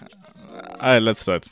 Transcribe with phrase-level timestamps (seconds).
[0.00, 1.48] All right, let's start.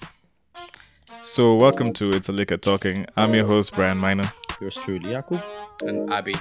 [1.22, 3.06] So, welcome to It's a Liquor Talking.
[3.16, 4.30] I'm your host, Brian Miner.
[4.60, 5.42] Yours truly, Jakub.
[5.82, 6.34] and Abby.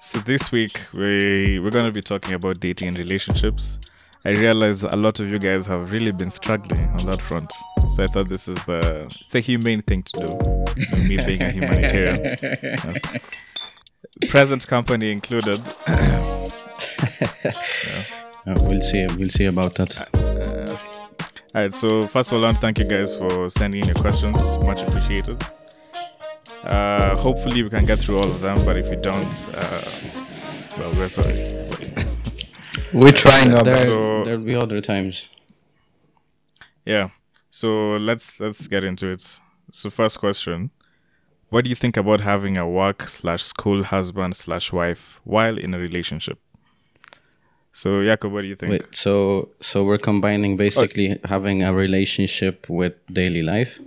[0.00, 3.78] So, this week we we're going to be talking about dating and relationships.
[4.24, 7.52] I realize a lot of you guys have really been struggling on that front.
[7.94, 10.26] So, I thought this is the it's a humane thing to do.
[10.76, 12.22] You know, me being a humanitarian.
[14.22, 14.30] Yes.
[14.30, 15.60] Present company included.
[18.46, 19.06] Uh, we'll see.
[19.18, 20.08] We'll see about that.
[21.54, 23.86] All right, so first of all, I want to thank you guys for sending in
[23.88, 24.38] your questions.
[24.64, 25.42] Much appreciated.
[26.64, 29.24] Uh, hopefully, we can get through all of them, but if we don't,
[29.54, 29.82] uh,
[30.78, 31.44] well, we're sorry.
[32.94, 33.88] We're trying our There, best.
[33.88, 35.26] So- there'll be other times.
[36.84, 37.08] yeah,
[37.50, 39.40] so let's let's get into it.
[39.72, 40.70] So, first question:
[41.48, 45.72] What do you think about having a work slash school husband slash wife while in
[45.74, 46.38] a relationship?
[47.74, 48.70] So, Jakob, what do you think?
[48.72, 53.78] Wait, so so we're combining basically having a relationship with daily life.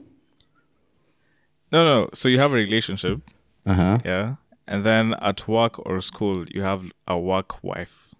[1.71, 2.09] No, no.
[2.13, 3.19] So you have a relationship,
[3.65, 3.97] Uh huh.
[4.05, 4.35] yeah,
[4.67, 8.13] and then at work or school, you have a work wife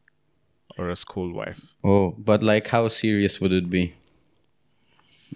[0.78, 1.62] or a school wife.
[1.84, 3.94] Oh, but like, how serious would it be?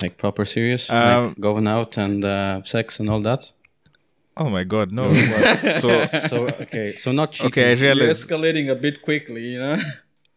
[0.02, 3.52] Like proper serious, Um, like going out and uh, sex and all that.
[4.38, 5.04] Oh my god, no.
[5.82, 5.90] so
[6.28, 7.48] So okay, so not cheating.
[7.52, 8.24] okay, I You're realize.
[8.24, 9.78] escalating a bit quickly, you know.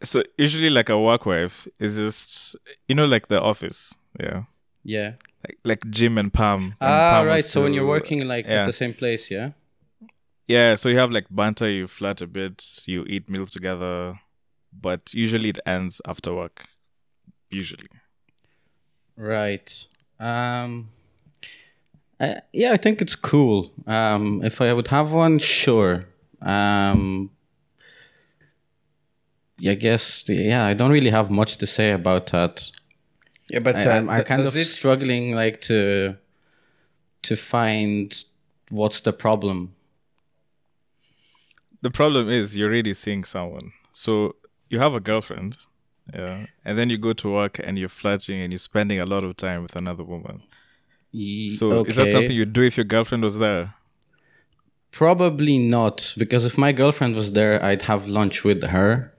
[0.03, 2.55] So usually, like a work wife is just
[2.87, 4.43] you know like the office, yeah,
[4.83, 5.13] Yeah.
[5.47, 6.75] like like Jim and Pam.
[6.81, 7.45] Ah, Pam right.
[7.45, 8.61] So when you're working like yeah.
[8.61, 9.51] at the same place, yeah.
[10.47, 14.19] yeah, so you have like banter, you flirt a bit, you eat meals together,
[14.71, 16.65] but usually it ends after work.
[17.49, 17.87] Usually,
[19.15, 19.87] Right.
[20.19, 20.89] Um.
[22.19, 23.71] I, yeah, I think it's cool.
[23.87, 26.05] Um, if I would have one, sure.
[26.41, 27.29] Um.
[29.59, 30.23] Yeah, I guess.
[30.27, 32.69] Yeah, I don't really have much to say about that.
[33.49, 36.15] Yeah, but I, uh, I'm, I'm th- kind of it- struggling, like to
[37.23, 38.23] to find
[38.69, 39.75] what's the problem.
[41.81, 43.73] the problem is you're already seeing someone.
[43.93, 44.35] So
[44.69, 45.57] you have a girlfriend,
[46.13, 49.23] yeah, and then you go to work and you're flirting and you're spending a lot
[49.23, 50.41] of time with another woman.
[51.11, 53.73] Ye- So is that something you'd do if your girlfriend was there?
[54.91, 59.12] Probably not, because if my girlfriend was there, I'd have lunch with her.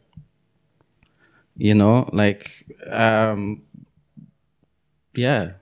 [1.57, 3.63] You know, like, um,
[5.15, 5.53] yeah.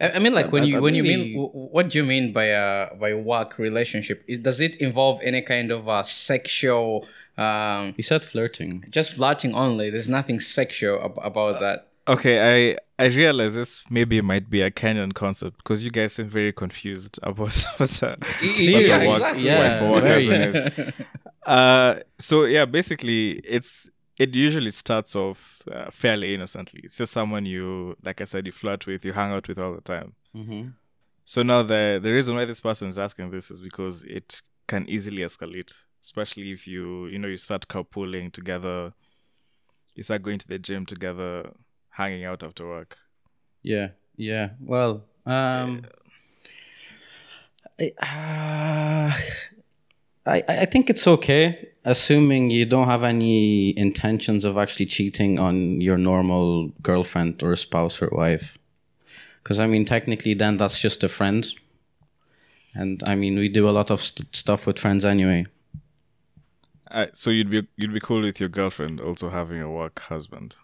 [0.00, 2.32] I, I mean, like when I- you I when you mean what do you mean
[2.32, 4.24] by a by work relationship?
[4.42, 7.06] Does it involve any kind of uh, sexual?
[7.36, 8.84] Um, He said flirting.
[8.90, 9.90] just flirting only.
[9.90, 11.86] There's nothing sexual ab- about that.
[12.08, 16.28] Okay, I I realize this maybe might be a Kenyan concept because you guys seem
[16.28, 19.42] very confused about what a, what yeah, a work, exactly.
[19.44, 20.26] Yeah, wife or work very.
[20.26, 20.54] husband
[20.88, 20.94] is.
[21.46, 23.88] Uh, so yeah, basically, it's
[24.18, 26.80] it usually starts off uh, fairly innocently.
[26.82, 29.74] It's just someone you, like I said, you flirt with, you hang out with all
[29.74, 30.14] the time.
[30.36, 30.70] Mm-hmm.
[31.24, 34.88] So now the the reason why this person is asking this is because it can
[34.88, 38.92] easily escalate, especially if you you know you start carpooling together,
[39.94, 41.50] you start going to the gym together,
[41.90, 42.96] hanging out after work.
[43.62, 44.50] Yeah, yeah.
[44.58, 45.82] Well, um,
[47.78, 49.12] I, uh,
[50.26, 55.80] I I think it's okay, assuming you don't have any intentions of actually cheating on
[55.80, 58.58] your normal girlfriend or spouse or wife.
[59.42, 61.46] Because I mean, technically, then that's just a friend,
[62.74, 65.46] and I mean, we do a lot of st- stuff with friends anyway.
[66.90, 70.56] Uh, so you'd be you'd be cool with your girlfriend also having a work husband.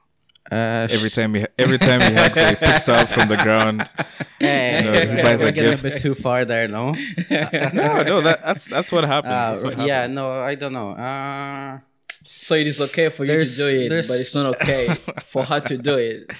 [0.53, 3.37] Uh, Every time he every time he hugs her, he picks her up from the
[3.38, 3.91] ground.
[4.38, 6.93] hey, You know, he buys we're her getting a bit too far there, no?
[7.31, 9.33] No, no, that, that's that's what happens.
[9.33, 10.91] Uh, That's what yeah, no, I don't know.
[10.93, 11.78] Uh,
[12.25, 14.94] So it is okay for you to do it, but it's not okay
[15.33, 16.31] for her to do it.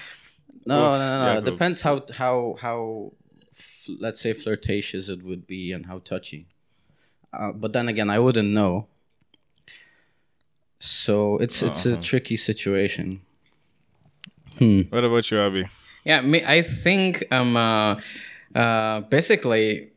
[0.65, 1.31] no, Oof, no, no, no.
[1.33, 3.11] yeah, It depends how how how
[3.57, 6.45] f- let's say flirtatious it would be and how touchy.
[7.33, 8.85] Uh, but then again, I wouldn't know.
[10.79, 11.97] So it's it's Uh-huh.
[11.97, 13.21] a tricky situation.
[14.59, 14.81] Hmm.
[14.89, 15.65] What about you, Abby?
[16.03, 16.43] Yeah, me.
[16.45, 17.99] I think um, uh,
[18.53, 19.89] uh, basically,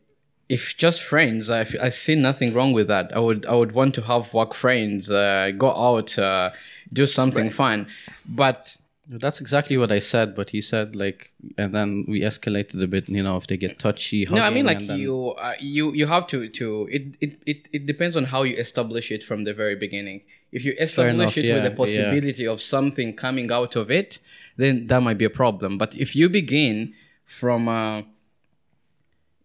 [0.49, 3.15] if just friends, I, f- I see nothing wrong with that.
[3.15, 6.51] I would I would want to have work friends, uh, go out, uh,
[6.93, 7.87] do something fun,
[8.27, 8.77] but
[9.11, 13.09] That's exactly what I said, but he said like, and then we escalated a bit.
[13.09, 14.27] You know, if they get touchy.
[14.31, 16.67] no, I mean like then- you uh, you you have to to
[16.97, 20.21] it, it it it depends on how you establish it from the very beginning.
[20.53, 21.77] If you establish enough, it yeah, with the yeah.
[21.83, 24.19] possibility of something coming out of it,
[24.59, 25.79] then that might be a problem.
[25.79, 26.93] But if you begin
[27.25, 28.03] from uh,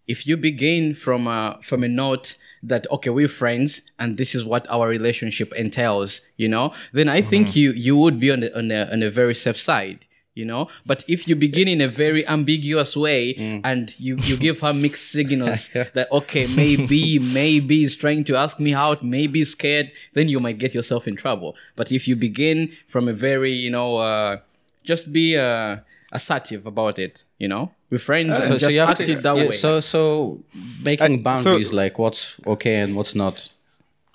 [0.07, 4.44] if you begin from a from a note that okay we're friends and this is
[4.44, 8.50] what our relationship entails you know then i think you you would be on a,
[8.57, 10.06] on a on a very safe side
[10.36, 10.68] you know.
[10.86, 15.12] But if you begin in a very ambiguous way and you, you give her mixed
[15.12, 20.30] signals that okay maybe maybe he's trying to ask me out maybe he's scared then
[20.30, 21.56] you might get yourself in trouble.
[21.75, 24.38] But if you begin from a very you know uh,
[24.84, 25.78] just be uh,
[26.12, 29.80] assertive about it you know with friends and just act it that yeah, way So
[29.80, 30.40] so
[30.84, 33.50] making I- so- boundaries like what's okay and what's not.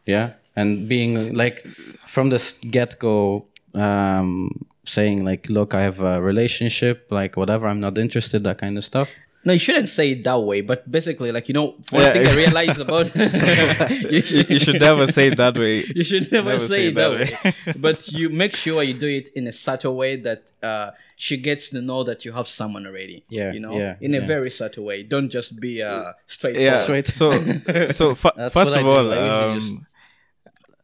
[0.06, 1.66] Yeah, and being like
[2.06, 3.44] from the get go,
[3.74, 8.78] um, saying like, look, I have a relationship, like whatever, I'm not interested, that kind
[8.78, 9.10] of stuff.
[9.48, 10.60] No, you shouldn't say it that way.
[10.70, 11.66] But basically, like you know,
[11.96, 12.12] one Yeah.
[12.12, 13.06] thing I realized about
[14.14, 15.74] you, You, you should never say it that way.
[15.98, 17.28] you should never, never say, it that way.
[17.86, 21.70] but you make sure you do it in a subtle way that uh, she gets
[21.70, 23.18] to know that you have someone already.
[23.38, 24.26] Yeah, you know, yeah, in a yeah.
[24.34, 24.98] very subtle way.
[25.14, 26.56] Don't just be uh, straight.
[26.56, 26.76] Yeah.
[26.84, 27.06] Straight.
[27.20, 27.26] So,
[27.98, 29.76] so fu- That's first of all, um, just-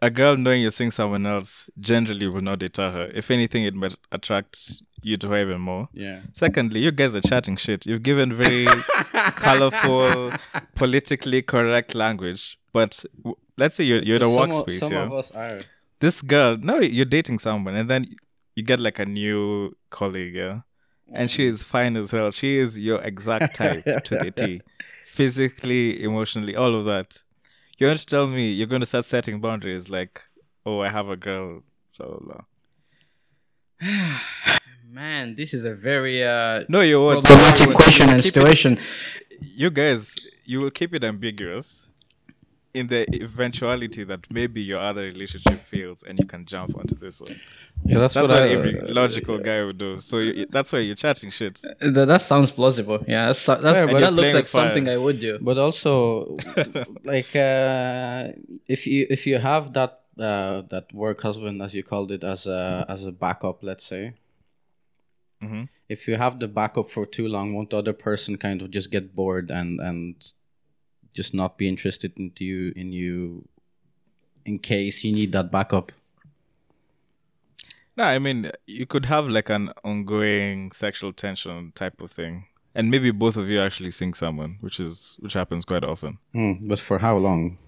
[0.03, 3.07] a girl knowing you're seeing someone else generally will not deter her.
[3.15, 5.89] If anything, it might attract you to her even more.
[5.93, 6.21] Yeah.
[6.33, 7.87] Secondly, you guys are chatting shit.
[7.87, 8.67] You've given very
[9.37, 10.33] colorful,
[10.75, 12.59] politically correct language.
[12.73, 14.81] But w- let's say you're, you're in a some of, workspace.
[14.81, 15.03] some yeah?
[15.03, 15.61] of us are.
[16.01, 18.17] This girl, no, you're dating someone, and then
[18.57, 20.61] you get like a new colleague, yeah?
[21.13, 22.31] And she is fine as hell.
[22.31, 24.63] She is your exact type to the T.
[25.05, 27.23] Physically, emotionally, all of that.
[27.79, 30.23] You're going to tell me you're going to start setting boundaries like,
[30.65, 31.63] oh, I have a girl,
[31.99, 32.41] blah, blah,
[33.81, 34.21] blah.
[34.95, 37.25] Man, this is a very uh, No, you won't.
[37.25, 38.79] problematic question and keep it- situation.
[39.41, 41.89] you guys, you will keep it ambiguous
[42.73, 47.21] in the eventuality that maybe your other relationship fails and you can jump onto this
[47.21, 47.37] one.
[47.85, 50.01] Yeah, that's, That's what, what I, every logical guy would do.
[50.01, 51.57] So you, that's why you're chatting shit.
[51.81, 52.99] That, that sounds plausible.
[53.07, 54.67] Yeah, that's, that's, Yeah, that looks like fire.
[54.69, 55.39] something I would do.
[55.41, 56.37] but also
[57.05, 58.29] like uh,
[58.75, 62.47] if you if you have that uh, that work husband as you called it as
[62.47, 64.15] a as a backup let's say
[65.45, 65.69] Mhm.
[65.89, 68.91] if you have the backup for too long won't the other person kind of just
[68.91, 70.33] get bored and and
[71.13, 73.47] just not be interested into you in you
[74.45, 75.93] in case you need that backup
[77.97, 82.91] No, I mean you could have like an ongoing sexual tension type of thing, and
[82.91, 86.19] maybe both of you actually seeing someone, which is which happens quite often.
[86.33, 87.59] Hmm, but for how long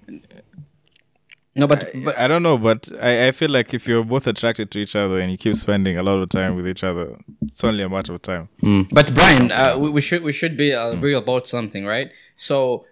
[1.59, 4.71] No, but, but I don't know, but I, I feel like if you're both attracted
[4.73, 7.65] to each other and you keep spending a lot of time with each other, it's
[7.65, 8.49] only a matter of time.
[8.93, 12.11] But Brian, uh, we, we should we should be uh, real about something, right?
[12.37, 12.85] So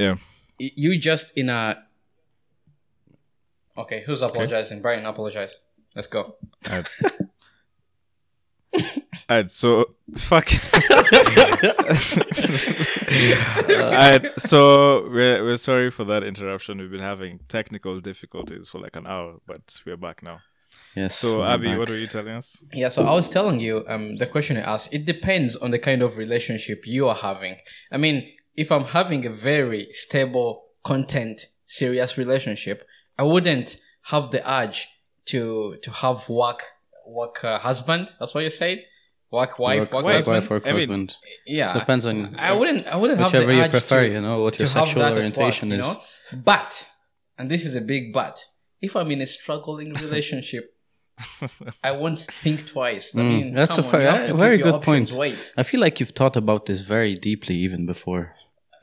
[0.00, 0.16] Yeah.
[0.58, 1.84] you just in a
[3.76, 4.02] okay.
[4.04, 4.82] Who's apologizing?
[4.82, 5.54] Brian, apologize.
[5.94, 6.34] Let's go.
[6.68, 6.88] Alright.
[9.30, 9.84] Alright, so
[10.16, 10.48] fuck.
[13.10, 16.78] Alright, so we're we're sorry for that interruption.
[16.78, 20.40] We've been having technical difficulties for like an hour, but we're back now.
[20.94, 21.78] yes So Abby, back.
[21.78, 22.62] what were you telling us?
[22.72, 25.78] Yeah, so I was telling you, um, the question I asked, it depends on the
[25.78, 27.56] kind of relationship you are having.
[27.92, 32.86] I mean, if I'm having a very stable, content, serious relationship,
[33.18, 34.88] I wouldn't have the urge
[35.26, 36.62] to to have work
[37.08, 38.08] work uh, husband.
[38.18, 38.84] That's what you said,
[39.30, 40.34] work wife, work, work, work husband.
[40.42, 41.16] wife, work I mean, husband
[41.46, 42.86] Yeah, depends on I wouldn't.
[42.86, 45.86] I wouldn't have whichever you prefer to, you know what your sexual orientation work, is
[45.86, 46.00] you know?
[46.44, 46.86] But,
[47.38, 48.38] and this is a big but,
[48.80, 50.74] if I'm in a struggling relationship,
[51.82, 53.16] I won't think twice.
[53.16, 55.10] I mean, Mm, that's a on, fair- you have to a very good point.
[55.12, 55.36] Wait.
[55.56, 58.34] I feel like you've thought about this very deeply even before.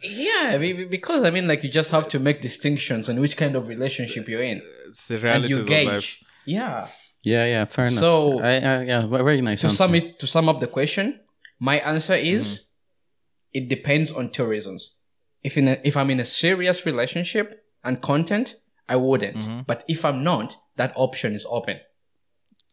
[0.03, 3.37] Yeah, be- be- because I mean, like you just have to make distinctions on which
[3.37, 5.85] kind of relationship you're in, It's the and realities you of life.
[5.87, 6.21] gauge.
[6.45, 6.87] Yeah.
[7.25, 7.99] Yeah, yeah, fair enough.
[7.99, 9.61] So- I, I, yeah, very nice.
[9.61, 9.77] To answer.
[9.77, 11.19] sum it, to sum up the question,
[11.59, 13.63] my answer is, mm-hmm.
[13.63, 14.99] it depends on two reasons.
[15.43, 18.55] If in a, if I'm in a serious relationship and content,
[18.87, 19.37] I wouldn't.
[19.37, 19.61] Mm-hmm.
[19.65, 21.79] But if I'm not, that option is open.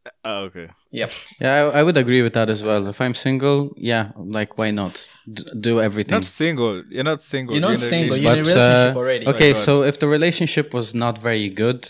[0.05, 0.69] Uh, oh, okay.
[0.91, 1.11] Yep.
[1.41, 2.87] Yeah, I, I would agree with that as well.
[2.89, 6.13] If I'm single, yeah, like why not D- do everything?
[6.13, 6.83] Not single.
[6.91, 7.55] You're not single.
[7.55, 8.47] You're not in a single, relationship.
[8.47, 9.27] you're in a relationship uh, already.
[9.29, 9.59] Okay, God.
[9.59, 11.89] so if the relationship was not very good,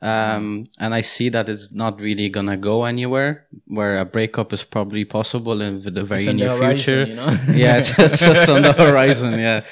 [0.00, 4.64] um, and I see that it's not really gonna go anywhere, where a breakup is
[4.64, 7.10] probably possible in the very It's on the near horizon, future.
[7.10, 7.30] you know?
[7.54, 9.38] yeah, it's, it's just on the horizon.
[9.38, 9.64] Yeah,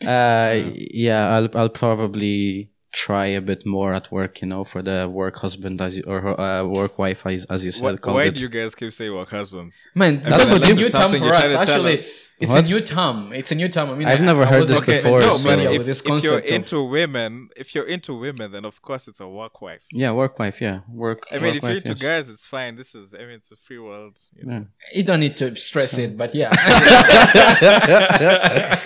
[0.00, 1.34] uh, yeah.
[1.36, 5.82] I'll I'll probably try a bit more at work, you know, for the work husband
[5.82, 7.82] as you, or uh, work wife as, as you said.
[8.04, 8.36] Why, why it.
[8.36, 9.88] do you guys keep saying work husbands?
[9.94, 11.40] Man, I that's mean, a this new is term for us.
[11.40, 12.10] trying tell Actually, us.
[12.40, 12.68] It's What?
[12.68, 13.32] a new term.
[13.32, 13.90] It's a new term.
[13.90, 16.00] I mean, I've I, never I heard wasn't this before, not so- familiar if, this
[16.00, 16.46] if you're concept.
[16.46, 19.84] of- into women, if you're into women, then of course it's a work wife.
[19.92, 20.60] Yeah, work wife.
[20.60, 21.26] Yeah, work.
[21.30, 22.02] I mean, work if you're wife, into yes.
[22.02, 22.76] guys, it's fine.
[22.76, 24.18] This is, I mean, it's a free world.
[24.36, 24.52] You know?
[24.54, 24.64] Yeah.
[24.98, 26.50] you don't need to stress it, but yeah.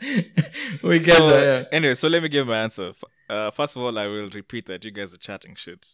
[0.82, 1.66] we get So, there.
[1.74, 2.92] anyway, so let me give my answer.
[3.28, 5.86] Uh, first of all, I will repeat that you guys are chatting shit.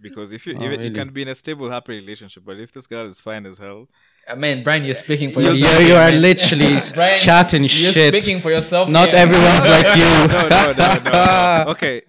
[0.00, 2.72] Because if you Oh, even, you can be in a stable, happy relationship, but if
[2.72, 3.88] this girl is fine as hell,
[4.28, 5.80] I mean, Brian, you're speaking for You, yourself.
[5.80, 6.20] you, you are man.
[6.20, 8.12] literally Brian, chatting You're shit.
[8.22, 8.88] speaking for yourself.
[8.88, 9.22] Not here.
[9.22, 10.04] everyone's like you.
[10.34, 11.70] no, no, no, no, no.
[11.70, 12.02] Okay.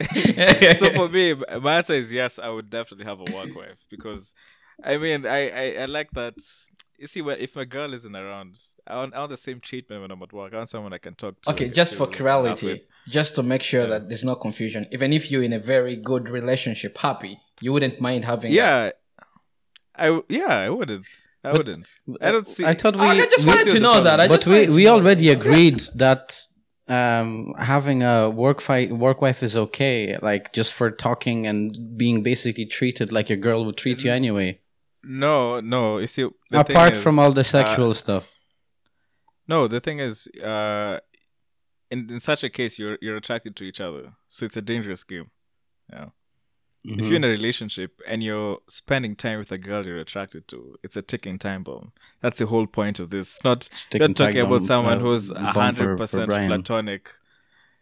[0.76, 2.40] so for me, my answer is yes.
[2.40, 4.34] I would definitely have a work wife because,
[4.84, 6.34] I mean, I, I, I like that.
[6.98, 10.02] You see, when, if my girl isn't around, I want, I want the same treatment
[10.02, 10.54] when I'm at work.
[10.54, 11.52] I want someone I can talk to.
[11.52, 12.60] Okay, can just for chill, laugh with.
[12.62, 14.88] clarity, just to make sure that there's no confusion.
[14.92, 18.52] Even if you're in a very good relationship, happy, you wouldn't mind having.
[18.52, 18.90] Yeah,
[19.96, 21.06] I w- yeah I wouldn't.
[21.48, 21.90] I wouldn't.
[22.22, 22.66] I don't see.
[22.66, 23.02] I thought we.
[23.02, 24.20] Oh, I just wanted to know that.
[24.20, 26.40] I but we, we already agreed that
[26.88, 30.18] um, having a work fight work wife is okay.
[30.22, 34.60] Like just for talking and being basically treated like your girl would treat you anyway.
[35.04, 35.98] no, no.
[36.00, 38.26] You see, the thing Apart from all the uh, sexual stuff.
[39.48, 41.00] No, the thing is, uh,
[41.90, 45.04] in in such a case, you're you're attracted to each other, so it's a dangerous
[45.04, 45.32] game.
[45.92, 46.10] Yeah.
[46.96, 47.10] If Mm-hmm.
[47.10, 50.96] you're in a relationship and you're spending time with a girl you're attracted to, it's
[50.96, 51.92] a ticking time bomb.
[52.22, 53.44] That's the whole point of this.
[53.44, 57.12] Not not talking about someone uh, who's hundred percent platonic.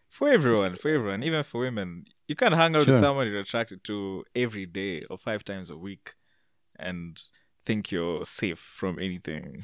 [0.09, 3.83] For everyone, for everyone, even for women, you can't hang out with someone you're attracted
[3.85, 6.15] to every day or five times a week,
[6.79, 7.21] and
[7.65, 9.62] think you're safe from anything.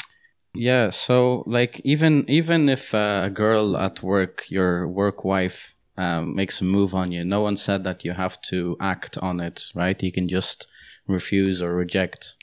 [0.54, 6.36] Yeah, so like even even if uh, a girl at work, your work wife, um,
[6.36, 9.70] makes a move on you, no one said that you have to act on it,
[9.76, 10.02] right?
[10.02, 10.68] You can just
[11.08, 12.36] refuse or reject,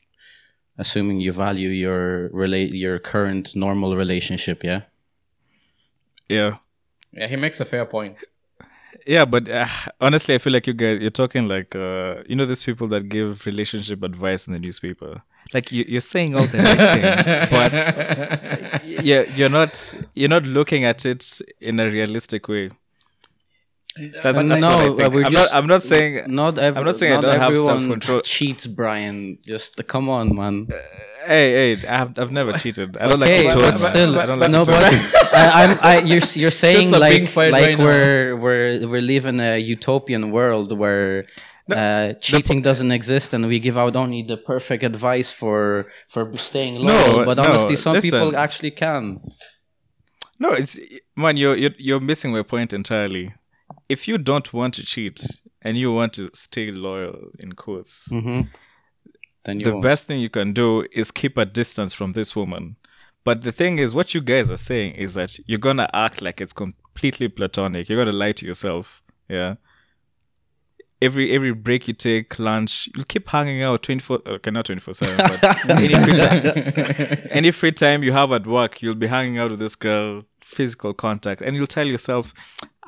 [0.79, 4.63] assuming you value your relate your current normal relationship.
[4.63, 4.83] Yeah.
[6.29, 6.59] Yeah,
[7.13, 8.17] Yeah, he makes a fair point.
[9.07, 9.67] Yeah, but uh,
[10.01, 13.09] honestly, I feel like you guys you're talking like uh, you know these people that
[13.09, 15.23] give relationship advice in the newspaper.
[15.55, 17.27] Like you, you're saying all the right things,
[17.59, 19.73] but yeah, you're not
[20.15, 22.71] you're not looking at it in a realistic way.
[23.99, 25.15] That's, But that's no, what I uh, think.
[25.15, 25.59] we're I'm just- not.
[25.59, 26.25] I'm not saying.
[26.35, 28.21] Not every, I'm not saying I don't have everyone self-control.
[28.23, 29.39] cheats, Brian.
[29.45, 30.69] Just uh, come on, man.
[31.27, 32.97] Hey, hey, I've I've never cheated.
[32.97, 33.91] I don't okay, like but, to but- talk.
[33.93, 34.75] still, I don't like no, but.
[35.33, 39.59] I, I'm, I, you're you're saying are like like right we're we're we're living a
[39.59, 41.27] utopian world where
[41.71, 46.77] uh, cheating doesn't exist and we give out only the perfect advice for for staying
[46.77, 47.19] loyal.
[47.19, 49.21] No, but no, honestly, some people actually can.
[50.41, 50.79] No, it's
[51.17, 53.35] man, you're, you're you're missing my point entirely.
[53.89, 55.21] If you don't want to cheat
[55.63, 58.43] and you want to stay loyal in quotes, hmm
[59.45, 59.83] Then you the won't.
[59.83, 62.77] best thing you can do is keep a distance from this woman.
[63.25, 66.41] But the thing is, what you guys are saying is that you're gonna act like
[66.41, 67.89] it's completely platonic.
[67.89, 69.03] You're gonna lie to yourself.
[69.29, 69.55] Yeah.
[71.01, 74.19] Every every break you take, lunch, you'll keep hanging out twenty four.
[74.27, 78.47] Okay, not twenty four seven, but any free time, any free time you have at
[78.49, 82.35] work, you'll be hanging out with this girl, physical contact, and you'll tell yourself,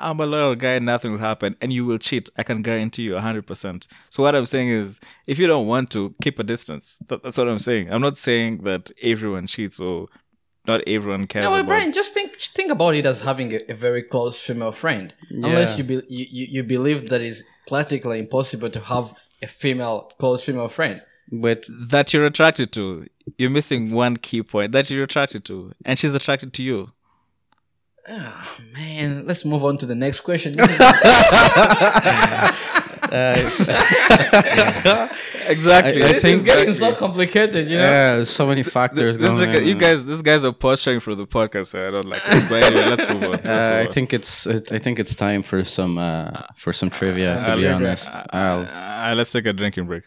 [0.01, 2.29] "I'm a loyal guy, nothing will happen," and you will cheat.
[2.37, 3.87] I can guarantee you, hundred percent.
[4.11, 6.99] So what I'm saying is, if you don't want to, keep a distance.
[7.09, 7.93] That, that's what I'm saying.
[7.93, 10.09] I'm not saying that everyone cheats or
[10.67, 11.67] not everyone cares No, but about.
[11.69, 15.13] Brian, just think think about it as having a, a very close female friend.
[15.31, 20.13] Unless you, be, you you you believe that it's practically impossible to have a female
[20.19, 21.03] close female friend.
[21.33, 23.07] With that you're attracted to.
[23.39, 26.91] You're missing one key point that you're attracted to, and she's attracted to you.
[28.09, 30.55] Ah, man, let's move on to the next question.
[35.49, 36.03] Exactly.
[36.03, 37.83] I This is think- getting so complicated, you know.
[37.85, 39.53] yeah, there's so many factors This is going.
[39.55, 41.67] like, you guys, this guys are posturing for the podcast.
[41.67, 42.49] So I don't like it.
[42.49, 43.31] But anyway, let's move on.
[43.33, 43.93] Let's Uh, I on.
[43.93, 47.35] think it's I think it's time for some uh, for some trivia.
[47.35, 48.61] To I'll- be honest, I'll,
[49.11, 50.05] Uh, let's take a drinking break.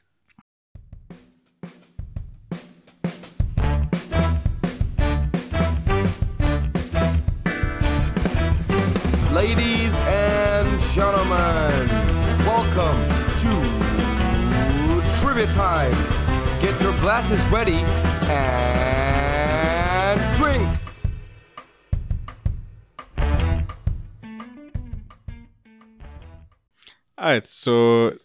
[15.53, 15.91] Time.
[16.61, 17.75] Get your glasses ready
[18.27, 20.79] and drink.
[27.17, 28.17] All right, so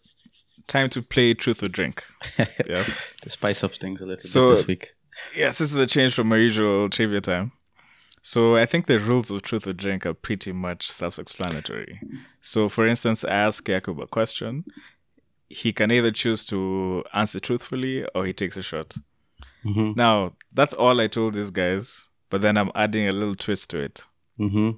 [0.66, 2.04] time to play truth or drink.
[2.66, 2.84] Yeah.
[3.22, 4.94] to spice up things a little So- bit this week.
[5.34, 7.50] Yes, this is a change from my usual trivia time.
[8.22, 12.00] So I think the rules of truth or drink are pretty much self-explanatory.
[12.40, 14.64] So, for instance, I ask Jakub a question.
[15.50, 18.94] He can either choose to answer truthfully or he takes a shot.
[19.64, 19.96] Mhm.
[19.96, 23.78] Now, that's all I told these guys, but then I'm adding a little twist to
[23.78, 24.04] it.
[24.36, 24.70] hmm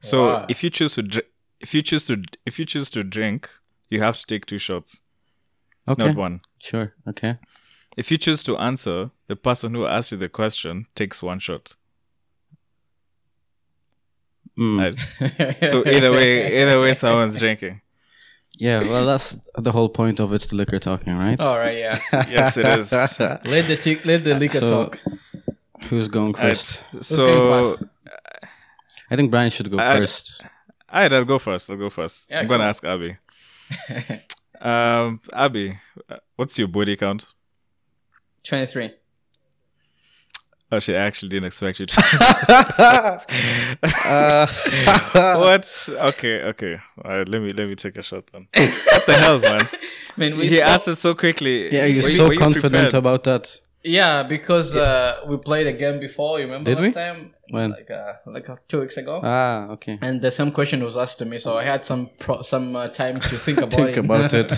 [0.00, 0.46] So Wow.
[0.48, 1.26] if you choose to dr-
[1.60, 3.48] if you choose to if you choose to drink,
[3.90, 5.00] you have to take two shots,
[5.88, 6.40] Okay, not one.
[6.58, 6.94] sure.
[7.08, 7.36] Okay.
[7.96, 11.74] If you choose to answer, the person who asked you the question takes one shot.
[14.58, 14.78] Mm.
[14.78, 15.66] Right?
[15.68, 17.80] so either way, either way, someone's drinking.
[18.60, 21.40] Yeah, well, that's the whole point of it's the liquor talking, right?
[21.40, 21.98] All right, yeah.
[22.28, 22.92] yes, it is.
[23.18, 24.98] let the t- let the liquor So- talk.
[25.88, 26.84] Who's going first?
[27.00, 27.84] so going first?
[29.10, 30.42] I think Brian should go I- first.
[30.92, 31.70] Alright, I'll go first.
[31.70, 32.28] I'll go first.
[32.28, 32.68] Yeah, I'm gonna go.
[32.68, 33.16] ask Abby.
[34.60, 35.78] um, Abby,
[36.10, 37.26] uh, what's your body count?
[38.44, 38.66] Twenty
[40.70, 40.76] three.
[40.76, 42.00] Oh, she actually didn't expect you to.
[45.14, 45.88] what?
[45.88, 46.76] Okay, okay.
[47.04, 48.46] All right, let me let me take a shot then.
[48.54, 49.68] What the hell, man?
[50.16, 51.72] Man, we He spoke- answered so quickly.
[51.72, 52.94] Yeah, you're Were so you confident prepared?
[52.94, 53.60] about that.
[53.82, 56.38] Yeah, because uh, we played a game before.
[56.38, 56.92] You remember Did last we?
[56.92, 57.34] time?
[57.48, 57.70] When?
[57.70, 59.20] Like uh, like uh, two weeks ago.
[59.24, 59.98] Ah, okay.
[60.02, 62.88] and the same question was asked to me, so I had some pro- some uh,
[62.88, 64.04] time to think about Think it.
[64.04, 64.52] about it.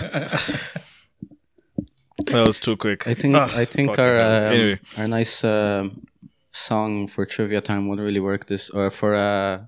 [2.27, 3.07] That was too quick.
[3.07, 4.45] I think Ah, I think our hell.
[4.47, 4.79] um, anyway.
[4.97, 6.05] our nice um
[6.51, 9.65] song for trivia time won't really work this or for uh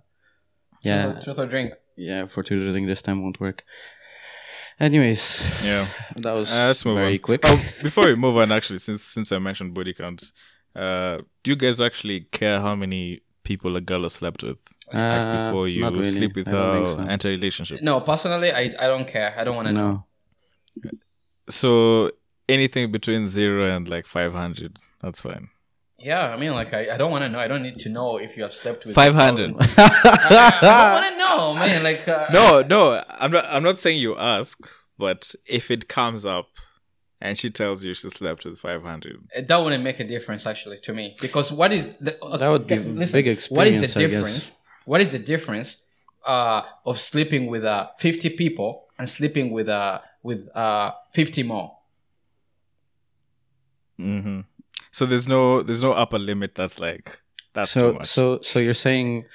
[0.82, 1.74] yeah Truth or drink.
[1.98, 3.64] yeah for tutoring this time won't work.
[4.80, 5.88] Anyways, Yeah.
[6.18, 7.20] that was Uh, let's move very on.
[7.20, 7.42] quick.
[7.46, 10.32] Oh, before we move on, actually, since since I mentioned body count,
[10.76, 14.58] uh, do you guys actually care how many people a girl has slept with
[14.92, 16.04] like, Uh, before you really.
[16.04, 17.00] sleep with her, so.
[17.08, 17.82] enter relationship?
[17.82, 19.34] No, personally, I, I don't care.
[19.40, 20.04] I don't want to know.
[21.50, 22.12] So
[22.50, 25.50] anything between zero and like five hundred, that's fine.
[25.98, 27.40] Yeah, I mean, like, I, I don't want to know.
[27.40, 29.56] I don't need to know if you have slept with 500.
[29.78, 31.84] I, I don't want to know, man.
[31.84, 33.46] Like, uh, No, no, I'm not.
[33.46, 34.60] I'm not saying you ask,
[34.98, 36.50] but if it comes up
[37.22, 40.80] and she tells you she slept with five hundred, that wouldn't make a difference actually
[40.82, 44.00] to me because what is the, That would be okay, big What is experience, the
[44.00, 44.12] I guess.
[44.12, 44.52] difference?
[44.86, 45.78] What is the difference
[46.26, 51.75] uh, of sleeping with uh, 50 people and sleeping with uh, with uh, 50 more?
[54.00, 54.42] Mm-hmm.
[54.92, 56.56] so there's no there's no upper limit.
[56.56, 57.22] That's like
[57.54, 58.06] that's too so much.
[58.06, 59.26] so so you're saying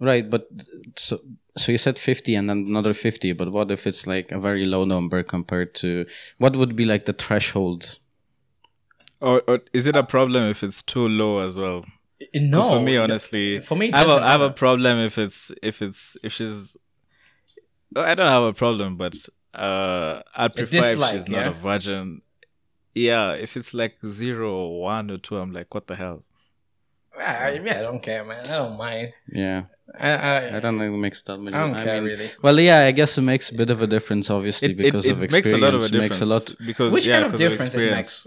[0.00, 0.48] right, but
[0.96, 1.18] so
[1.56, 4.64] so you said fifty and then another fifty, but what if it's like a very
[4.64, 6.06] low number compared to
[6.38, 7.98] what would be like the threshold?
[9.22, 11.84] or, or is it a problem if it's too low as well?
[12.34, 15.80] No, for me, honestly, for me, I have a, have a problem if it's if
[15.80, 16.76] it's if she's.
[17.96, 19.14] I don't have a problem, but
[19.54, 21.48] uh, I'd prefer if dislike, she's not yeah?
[21.48, 22.22] a virgin.
[22.94, 26.24] Yeah, if it's like zero or one or two, I'm like, what the hell?
[27.18, 28.44] I, yeah, I don't care, man.
[28.46, 29.12] I don't mind.
[29.30, 29.64] Yeah,
[29.98, 31.56] I, I, I don't think it makes that many.
[31.56, 32.30] I don't care mean, really.
[32.42, 35.12] Well, yeah, I guess it makes a bit of a difference, obviously, It, because it,
[35.12, 35.46] of experience.
[35.46, 36.20] it makes a lot of a difference.
[36.20, 36.54] Makes a lot.
[36.66, 38.26] because Which yeah, kind of because of experience.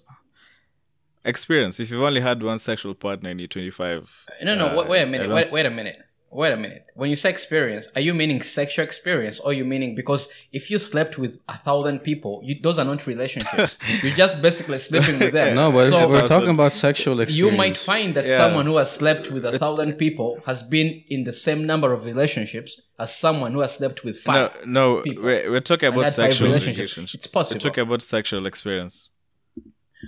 [1.24, 1.80] Experience.
[1.80, 4.26] If you've only had one sexual partner and you're 25.
[4.44, 4.68] No, no.
[4.68, 5.30] uh, wait, wait a I minute.
[5.32, 5.98] Wait, wait a minute.
[6.32, 6.86] Wait a minute.
[6.96, 10.78] When you say experience, are you meaning sexual experience, or you meaning because if you
[10.80, 13.78] slept with a thousand people, you, those are not relationships.
[14.04, 15.56] You're just basically sleeping with them.
[15.62, 17.54] No, but So- we're talking about sexual experience.
[17.54, 18.42] you might find that Yeah.
[18.44, 22.04] someone who has slept with a thousand people has been in the same number of
[22.04, 24.52] relationships as someone who has slept with five.
[24.66, 25.24] no, people.
[25.24, 26.78] we're, we're talking about sexual relationships.
[26.98, 27.16] relationships.
[27.16, 27.58] It's possible.
[27.64, 29.10] We're talking about sexual experience.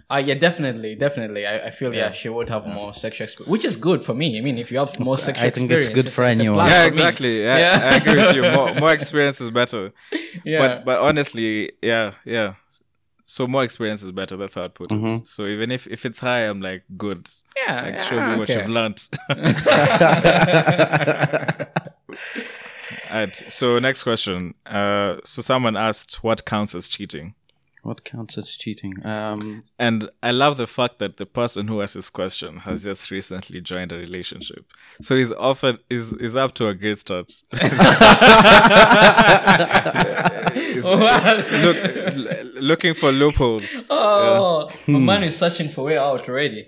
[0.09, 1.45] Uh, yeah, definitely, definitely.
[1.45, 2.05] I, I feel yeah.
[2.07, 2.11] Yeah.
[2.11, 4.37] she would have more sexual experience, which is good for me.
[4.37, 6.55] I mean, if you have more sexual I think it's experience, good for a anyone.
[6.55, 7.43] plus yeah, exactly.
[7.43, 7.89] Yeah, Yeah.
[7.91, 8.43] I agree with you.
[8.51, 9.91] More, more experience is better.
[10.45, 10.59] Yeah.
[10.59, 12.53] But but honestly, yeah, yeah.
[13.29, 14.37] So more experience is better.
[14.37, 15.23] That's how I'd put Mm-hmm.
[15.23, 15.27] it.
[15.27, 17.29] So even if if it's high, I'm like good.
[17.57, 19.03] yeah, Like yeah, show me what you've learned.
[23.11, 23.43] Alright.
[23.49, 24.53] So next question.
[24.65, 27.35] Uh, so someone asked, what counts as cheating?
[27.87, 28.93] What counts as cheating?
[29.05, 33.09] Um, And I love the fact that the person who asked this question has just
[33.11, 34.65] recently joined a relationship.
[35.01, 37.31] So he's offered is is up to a great start.
[40.53, 41.37] He's- What?
[41.65, 43.89] look, l- looking for loopholes.
[43.91, 45.05] Oh, my Hmm.
[45.05, 46.67] man is searching for way out already.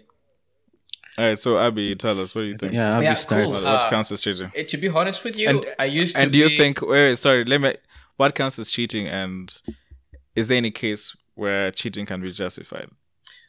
[1.18, 2.72] All right, so Abby, tell us what do you think?
[2.74, 3.44] yeah, I'll Yeah, starts.
[3.44, 3.52] cool.
[3.52, 4.52] What, what Uh, counts as cheating?
[4.56, 6.22] Eh, to be honest with you, And- I used to.
[6.22, 6.82] And do you think?
[6.82, 7.44] Wait, wait, sorry.
[7.46, 7.76] Let me.
[8.16, 9.06] What counts as cheating?
[9.08, 9.46] And
[10.36, 12.90] is there any case where cheating can be justified?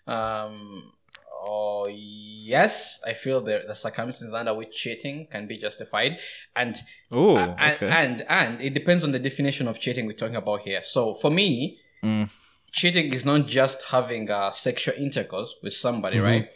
[0.07, 0.93] Um.
[1.43, 6.19] Oh yes, I feel the the circumstances under which cheating can be justified,
[6.55, 6.77] and
[7.11, 7.89] Oh, Uh, and, okay.
[7.89, 10.83] and and it depends on the definition of cheating we're talking about here.
[10.83, 12.29] So for me, Mm.
[12.73, 16.25] cheating is not just having uh, sexual intercourse with somebody, Mm-hmm.
[16.27, 16.49] right?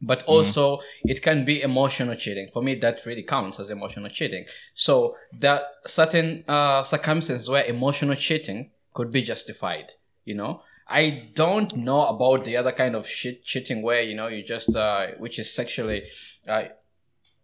[0.00, 2.48] But also it can be emotional cheating.
[2.52, 4.44] For me, that really counts as emotional cheating.
[4.74, 9.92] So there are certain uh, circumstances where emotional cheating could be justified.
[10.24, 14.28] You know, I don't know about the other kind of shit cheating where you know
[14.28, 16.04] you just uh, which is sexually,
[16.48, 16.64] uh,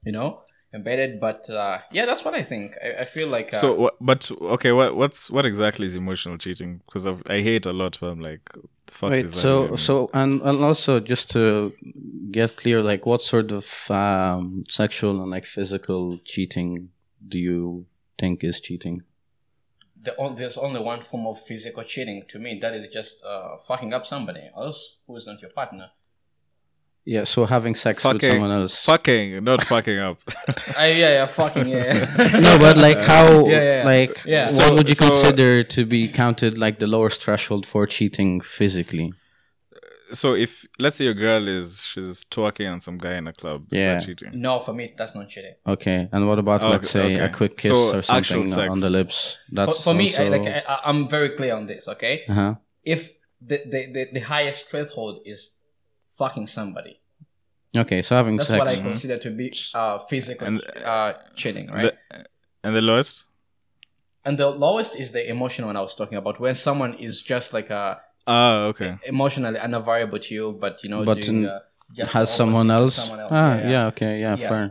[0.04, 1.20] you know, embedded.
[1.20, 2.74] But uh, yeah, that's what I think.
[2.82, 6.80] I, I feel like uh, So, but okay, what what's what exactly is emotional cheating?
[6.86, 8.48] Because I hate a lot, but I'm like,
[8.86, 9.76] the fuck Wait, is so even?
[9.76, 11.72] so and, and also just to
[12.30, 16.90] get clear, like what sort of um, sexual and like physical cheating
[17.26, 17.86] do you
[18.18, 19.02] think is cheating?
[20.02, 22.58] The there's only one form of physical cheating to me.
[22.60, 25.90] That is just uh, fucking up somebody else who is not your partner.
[27.06, 28.78] Yeah, so having sex with someone else.
[28.84, 30.18] fucking, not fucking up.
[30.78, 31.92] Uh, yeah, yeah, fucking yeah.
[32.40, 33.82] no, but like how, Yeah, yeah.
[33.84, 34.42] like, Yeah.
[34.42, 38.40] what So- would you so- consider to be counted like the lowest threshold for cheating
[38.42, 39.12] physically?
[40.12, 43.72] So if let's say your girl is she's twerking on some guy in a club,
[43.72, 43.92] is Yeah.
[43.92, 44.30] that cheating?
[44.34, 45.54] no, for me that's not cheating.
[45.66, 48.80] Okay, and what about Okay, let's say a quick kiss So, or actual something on
[48.80, 49.38] the lips?
[49.52, 51.86] That's for me, I, like, I, i'm very clear on this.
[51.88, 52.54] Okay, uh-huh.
[52.84, 55.50] if the, the, the, the highest threshold is
[56.18, 57.00] fucking somebody,
[57.76, 58.64] Okay, so having that's sex.
[58.64, 61.82] That's what I consider to be uh, physical And, uh, cheating, right?
[62.10, 62.26] The-
[62.62, 63.24] and the lowest?
[64.24, 67.54] and the lowest is the emotional one I was talking about, when someone is just
[67.54, 67.94] like uh,
[68.32, 68.92] Ah, okay.
[69.14, 71.58] emotionally I'm not unavailable to you, but you know, But doing, uh,
[72.14, 72.94] has someone else?
[72.94, 73.32] someone else.
[73.32, 74.48] Ah, yeah, okay, yeah, Yeah.
[74.48, 74.70] fair.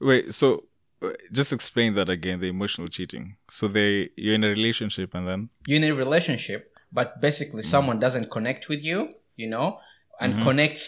[0.00, 0.64] Wait, so
[1.02, 3.36] uh, just explain that again, the emotional cheating.
[3.48, 6.60] So they you're in a relationship and then You're in a relationship,
[6.92, 7.70] but basically Mm.
[7.74, 9.78] someone doesn't connect with you, you know,
[10.20, 10.42] and Mm-hmm.
[10.42, 10.84] connects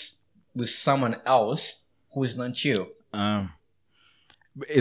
[0.54, 2.78] with someone else who is not you.
[3.12, 3.52] um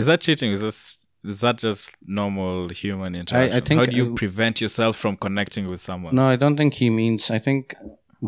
[0.00, 0.50] is that cheating?
[0.52, 3.64] Is this is that just normal human interaction?
[3.64, 6.14] think, How do you uh, prevent yourself from connecting with someone?
[6.14, 7.30] No, I don't think he means.
[7.30, 7.74] I think.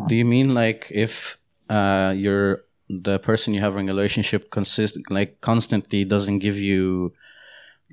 [0.07, 1.37] Do you mean like if
[1.69, 7.13] uh, you're the person you have in a relationship consist like constantly doesn't give you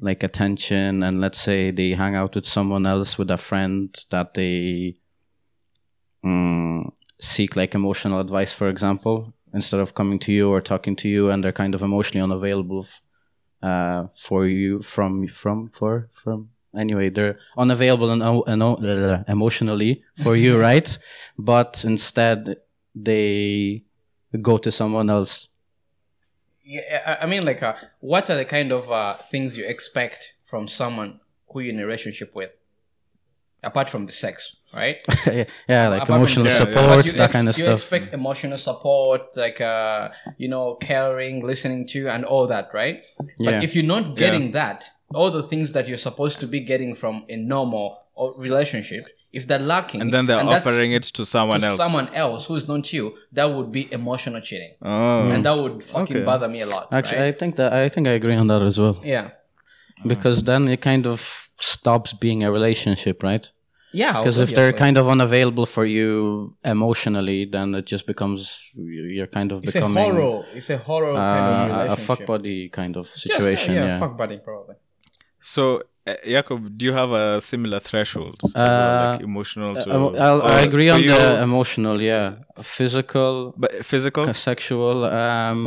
[0.00, 4.34] like attention, and let's say they hang out with someone else with a friend that
[4.34, 4.96] they
[6.24, 11.08] mm, seek like emotional advice, for example, instead of coming to you or talking to
[11.08, 12.86] you, and they're kind of emotionally unavailable
[13.62, 20.02] uh, for you from from for from anyway they're unavailable and, o- and uh, emotionally
[20.22, 20.98] for you right?
[21.38, 22.56] But instead
[22.94, 23.82] they
[24.42, 25.48] go to someone else.
[26.64, 30.32] Yeah, I- I mean, like, uh, what are the kind of uh, things you expect
[30.46, 32.50] from someone who you're in a relationship with,
[33.62, 34.98] apart from the sex, right?
[35.72, 36.58] yeah like Apart from emotional Yeah, yeah.
[36.64, 40.10] support that ex- kind of you stuff expect emotional support, like uh,
[40.42, 42.98] you know, caring, listening to, and all that, right?
[43.38, 43.46] Yeah.
[43.46, 44.78] But if you're not getting that,
[45.18, 47.86] all the things that you're supposed to be getting from a normal
[48.36, 51.78] relationship, if they're lacking, And then they're that's offering it to someone to else.
[51.84, 55.28] someone else who's not you, that would be emotional cheating, Oh.
[55.32, 56.24] and that would fucking Okay.
[56.24, 56.84] bother me a lot.
[56.98, 57.34] actually right?
[57.34, 59.26] i think that i think i agree on that as well yeah,
[60.12, 63.50] because then it kind of stops being a relationship right
[64.02, 64.12] yeah.
[64.18, 66.08] because if they're kind of unavailable for you
[66.74, 68.42] emotionally then it just becomes
[69.16, 70.44] you're kind of it's becoming a horror.
[70.58, 72.06] It's a horror kind of uh, a relationship.
[72.08, 74.76] fuck buddy kind of Just, situation yeah, yeah, fuck buddy, probably.
[75.54, 75.64] So,
[76.10, 78.38] uh, Jakob, do you have a similar threshold?
[78.44, 79.88] as well, Uh, like emotional to.
[79.94, 82.26] Uh, I'll, or I agree on you- the emotional, yeah.
[82.78, 84.96] Physical, But physical, uh, sexual.
[85.04, 85.60] Um,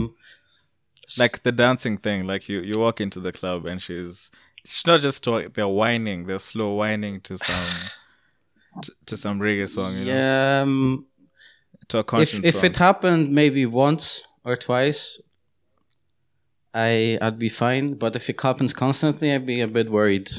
[1.21, 2.19] like the dancing thing.
[2.31, 4.31] Like you, you walk into the club and she's
[4.65, 7.65] she's not just talk, they're wining, they're slow wining to some
[8.81, 9.97] to, to some reggae song.
[9.97, 10.61] You know, yeah.
[10.61, 11.05] Um,
[11.89, 12.65] to a if conscience if song.
[12.65, 15.19] it happened maybe once or twice,
[16.73, 17.95] I I'd be fine.
[17.95, 20.29] But if it happens constantly, I'd be a bit worried.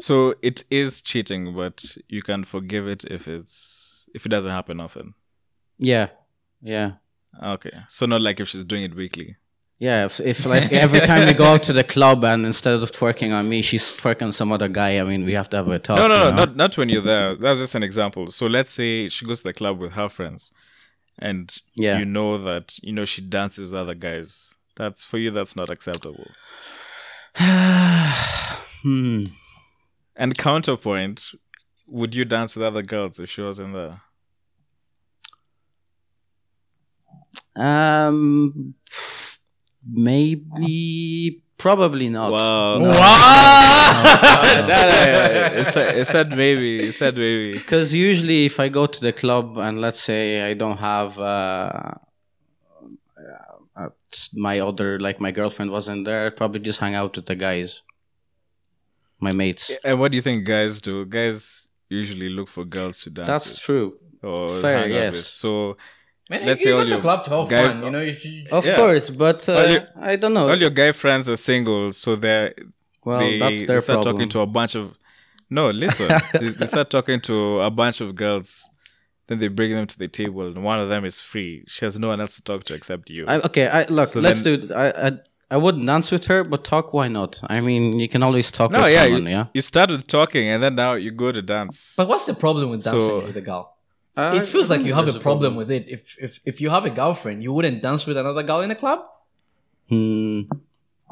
[0.00, 4.80] so it is cheating, but you can forgive it if it's if it doesn't happen
[4.80, 5.14] often.
[5.78, 6.08] Yeah,
[6.62, 6.92] yeah,
[7.42, 9.36] Okay, so not like if she's doing it weekly.
[9.78, 10.04] Yeah.
[10.06, 13.32] If, if like every time we go out to the club and instead of twerking
[13.34, 14.98] on me, she's twerking on some other guy.
[14.98, 15.98] I mean, we have to have a talk.
[15.98, 16.36] No, no, no, know?
[16.36, 17.36] not not when you're there.
[17.36, 18.28] That's just an example.
[18.28, 20.52] So let's say she goes to the club with her friends,
[21.18, 21.98] and Yeah.
[21.98, 24.54] you know that you know she dances with other guys.
[24.76, 25.30] That's for you.
[25.30, 26.28] That's not acceptable.
[27.36, 29.26] hmm.
[30.16, 31.30] And counterpoint,
[31.86, 34.00] would you dance with other girls if she wasn't there?
[37.56, 38.74] Um,
[39.86, 42.32] maybe, probably not.
[42.32, 42.78] Wow.
[43.94, 44.70] No.
[45.60, 46.88] it, said, it said maybe.
[46.88, 47.52] It said maybe.
[47.54, 51.92] Because usually, if I go to the club and let's say I don't have uh,
[53.76, 53.88] uh,
[54.34, 57.82] my other, like my girlfriend wasn't there, I'd probably just hang out with the guys,
[59.20, 59.70] my mates.
[59.84, 61.04] And what do you think guys do?
[61.04, 63.98] Guys usually look for girls to dance That's with true.
[64.22, 65.12] or fair, yes.
[65.12, 65.24] with.
[65.24, 65.76] So
[66.30, 68.00] Man, Let's say all your club to have guy- fun, you know.
[68.00, 68.76] You, you- Of Yeah.
[68.78, 70.48] course, but uh, your- I don't know.
[70.48, 72.54] all your guy friends are single, so they're
[73.04, 74.14] well, they, that's they their start problem.
[74.16, 74.96] talking to a bunch of
[75.50, 76.08] no listen
[76.40, 78.66] they, they start talking to a bunch of girls
[79.26, 81.98] then they bring them to the table and one of them is free she has
[82.00, 84.68] no one else to talk to except you I, okay, I, look, So let's then-
[84.68, 84.74] do.
[84.74, 85.12] I, I
[85.50, 86.94] I wouldn't dance with her, but talk.
[86.94, 87.38] Why not?
[87.46, 89.24] I mean, you can always talk no with yeah someone.
[89.24, 89.46] you, yeah.
[89.52, 92.70] you start with talking and then now you go to dance but what's the problem
[92.70, 93.73] with dancing So- with a girl?
[94.16, 95.88] Uh, it feels like you think have there's a problem with it.
[95.88, 98.76] If, if if you have a girlfriend, you wouldn't dance with another girl in a
[98.76, 99.00] club.
[99.88, 100.42] Hmm.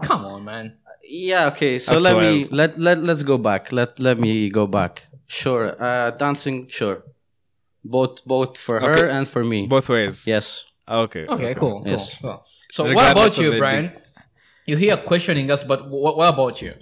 [0.02, 0.76] Come on, man.
[1.02, 1.46] Yeah.
[1.48, 1.78] Okay.
[1.78, 3.72] So That's let me let let let's go back.
[3.72, 5.02] Let let me go back.
[5.26, 5.74] Sure.
[5.82, 6.68] Uh, dancing.
[6.68, 7.02] Sure.
[7.84, 9.66] Both both for her and for me.
[9.66, 10.26] Both ways.
[10.26, 10.64] Yes.
[10.88, 11.26] Okay.
[11.26, 11.82] Okay, cool.
[11.86, 12.16] Yes.
[12.20, 12.46] cool, cool.
[12.70, 13.92] So what about of you, the- Brian?
[14.64, 16.74] You here questioning us, but what, what about you?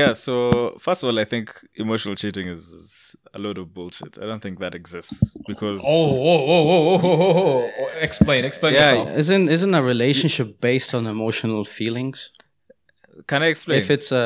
[0.00, 0.12] Yeah.
[0.14, 1.50] So first of all, I think
[1.84, 4.18] emotional cheating is, is a load of bullshit.
[4.22, 7.88] I don't think that exists because Oh, oh, oh, oh, oh, oh, oh.
[8.08, 9.18] Explain, explain Yeah, yourself.
[9.22, 12.18] Isn't isn't a relationship based on emotional feelings?
[13.30, 13.78] can I explain?
[13.82, 14.24] If it's a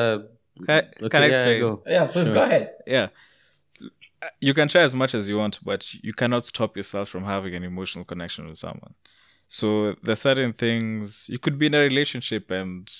[0.65, 1.59] can, I- okay, can I yeah, explain?
[1.65, 1.71] go.
[1.95, 2.33] Yeah, please Sure.
[2.39, 2.65] go ahead.
[2.95, 3.07] yeah
[4.41, 7.53] you can try as much as you want but you cannot stop yourself from having
[7.53, 8.93] an emotional connection with someone
[9.47, 9.67] so
[10.03, 12.91] there's certain things you could be in a relationship and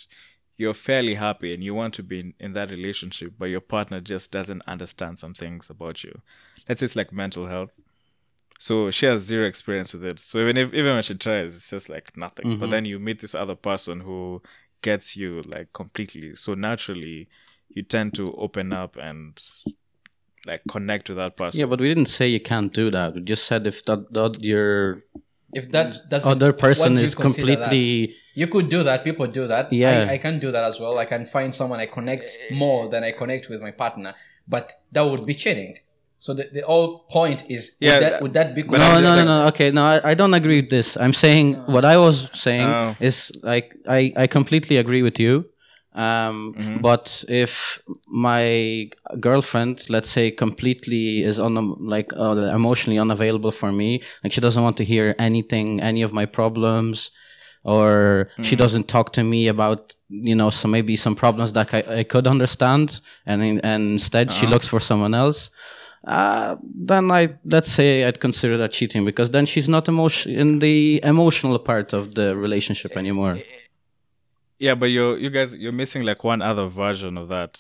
[0.57, 3.99] you're fairly happy and you want to be in, in that relationship but your partner
[4.01, 6.21] just doesn't understand some things about you.
[6.67, 7.69] Let's say it's like mental health.
[8.59, 10.19] So she has zero experience with it.
[10.19, 12.57] So even if even when she tries it's just like nothing.
[12.59, 12.71] But Mhm.
[12.71, 14.41] then you meet this other person who
[14.81, 16.35] gets you like completely.
[16.35, 17.29] So naturally
[17.69, 19.39] you tend to open up and
[20.45, 21.59] like connect with that person.
[21.59, 23.13] Yeah, but we didn't say you can't do that.
[23.13, 25.03] We just said if that, that your
[25.53, 26.09] If that mm.
[26.09, 27.61] doesn't, other person what you is consider that?
[27.63, 29.03] completely You could do that.
[29.03, 29.71] People do that.
[29.71, 30.05] Yeah.
[30.09, 30.97] I, I can do that as well.
[30.97, 34.13] I can find someone I connect more than I connect with my partner,
[34.47, 35.77] but that would be cheating.
[36.19, 38.63] So the, the whole point is, Yeah, would, that, that- would that be?
[38.63, 39.47] but no, no, no, no.
[39.47, 40.97] Okay, no, I, I don't agree with this.
[40.97, 42.95] I'm saying what I was saying Oh.
[42.99, 45.45] is like I, I completely agree with you.
[45.97, 46.81] Um, Mhm.
[46.81, 54.01] But if my girlfriend, let's say, completely is on like uh, emotionally unavailable for me,
[54.23, 57.11] like she doesn't want to hear anything, any of my problems,
[57.63, 61.83] or she doesn't talk to me about you know some maybe some problems that I,
[61.99, 65.49] I could understand, and in, and instead she looks for someone else
[66.07, 70.59] uh, then I let's say I'd consider that cheating because then she's not emotion in
[70.59, 73.39] the emotional part of the relationship anymore.
[74.59, 77.59] Yeah but you're you guys you're missing like one other version of that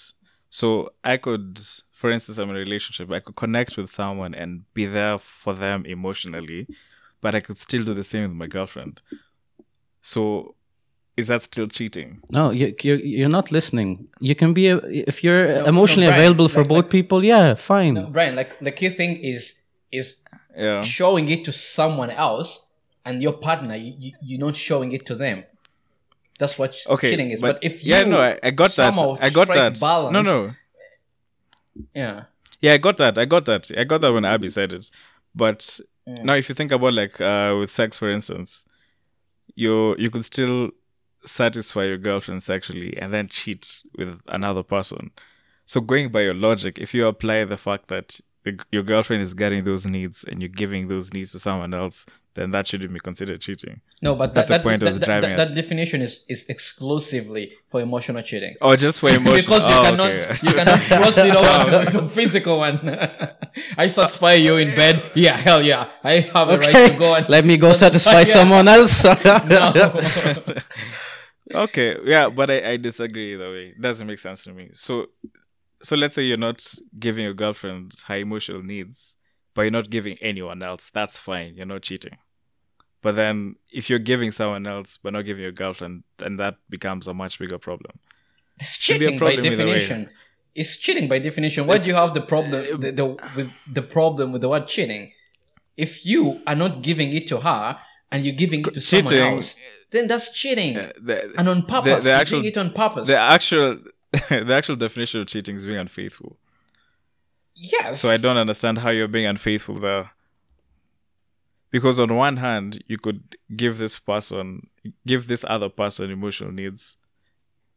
[0.49, 1.59] so i could
[1.91, 5.53] for instance i'm in a relationship i could connect with someone and be there for
[5.53, 6.67] them emotionally
[7.21, 9.01] but i could still do the same with my girlfriend
[10.01, 10.55] so
[11.15, 14.07] is that still cheating No, you, you you're not listening.
[14.19, 14.77] You can be a,
[15.11, 17.23] if you're no, emotionally Brian, available for like- both like- people.
[17.23, 17.95] Yeah, fine.
[17.95, 20.21] No, Brian, like the key thing is is
[20.55, 22.49] yeah showing it to someone else,
[23.03, 25.43] and your partner, you, you, you're not showing it to them.
[26.37, 27.41] That's what okay cheating is.
[27.41, 30.21] But, if you yeah no i, I got that somehow i got that balance, no
[30.21, 30.53] no
[31.93, 32.23] yeah,
[32.59, 33.17] Yeah, I got that.
[33.17, 33.69] I got that.
[33.77, 34.89] I got that when Abby said it.
[35.35, 38.65] But now, if you think about like uh, with sex, for instance,
[39.55, 40.71] you you could still
[41.25, 45.11] satisfy your girlfriend sexually and then cheat with another person.
[45.65, 48.19] So going by your logic, if you apply the fact that
[48.71, 52.05] your girlfriend is getting those needs and you're giving those needs to someone else,
[52.35, 53.81] then that shouldn't be considered cheating.
[54.01, 55.47] no, but That's that, the point I that, was that, driving that, at.
[55.49, 58.55] that definition is is exclusively for emotional cheating.
[58.61, 59.57] Or just for emotional.
[59.57, 60.35] because you oh, cannot okay.
[60.43, 62.77] you cannot cross it over to, to physical one.
[63.77, 65.03] I satisfy you in bed.
[65.15, 65.89] Yeah, hell yeah.
[66.03, 68.33] I have a right to go and let me go satisfy Yeah.
[68.37, 69.05] someone else.
[71.53, 75.07] Okay yeah but I, I disagree either way it doesn't make sense to me so
[75.81, 76.65] so let's say you're not
[76.99, 79.15] giving your girlfriend high emotional needs
[79.53, 82.17] but you're not giving anyone else that's fine you're not cheating
[83.01, 87.07] but then if you're giving someone else but not giving your girlfriend then that becomes
[87.07, 87.99] a much bigger problem
[88.59, 90.09] It's Should be a cheating by problem either definition.
[90.55, 91.67] It's cheating by definition.
[91.67, 95.11] Why do you have the problem the, the with the problem with the word cheating?
[95.85, 97.77] If you are not giving it to her
[98.11, 99.55] and you're giving it to someone else,
[99.91, 100.77] then that's cheating.
[100.77, 102.03] Uh, the, and on purpose.
[102.03, 103.07] the you're actual- it on purpose.
[103.07, 103.77] the actual
[104.29, 106.37] the actual definition of cheating is being unfaithful
[107.57, 107.99] yes.
[107.99, 110.11] So I don't understand how you're being unfaithful there.
[111.69, 114.67] Because on one hand, you could give this person,
[115.05, 116.97] give this other person emotional needs.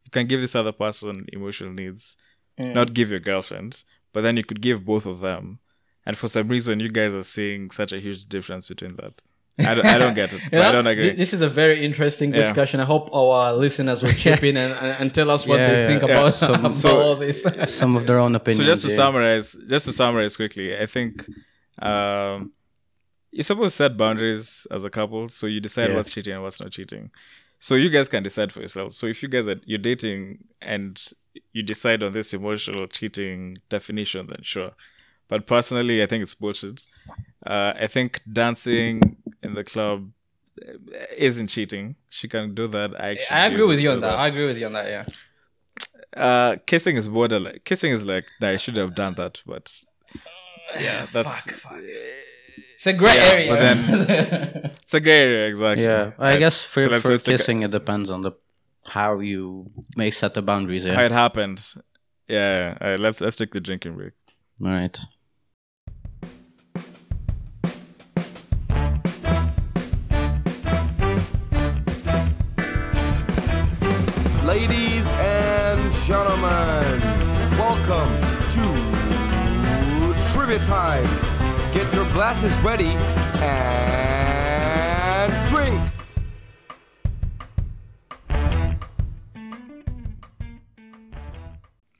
[0.05, 2.15] You can give this other person emotional needs,
[2.59, 2.73] Mm.
[2.73, 5.59] not give your girlfriend, but then you could give both of them.
[6.05, 9.21] And for some reason, you guys are seeing such a huge difference between that.
[9.59, 10.41] I don't, I don't get it.
[10.43, 11.11] You but I don't agree.
[11.13, 12.39] This is a very interesting Yeah.
[12.39, 12.79] discussion.
[12.79, 15.81] I hope our listeners will chip in and, and, and tell us what Yeah, they
[15.81, 16.17] yeah, think yeah.
[16.17, 17.45] about, Some- about so- all this.
[17.65, 18.65] Some of their own opinions.
[18.65, 18.95] so just to yeah.
[18.95, 21.25] summarize just to summarize quickly i think
[21.81, 22.51] um
[23.31, 25.95] you're supposed to set boundaries as a couple so you decide Yeah.
[25.97, 27.11] what's cheating and what's not cheating
[27.59, 31.01] so you guys can decide for yourselves so if you guys are you're dating and
[31.53, 34.71] you decide on this emotional cheating definition then sure
[35.29, 36.85] but personally i think it's bullshit
[37.47, 40.11] uh, i think dancing in the club
[40.61, 44.01] uh, isn't cheating she can do that i actually I agree with you on do
[44.01, 44.17] that.
[44.19, 44.87] I agree with you on that.
[44.95, 45.05] Yeah.
[46.25, 49.65] uh kissing is borderline kissing is like nah, i should have done that but
[50.79, 51.79] yeah that's Fuck.
[52.73, 53.49] It's a gray Yeah, area.
[53.51, 56.39] but then- it's a gray area exactly Yeah, I Right.
[56.39, 58.31] guess for, So for let's a- kissing, it depends on the
[58.85, 60.83] how you may set the boundaries.
[60.85, 60.95] Yeah?
[60.95, 61.63] How it happened.
[62.27, 62.75] Yeah.
[62.81, 64.13] All right, let's let's take the drinking break.
[64.65, 64.97] All right.
[74.51, 76.99] Ladies and gentlemen,
[77.57, 78.11] welcome
[78.49, 78.65] to
[80.29, 81.05] Trivia Time.
[81.73, 82.93] Get your glasses ready
[83.39, 85.79] and drink.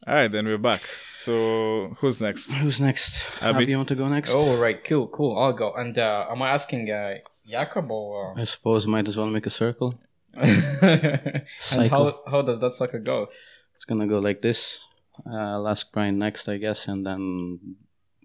[0.06, 0.82] All right, then we're back.
[1.14, 2.52] So who's next?
[2.52, 3.28] Who's next?
[3.40, 3.60] Abby?
[3.60, 4.32] Abby, you want to go next?
[4.34, 4.84] Oh, right.
[4.84, 5.40] Cool, cool.
[5.40, 5.72] I'll go.
[5.72, 8.38] And uh, am I asking uh, Jakob or?
[8.38, 9.98] I suppose might as well make a circle.
[10.36, 13.28] and how, how does that sucker go?
[13.76, 14.80] It's gonna go like this.
[15.30, 17.76] Uh, I'll ask Brian next, I guess, and then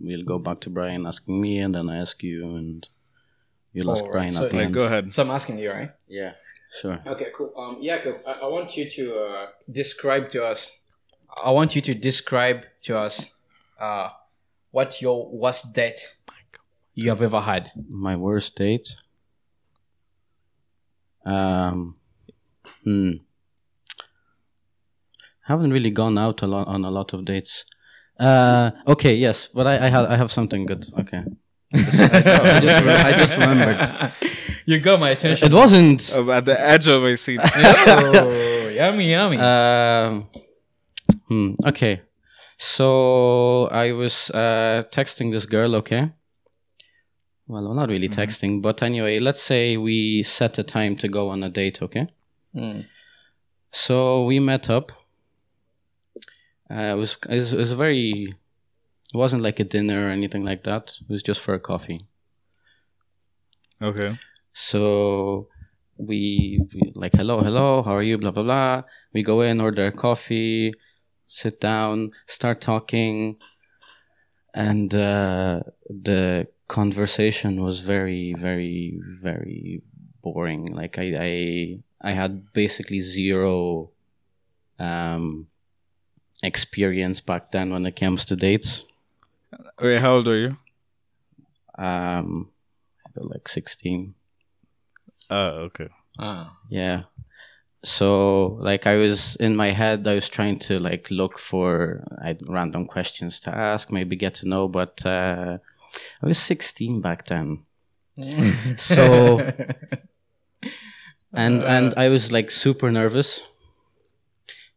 [0.01, 2.87] we'll go back to Brian asking me, and then I ask you, and
[3.73, 4.75] you'll ask Alright, Brian so- at the Like, end.
[4.75, 5.13] go ahead.
[5.15, 5.91] So I'm asking you, right?
[6.09, 6.33] Yeah,
[6.81, 6.99] sure.
[7.07, 7.53] Okay, cool.
[7.57, 10.73] Um, Jakob, I, I want you to uh, describe to us.
[11.45, 13.27] I want you to describe to us
[13.81, 14.11] uh,
[14.71, 16.01] what your worst date
[16.95, 17.71] you have ever had.
[17.91, 18.95] My worst date.
[21.27, 21.97] Um,
[22.85, 23.11] hmm.
[25.45, 27.65] Haven't really gone out a lot on a lot of dates.
[28.19, 30.87] Uh, okay, yes, but I, I have I have something good.
[30.99, 31.23] Okay,
[31.75, 34.13] I just, re- I just remembered.
[34.67, 35.47] you got my attention.
[35.47, 36.13] It wasn't.
[36.17, 37.41] I'm at the edge of my seat.
[37.45, 39.39] oh, yummy, yummy.
[39.39, 40.29] Um,
[41.29, 42.03] hmm, okay.
[42.59, 46.13] So I was uh, texting this girl, okay?
[47.49, 51.45] Well, not really texting, but anyway, let's say we set a time to go on
[51.45, 52.09] a date, okay?
[52.55, 52.87] Mm.
[53.71, 54.91] So we met up.
[56.69, 58.35] Uh, it was it was, it was very.
[59.15, 60.97] It wasn't like a dinner or anything like that.
[61.01, 62.07] It was just for a coffee.
[63.81, 64.13] Okay.
[64.53, 65.49] So
[65.99, 68.19] we, we like hello, hello, how are you?
[68.19, 68.83] Blah blah blah.
[69.13, 70.75] We go in, order a coffee,
[71.29, 73.37] sit down, start talking,
[74.53, 79.83] and uh, the conversation was very, very, very
[80.23, 80.75] boring.
[80.75, 83.91] Like I, I, I had basically zero
[84.79, 85.47] um,
[86.43, 88.83] experience back then when it comes to dates.
[89.81, 90.57] Wait, how old are you?
[91.79, 92.51] Um,
[93.15, 94.15] like sixteen.
[95.31, 95.89] Oh, okay.
[96.19, 96.57] Ah.
[96.69, 97.05] Yeah.
[97.85, 102.37] So like I was in my head, I was trying to like look for I,
[102.47, 105.59] random questions to ask, maybe get to know, but uh,
[106.23, 107.65] I was 16 back then,
[108.77, 109.39] so
[111.33, 113.41] and uh, and I was like super nervous.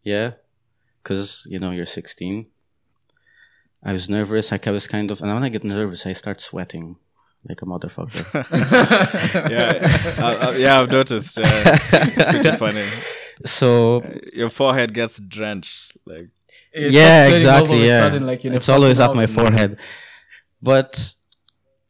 [0.04, 0.32] Yeah,
[1.04, 2.48] because you know you're 16.
[3.84, 4.52] I was nervous.
[4.52, 6.98] Like I was kind of, and when I get nervous, I start sweating
[7.48, 8.26] like a motherfucker.
[9.50, 9.72] Yeah,
[10.20, 11.38] I, I, yeah, I've noticed.
[11.38, 12.86] Yeah, it's pretty funny.
[13.46, 14.04] so
[14.34, 15.98] Your forehead gets drenched.
[16.06, 16.30] Like,
[16.74, 17.88] It yeah, starts sweating all of exactly.
[17.88, 19.36] Yeah, sudden, like, it's always at my oven.
[19.36, 19.78] forehead.
[20.62, 21.14] But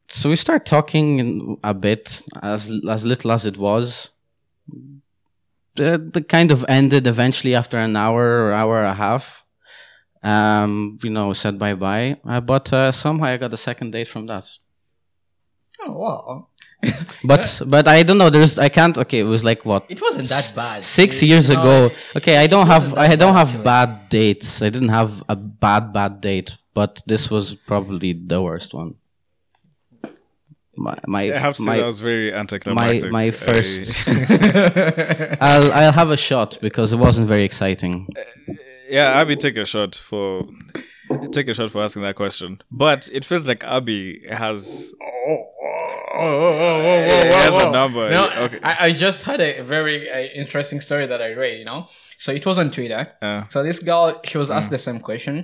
[0.08, 4.10] so we start talking a bit, as as little as it was.
[5.76, 9.46] The, the kind of ended eventually after an hour or hour and a half.
[10.22, 12.18] Um, you know, said bye bye.
[12.28, 14.50] Uh, but uh, somehow I got a second date from that.
[15.82, 16.48] Oh wow!
[17.24, 18.30] But but I don't know.
[18.30, 18.98] There's I can't.
[18.98, 20.84] Okay, it was like what It wasn't that bad.
[20.84, 21.92] six It- years know, ago.
[22.18, 23.64] Okay, I don't have I don't bad, have actually.
[23.64, 24.62] bad dates.
[24.62, 28.92] I didn't have a bad bad date, but this was probably the worst one.
[30.86, 33.12] My my I have to say that was very anticlimactic.
[33.12, 34.08] my I- first-
[35.50, 37.94] I'll I'll have a shot because it wasn't very exciting.
[38.98, 40.28] yeah, Abby, take a shot for
[41.36, 42.50] take a shot for asking that question.
[42.72, 44.02] But it feels like Abby
[44.44, 45.46] has Oh,
[46.22, 47.72] oh, oh, whoa, whoa, whoa, a whoa.
[47.72, 48.04] number.
[48.18, 48.60] No, Okay.
[48.72, 51.60] I, I just had a very uh, interesting story that I read.
[51.60, 51.88] You know,
[52.18, 53.04] so it was on Twitter.
[53.22, 55.36] uh, So this girl, she was asked the same question,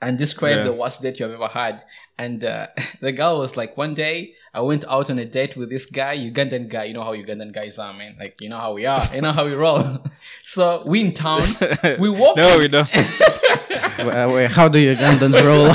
[0.00, 0.64] and describe Yeah.
[0.64, 1.82] the worst date you have ever had.
[2.18, 2.66] And uh,
[3.00, 6.16] the girl was like, one day I went out on a date with this guy,
[6.16, 6.84] Ugandan guy.
[6.84, 8.16] You know how Ugandan guys are, man.
[8.18, 9.98] Like you know how we are, you know how we roll.
[10.42, 11.42] so we in town,
[12.00, 12.36] we walk.
[12.36, 12.90] No, we don't.
[13.98, 15.68] Wait, wait, how do Ugandans roll?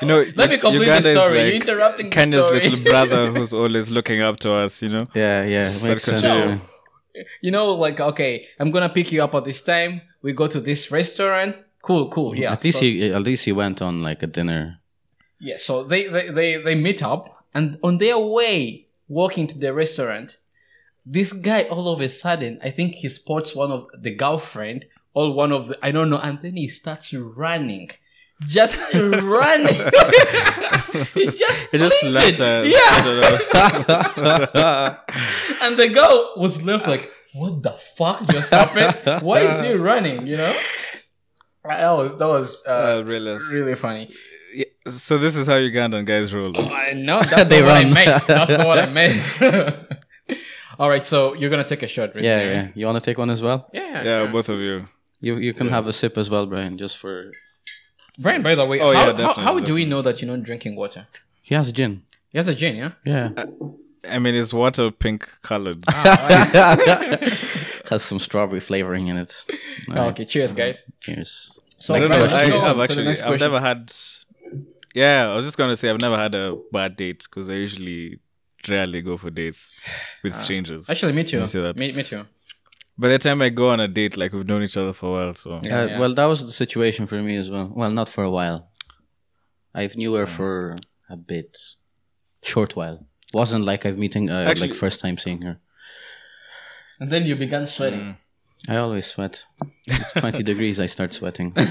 [0.00, 1.38] You know, Let me complete Uganda the is story.
[1.38, 2.60] You're like interrupting the Kenya's story.
[2.60, 4.82] little brother who's always looking up to us.
[4.82, 5.04] You know.
[5.14, 6.20] yeah, yeah, makes sense.
[6.22, 6.58] continue.
[7.14, 7.22] yeah.
[7.40, 10.02] you know, like okay, I'm gonna pick you up at this time.
[10.22, 11.56] We go to this restaurant.
[11.82, 12.32] Cool, cool.
[12.32, 12.52] Mm, yeah.
[12.52, 14.78] at least so- you at least he went on like a dinner.
[15.40, 19.74] Yeah, so they, they, they, they meet up, and on their way walking to the
[19.74, 20.38] restaurant,
[21.04, 25.34] this guy all of a sudden, I think he spots one of the girlfriend or
[25.34, 27.90] one of the, I don't know, and then he starts running.
[28.46, 29.74] Just running.
[31.14, 32.38] he just, He just left.
[32.38, 32.72] Yeah.
[32.94, 34.96] I don't know.
[35.62, 39.22] And the girl was left like, what the fuck just happened?
[39.26, 40.26] Why is he running?
[40.26, 40.54] You know,
[41.64, 43.42] that was that was uh, Uh, realize.
[43.52, 44.10] really funny.
[44.54, 46.52] Yeah, so this is how Ugandan guys roll.
[46.56, 48.26] Oh, I know that's They not what I meant.
[48.26, 49.22] That's not what I meant.
[50.78, 52.24] All right, so you're gonna take a shot, right?
[52.24, 52.52] Yeah, there.
[52.54, 52.68] yeah.
[52.74, 53.68] You want to take one as well?
[53.72, 54.32] yeah, Yeah, sure.
[54.32, 54.86] both of you.
[55.20, 57.32] You you can have a sip as well, Brian, just for.
[58.18, 60.30] Brian, by the way, Oh, how, yeah, how, definitely, how do we know that you're
[60.36, 61.06] not drinking water?
[61.42, 62.02] He has a gin.
[62.30, 62.92] He has a gin, yeah.
[63.06, 63.28] Yeah.
[64.08, 65.84] I mean, it's water pink colored.
[65.88, 66.76] Ah,
[67.90, 69.34] has some strawberry flavoring in it.
[69.90, 70.82] Oh, okay, cheers, guys.
[71.00, 71.58] Cheers.
[71.78, 73.08] So I don't know, I, have actually.
[73.08, 73.38] I've question.
[73.38, 73.92] never had.
[74.94, 78.20] Yeah, I was just gonna say I've never had a bad date because I usually
[78.68, 79.72] rarely go for dates
[80.22, 80.88] with strangers.
[80.88, 81.38] Actually, me too.
[81.38, 81.78] Let me see that.
[81.78, 82.24] Me, me too.
[82.98, 85.12] By the time I go on a date, like we've known each other for a
[85.12, 85.98] while, so Uh, yeah.
[85.98, 87.72] Well, that was the situation for me as well.
[87.74, 88.70] Well, not for a while.
[89.74, 90.76] I've knew her for
[91.08, 91.56] a bit,
[92.42, 93.06] short while.
[93.32, 95.58] Wasn't like I'm meeting uh, Actually- like first time seeing her.
[97.00, 98.16] And then you began sweating.
[98.68, 99.44] I always sweat.
[99.86, 100.78] It's twenty degrees.
[100.78, 101.52] I start sweating.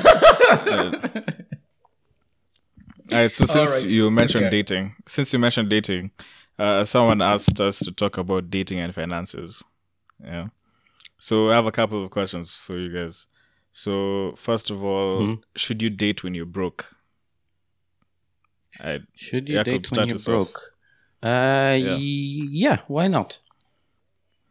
[3.12, 3.90] All right, so since Alright.
[3.90, 4.58] you mentioned Okay.
[4.62, 6.12] dating, since you mentioned dating,
[6.58, 9.64] uh, someone asked us to talk about dating and finances.
[10.24, 10.48] Yeah.
[11.20, 13.28] So I have a couple of questions for you guys.
[13.74, 15.42] So first of all, Mhm.
[15.56, 16.96] should you date when you're broke?
[18.80, 20.34] I Should you Jakob, date when start you're us off.
[20.34, 20.62] broke?
[21.24, 21.96] Uh, Yeah.
[21.96, 22.78] y- yeah.
[22.88, 23.40] Why not?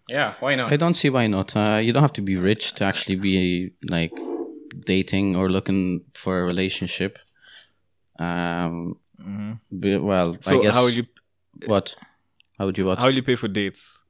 [0.09, 0.73] Yeah, why not?
[0.73, 1.55] I don't see why not.
[1.57, 4.13] Uh, you don't have to be rich to actually be like
[4.87, 7.19] dating or looking for a relationship.
[8.19, 8.97] Um.
[9.71, 10.43] be- well, Mm-hmm.
[10.43, 10.75] so I guess.
[10.75, 11.07] how would you
[11.67, 11.95] what?
[12.59, 12.99] How would you what?
[12.99, 14.03] how will you pay for dates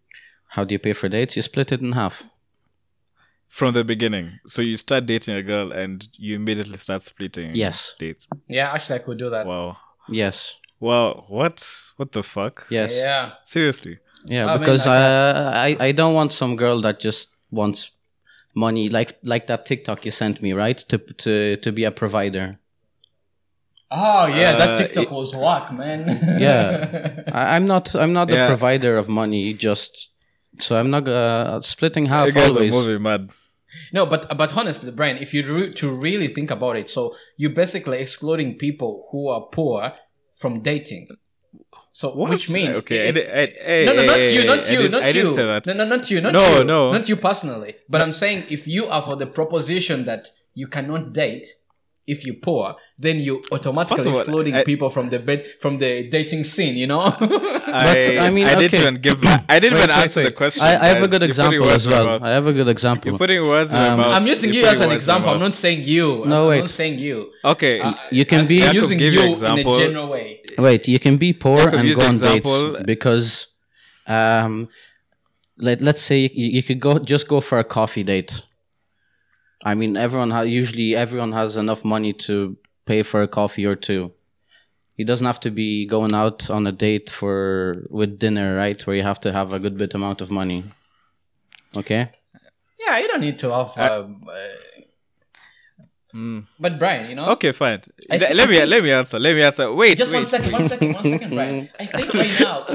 [0.48, 1.36] How do you pay for dates?
[1.36, 2.22] You split it in half.
[3.48, 4.38] from the beginning?
[4.46, 7.54] So you start dating a girl and you immediately start splitting.
[7.54, 7.94] Yes.
[7.98, 8.26] Dates.
[8.48, 9.46] yeah, actually, I could do that.
[9.46, 9.76] Wow.
[10.08, 10.54] Yes.
[10.80, 11.24] Wow.
[11.28, 11.66] What?
[11.96, 12.66] What the fuck?
[12.70, 12.92] Yes.
[12.96, 13.02] Yeah.
[13.04, 13.30] Yeah.
[13.44, 13.98] Seriously.
[14.26, 14.46] Yeah.
[14.46, 17.90] I mean, because like uh, I I don't want some girl that just wants
[18.54, 22.58] money like like that TikTok you sent me right to to to be a provider.
[23.92, 26.00] Oh yeah, that Uh, TikTok it- was whack, man.
[26.40, 27.22] Yeah.
[27.32, 28.46] I, I'm not I'm not the Yeah.
[28.46, 29.52] provider of money.
[29.54, 30.10] Just
[30.60, 32.72] so I'm not uh, splitting half you guys always.
[32.72, 33.30] are moving mad.
[33.92, 37.54] No, but but honestly, Brian, if you re- to really think about it, so you're
[37.54, 39.92] basically excluding people who are poor
[40.40, 41.06] from dating.
[41.92, 42.30] So What?
[42.30, 43.08] which means okay.
[43.08, 45.12] It- di- I, hey, no, no, not you, not you, not I you.
[45.12, 45.66] didn't say that.
[45.66, 46.92] No, no, not you, not No, you, no.
[46.96, 47.72] not you personally.
[47.92, 50.22] But I'm saying if you are for the proposition that
[50.60, 51.46] you cannot date
[52.06, 56.08] if you're poor, then you automatically all, excluding I- people from the bed from the
[56.10, 56.76] dating scene.
[56.76, 57.00] You know?
[57.70, 59.22] I, I mean, I didn't even give.
[59.22, 60.26] My, I didn't Wait, even wait, answer wait.
[60.26, 60.64] the question.
[60.64, 62.22] I, I have a good example as well.
[62.24, 63.10] I have a good example.
[63.10, 64.08] You're putting words in my Um, mouth.
[64.08, 65.30] I'm using You're you as an words in my example.
[65.34, 66.24] I'm not saying you.
[66.26, 66.58] No, I'm wait.
[66.60, 67.30] not saying you.
[67.44, 67.80] Okay.
[67.80, 69.76] Uh, You can as- be- I'm Jacob using you you in example.
[69.76, 70.40] a general way.
[70.58, 72.72] Wait, you can be poor Jacob, and go on example.
[72.72, 73.46] dates because,
[74.06, 74.68] um,
[75.58, 78.42] let let's say you, you could go just go for a coffee date.
[79.64, 82.56] I mean, everyone ha- usually everyone has enough money to
[82.86, 84.12] pay for a coffee or two.
[84.96, 88.80] He doesn't have to be going out on a date for with dinner, right?
[88.86, 90.64] Where you have to have a good bit amount of money.
[91.76, 92.10] Okay.
[92.78, 93.90] Yeah, you don't need to have.
[93.90, 94.36] um, uh,
[96.12, 96.44] Mm.
[96.58, 97.26] but Brian, you know.
[97.30, 97.80] Okay, fine.
[98.10, 99.16] I Le- let me let me answer.
[99.20, 99.72] Let me answer.
[99.72, 100.18] Wait, Just wait.
[100.18, 101.68] one second, one second, one second, Brian.
[101.78, 102.66] I think right now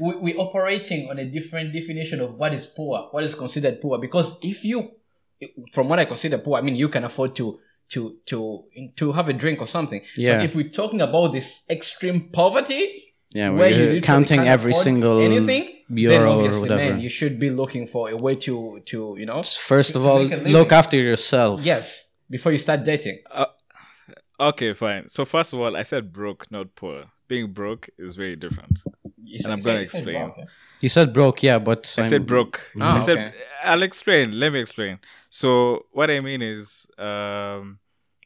[0.00, 3.98] we, we're operating on a different definition of what is poor, what is considered poor.
[4.00, 4.90] Because if you,
[5.72, 7.58] from what I consider poor, I mean you can afford to
[7.90, 8.64] to to
[8.96, 10.02] to have a drink or something.
[10.16, 10.36] Yeah.
[10.36, 14.38] But if we're talking about this extreme poverty, Yeah, where where you you're literally counting
[14.40, 16.92] can't every single anything, then euro or obviously, whatever.
[16.92, 19.42] man, you should be looking for a way to to you know.
[19.72, 20.52] First to- of to all, make a living.
[20.52, 21.60] look after yourself.
[21.62, 23.18] Yes, before you start dating.
[23.30, 23.46] Uh,
[24.38, 25.08] okay, fine.
[25.08, 27.04] So first of all, I said broke, not poor.
[27.28, 28.80] Being broke is very different.
[29.22, 30.16] You And said- I'm gonna you said explain.
[30.16, 30.46] wrong, okay.
[30.80, 32.60] You said broke, yeah, but I I'm- said broke.
[32.80, 33.34] Ah, I said okay.
[33.64, 34.38] I'll explain.
[34.38, 34.98] Let me explain.
[35.28, 37.78] So what I mean is, um,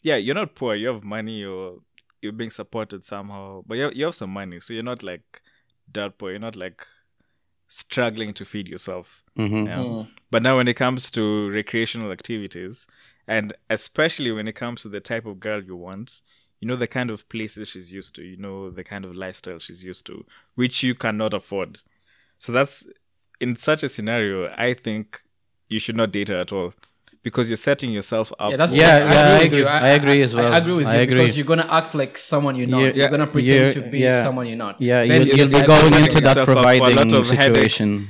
[0.02, 0.74] yeah, you're not poor.
[0.74, 1.38] You have money.
[1.40, 1.78] You're
[2.22, 5.42] you're being supported somehow, but you you have some money, so you're not like
[5.90, 6.30] dirt poor.
[6.30, 6.86] You're not like
[7.68, 9.22] struggling to feed yourself.
[9.36, 9.66] Mhm.
[9.66, 9.78] Yeah.
[9.78, 10.08] Mm.
[10.30, 12.86] But now, when it comes to recreational activities,
[13.26, 16.20] and especially when it comes to the type of girl you want,
[16.60, 19.58] you know the kind of places she's used to, you know the kind of lifestyle
[19.58, 20.24] she's used to,
[20.54, 21.80] which you cannot afford.
[22.44, 22.76] So that's
[23.40, 24.36] in such a scenario,
[24.68, 25.22] I think
[25.68, 26.74] you should not date her at all
[27.22, 28.50] because you're setting yourself up.
[28.50, 29.66] Yeah, that's for- Yeah, I agree I with agree- you.
[29.66, 30.52] I agree as well.
[30.52, 31.18] I agree with I you agree.
[31.22, 32.82] because you're gonna act like someone you're not.
[32.84, 34.22] Yeah, You're gonna pretend you're- to be yeah.
[34.26, 34.74] someone you're not.
[34.80, 36.54] Yeah, Then you'll, it's you'll be like going setting into that yourself up for a
[36.56, 37.74] lot providing of headaches.
[37.76, 38.08] situation.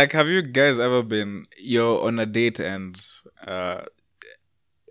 [0.00, 2.92] like have you guys ever been you're on a date and
[3.46, 3.82] uh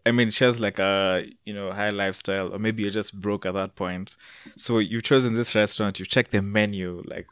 [0.05, 3.45] I mean, she has like a you know high lifestyle, or maybe you're just broke
[3.45, 4.17] at that point.
[4.57, 5.97] So you've chosen this restaurant.
[5.97, 7.27] You check the menu, like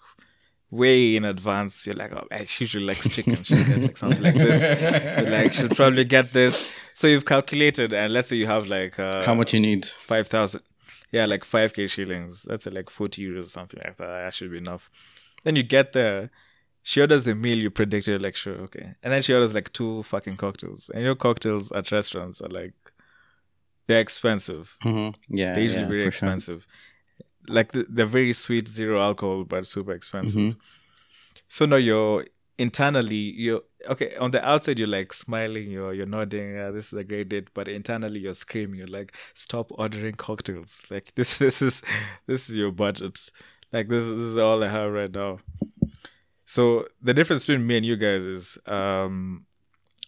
[0.72, 1.86] way in advance.
[1.86, 3.44] You're like, oh, man, she usually likes chicken.
[3.44, 4.62] She'll get like something like this.
[5.20, 6.74] You're like, she'll probably get this.
[6.94, 9.86] So you've calculated, and let's say you have like uh, How much you need?
[9.86, 10.62] five thousand.
[11.12, 12.44] Yeah, like five k shillings.
[12.44, 14.08] That's like forty euros, or something like that.
[14.08, 14.90] That should be enough.
[15.44, 16.32] Then you get there.
[16.84, 20.02] She orders the meal you predicted, like sure, okay, and then she orders like two
[20.04, 20.90] fucking cocktails.
[20.94, 22.74] And your cocktails at restaurants are like
[23.88, 24.78] they're expensive.
[24.82, 26.62] hmm Yeah, They're usually yeah, very expensive.
[26.62, 26.72] sure.
[27.48, 30.42] Like th- they're very sweet, zero alcohol, but super expensive.
[30.42, 30.56] Mhm.
[31.50, 32.26] So now you're
[32.58, 37.00] internally you're okay on the outside you're like smiling you're you're nodding yeah, this is
[37.00, 41.62] a great date but internally you're screaming you're like stop ordering cocktails like this this
[41.62, 41.82] is
[42.28, 43.32] this is your budget
[43.72, 45.40] like this, this is all i have right now
[46.46, 49.46] so the difference between me and you guys is um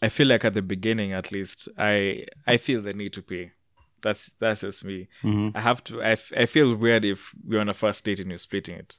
[0.04, 3.52] i feel like at the beginning at least i i feel the need to pay
[4.04, 5.52] that's that's just me Mhm.
[5.56, 8.30] i have to I, f- I feel weird if we're on a first date and
[8.30, 8.98] you're splitting it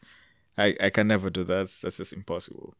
[0.57, 1.55] I, I can never do that.
[1.55, 2.75] That's that's just impossible.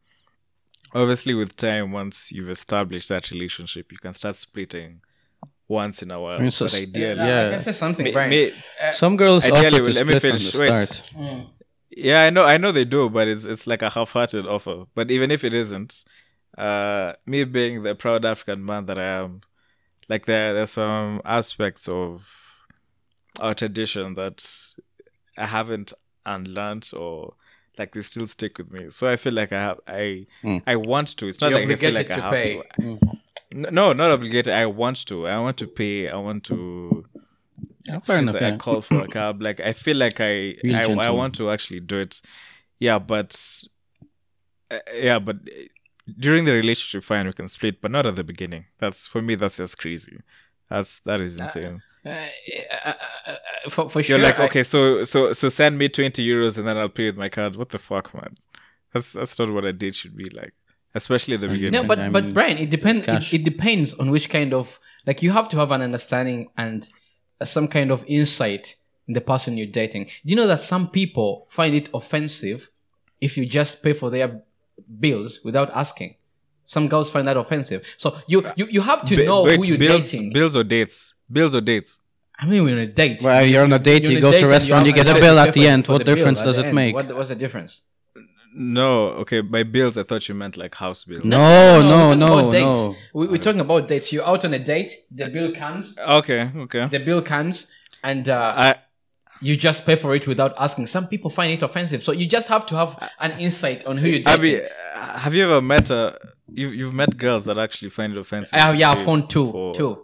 [0.93, 5.01] Obviously, with time, once you've established that relationship, you can start splitting
[5.67, 6.39] once in a while.
[6.39, 7.47] mean, so- but ideally, Yeah.
[7.47, 8.29] I can say something, may- Brian.
[8.29, 8.53] may-
[8.93, 10.51] Some girls Ideally, offer to well, let me split from finish.
[10.53, 10.87] the Wait.
[10.93, 11.47] start.
[11.91, 14.85] yeah, I know, I know they do, but it's it's like a half-hearted offer.
[14.95, 16.05] But even if it isn't,
[16.57, 19.41] uh, me being the proud African man that I am,
[20.09, 22.31] like there there's some aspects of
[23.39, 24.47] our tradition that
[25.37, 25.93] I haven't
[26.25, 27.33] unlearned or
[27.77, 28.89] like they still stick with me.
[28.89, 30.61] So I feel like I have I Mm.
[30.65, 31.27] I want to.
[31.27, 32.61] It's not You're like I feel like obligated I to have pay.
[32.81, 32.99] to.
[33.53, 34.53] N- No, not obligated.
[34.53, 35.27] I want to.
[35.27, 36.07] I want to pay.
[36.09, 37.05] I want to.
[37.85, 38.35] Yeah, fair enough.
[38.35, 38.57] I Yeah.
[38.57, 39.41] call for a cab.
[39.41, 42.21] Like I feel like I I, I want to actually do it.
[42.79, 43.37] Yeah, but
[44.71, 45.37] uh, yeah, but
[46.19, 48.65] during the relationship, fine, we can split, but not at the beginning.
[48.79, 49.35] That's for me.
[49.35, 50.19] That's just crazy.
[50.69, 51.81] That's that is insane.
[52.05, 52.23] Uh, uh,
[52.85, 52.93] uh,
[53.27, 54.19] uh, for for You're sure.
[54.19, 57.17] like, I- okay, so so so send me twenty euros and then I'll pay with
[57.17, 57.55] my card.
[57.55, 58.35] What the fuck, man?
[58.93, 60.53] That's that's not what a date should be like,
[60.93, 61.73] especially at the beginning.
[61.73, 63.07] No, but I but Brian, it depends.
[63.07, 66.87] It, it depends on which kind of like you have to have an understanding and
[67.41, 68.75] uh, some kind of insight
[69.07, 70.05] in the person you're dating.
[70.05, 72.69] Do you know that some people find it offensive
[73.21, 74.41] if you just pay for their
[74.99, 76.15] bills without asking?
[76.63, 77.83] Some girls find that offensive.
[77.97, 80.33] So you you, you have to Bi- know wait, who you're bills, dating.
[80.33, 81.13] bills or dates?
[81.31, 81.97] Bills or dates?
[82.37, 83.21] I mean, we're on a date.
[83.23, 85.17] Well, you're on a date, You're you on go to a restaurant, you have get
[85.17, 85.87] a bill at the the- end.
[85.87, 86.75] What the difference does it end.
[86.75, 86.93] make?
[86.93, 87.81] What, what's the difference?
[88.57, 89.41] No, okay.
[89.41, 91.23] By bills, I thought you meant like house bills.
[91.25, 91.37] No,
[91.79, 92.63] we're no, talking no, about dates.
[92.65, 92.95] no.
[93.13, 94.11] We, we're talking about dates.
[94.13, 94.91] You're out on a date.
[95.11, 95.99] The bill comes.
[95.99, 96.87] Okay, okay.
[96.87, 97.71] The bill comes,
[98.03, 98.75] and uh, I
[99.41, 100.87] you just pay for it without asking.
[100.87, 104.07] Some people find it offensive, so you just have to have an insight on who
[104.07, 104.67] you're dating.
[104.95, 106.17] uh, have you ever met a
[106.51, 108.57] you've you've met girls that actually find it offensive?
[108.57, 110.01] I have, yeah, I found two, for- two.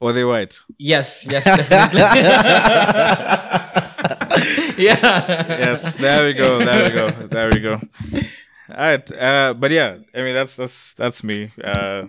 [0.00, 0.58] Or they white?
[0.76, 2.00] Yes, yes, definitely.
[4.84, 5.46] yeah.
[5.48, 5.94] Yes.
[5.94, 6.58] There we go.
[6.64, 7.26] There we go.
[7.28, 7.80] There we go.
[8.70, 9.12] All right.
[9.12, 11.50] Uh, but yeah, I mean that's that's that's me.
[11.62, 12.04] Uh,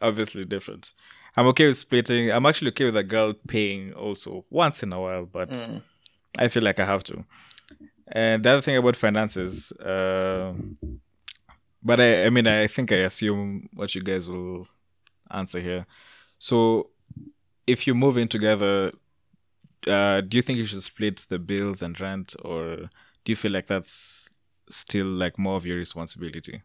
[0.00, 0.92] obviously different.
[1.38, 2.32] I'm okay with splitting.
[2.32, 5.82] I'm actually okay with a girl paying also once in a while, but Mm.
[6.36, 7.24] I feel like I have to.
[8.08, 10.52] And the other thing about finances, uh,
[11.80, 14.66] but I, I mean, I think I assume what you guys will
[15.30, 15.86] answer here.
[16.40, 16.90] So,
[17.68, 18.90] if you move in together,
[19.86, 22.90] uh, do you think you should split the bills and rent, or
[23.24, 24.28] do you feel like that's
[24.70, 26.62] still like more of your responsibility?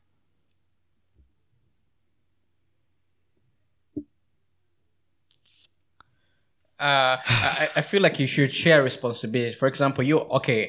[6.90, 7.16] Uh,
[7.64, 9.56] I, I feel like you should share responsibility.
[9.62, 10.62] For example, you okay?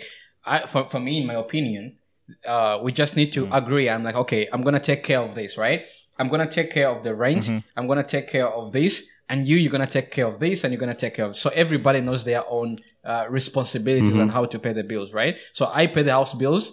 [0.53, 1.85] I, for for me, in my opinion,
[2.53, 3.87] uh, we just need to agree.
[3.93, 5.81] I'm like, okay, I'm gonna take care of this, right?
[6.19, 7.45] I'm gonna take care of the rent.
[7.77, 8.93] I'm gonna take care of this,
[9.31, 11.33] and you, you're gonna take care of this, and you're gonna take care of.
[11.45, 12.71] So everybody knows their own
[13.11, 15.35] uh, responsibilities and how to pay the bills, right?
[15.59, 16.65] So I pay the house bills.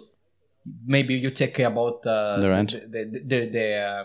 [0.86, 2.70] Maybe you take care about uh, The rent.
[2.94, 4.04] the the, the, the uh,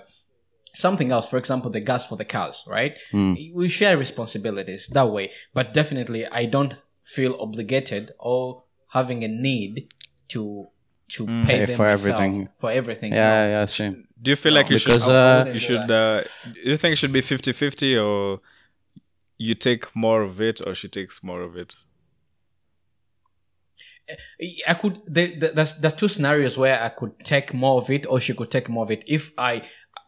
[0.86, 1.28] something else.
[1.34, 2.94] For example, the gas for the cars, right?
[3.14, 3.54] Mm.
[3.60, 5.26] we share responsibilities that way
[5.58, 6.74] but definitely i don't
[7.16, 8.64] feel obligated or
[8.98, 9.76] having a need
[10.34, 10.42] to
[11.16, 12.34] to pay, Pay them for everything.
[12.62, 13.52] for everything Yeah, No.
[13.54, 13.96] yeah, same.
[14.22, 15.00] Do you feel like you should?
[15.00, 15.90] Because, I uh, you should.
[16.02, 16.24] Uh,
[16.64, 18.42] do you think it should be 50-50 or
[19.38, 21.72] you take more of it, or she takes more of it?
[24.68, 28.06] i could there, there- there's, there's two scenarios where i could take more of it
[28.10, 29.62] or she could take more of it if i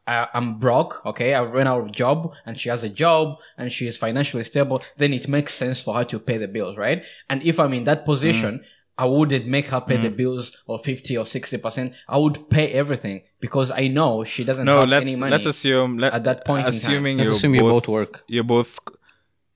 [0.10, 1.36] I, I'm broke, okay.
[1.36, 4.82] I ran out of job, and she has a job, and she is financially stable.
[4.98, 7.04] Then it makes sense for her to pay the bills, right?
[7.30, 8.64] And if I'm in that position,
[8.98, 10.18] I wouldn't make her pay the mm.
[10.18, 11.94] bills or fifty or sixty percent.
[12.08, 15.32] I would pay everything because I know she doesn't No, have let's any money.
[15.32, 16.70] let's assume let, at that point in time.
[16.70, 18.24] assuming Let's you're assume you both, both work.
[18.28, 18.80] You're both,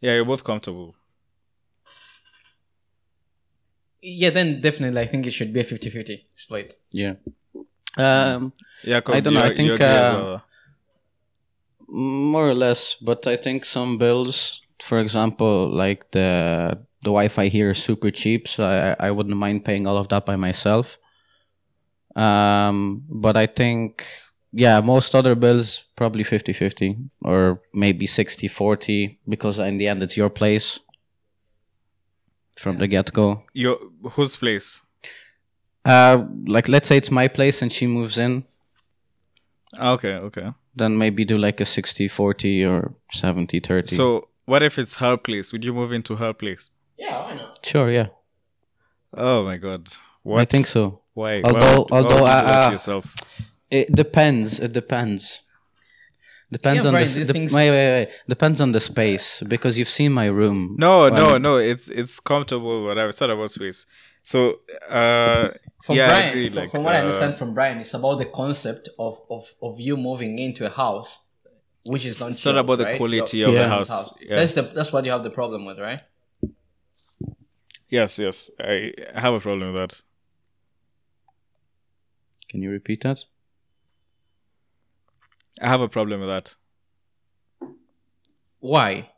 [0.02, 0.96] yeah, you're both comfortable.
[4.04, 6.80] Yeah, then definitely I think it should be a 50-50 split.
[6.92, 7.16] Yeah.
[7.98, 10.40] Um, Jakob, I don't know, I think, uh,
[11.88, 17.72] more or less, but I think some bills, for example, like the the Wi-Fi here
[17.72, 20.98] is super cheap, so I I wouldn't mind paying all of that by myself.
[22.16, 24.06] Um, but I think
[24.54, 30.30] yeah, most other bills probably 50-50 or maybe 60-40 because in the end it's your
[30.30, 30.80] place
[32.56, 33.44] from the get go.
[33.54, 33.80] Your
[34.12, 34.82] whose place?
[35.86, 38.44] Uh, like let's say it's my place and she moves in,
[39.78, 40.52] Ah, Okay, okay.
[40.76, 43.90] then maybe do like a 60-40 or 70-30.
[43.90, 45.52] So what if it's her place?
[45.52, 46.70] Would you move into her place?
[46.98, 47.60] Yeah, why not?
[47.66, 48.08] sure, yeah,
[49.16, 49.90] Oh my god.
[50.24, 50.42] What?
[50.42, 51.02] I think so.
[51.14, 51.42] Why?
[51.46, 53.16] Although- why would, why would although, you uh, that to uh, yourself?
[53.70, 54.60] It depends.
[54.60, 55.42] It depends.
[56.52, 58.10] Depends Yeah, on Brian, the, the wait, wait, wait.
[58.30, 60.76] Depends on the space because you've seen my room.
[60.78, 61.58] No, no, Well- no.
[61.58, 62.86] It's it's comfortable.
[62.86, 63.10] Whatever.
[63.10, 63.86] It's not about space.
[64.24, 64.60] So,
[64.90, 65.50] uh,
[65.84, 66.48] From yeah, Brian, agree.
[66.48, 69.54] from, Like, from what I uh, understand from Brian, it's about the concept of, of,
[69.62, 71.20] of you moving into a house,
[71.86, 74.10] which is not It's not chilled, about the quality Your- of the your house.
[74.22, 74.36] Yeah.
[74.38, 76.02] That's the that's what you have the problem with, right?
[77.90, 78.50] Yes, yes.
[78.58, 80.02] I have a problem with that.
[82.48, 83.26] Can you repeat that?
[85.62, 86.56] I have a problem with that.
[88.62, 89.10] Why?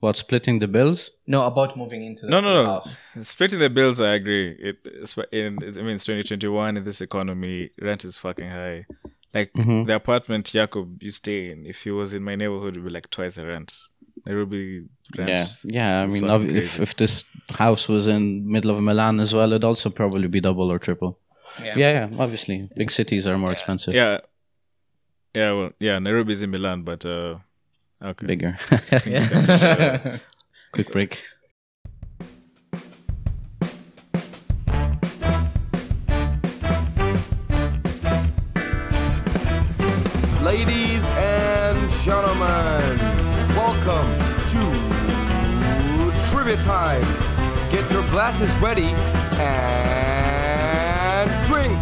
[0.00, 1.10] What splitting the bills?
[1.26, 2.66] No, about moving into the No, no, no.
[2.80, 2.96] house.
[3.22, 4.48] Splitting the bills, I agree.
[4.58, 8.86] It it's- in I mean, it's 2021 in this economy, rent is fucking high.
[9.34, 9.86] Like Mhm.
[9.86, 12.94] the apartment Jacob you stay in, if he was in my neighborhood, it would be
[12.94, 13.74] like twice the rent.
[14.24, 14.84] There would be
[15.18, 15.28] rent.
[15.30, 16.02] Yeah, yeah.
[16.02, 17.24] I mean, ob- if if this
[17.64, 21.18] house was in middle of Milan as well, it'd also probably be double or triple.
[21.62, 21.74] Yeah.
[21.76, 22.08] Yeah, yeah.
[22.18, 23.94] Obviously, big cities are more expensive.
[23.94, 24.18] Yeah.
[25.34, 27.36] Yeah, well, yeah, Nairobi's in Milan, but uh
[28.02, 28.26] okay.
[28.26, 28.58] bigger.
[29.06, 30.18] Yeah.
[30.72, 31.22] Quick break.
[40.42, 42.98] Ladies and gentlemen,
[43.54, 44.10] welcome
[44.46, 44.62] to
[46.28, 47.02] Trivia Time.
[47.70, 48.88] Get your glasses ready
[49.38, 51.78] and drink.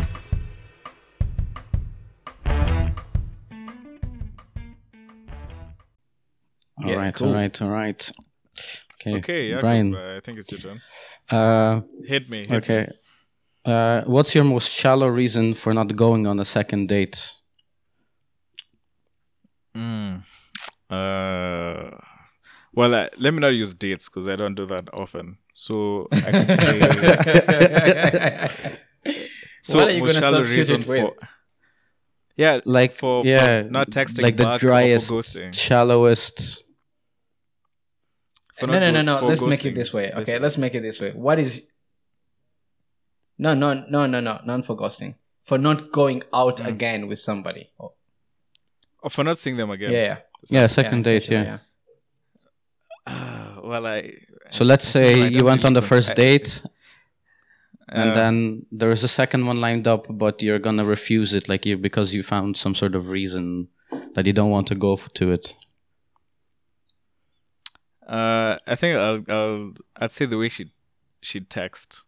[6.83, 7.29] All Yeah, right, cool.
[7.29, 8.13] all right, all right.
[9.01, 9.95] Okay, Okay, Jacob, Brian.
[9.95, 10.81] uh, I think it's your turn.
[11.31, 12.39] Uh, Hit me.
[12.49, 12.89] hit okay.
[13.65, 17.33] Uh, what's your most shallow reason for not going on a second date?
[19.77, 20.23] Mm.
[20.91, 21.91] Uh,
[22.75, 25.39] well, uh, let me not use dates because I don't do that often.
[25.55, 26.81] So I could say.
[29.63, 31.01] so What are you most shallow reason it with?
[31.03, 31.15] for?
[32.37, 35.55] Yeah, Like, for, for yeah, not texting like the driest, or for ghosting.
[35.55, 36.63] shallowest.
[38.59, 39.27] For no, not no, no, no.
[39.27, 40.07] Let's make it this way.
[40.09, 40.41] Okay, basically.
[40.41, 41.11] let's make it this way.
[41.13, 41.67] What is?
[43.39, 44.41] No, no, no, no, no.
[44.45, 45.15] None for ghosting.
[45.45, 46.67] For not going out Mm.
[46.67, 47.71] again with somebody.
[47.81, 47.93] Oh,
[49.03, 49.93] Or for not seeing them again.
[49.93, 50.17] yeah, yeah.
[50.51, 51.23] Yeah, second date.
[51.23, 51.59] essentially, Yeah.
[53.07, 54.13] Ah, well, I.
[54.51, 56.63] So let's I say don't you went really on the con- first I- date,
[57.89, 61.49] and uh, then there is a second one lined up, but you're gonna refuse it,
[61.49, 63.69] like you because you found some sort of reason
[64.15, 65.55] that you don't want to go f- to it.
[68.09, 70.71] Uh, I think I'll, I'll I'd say the way she
[71.21, 72.05] she text,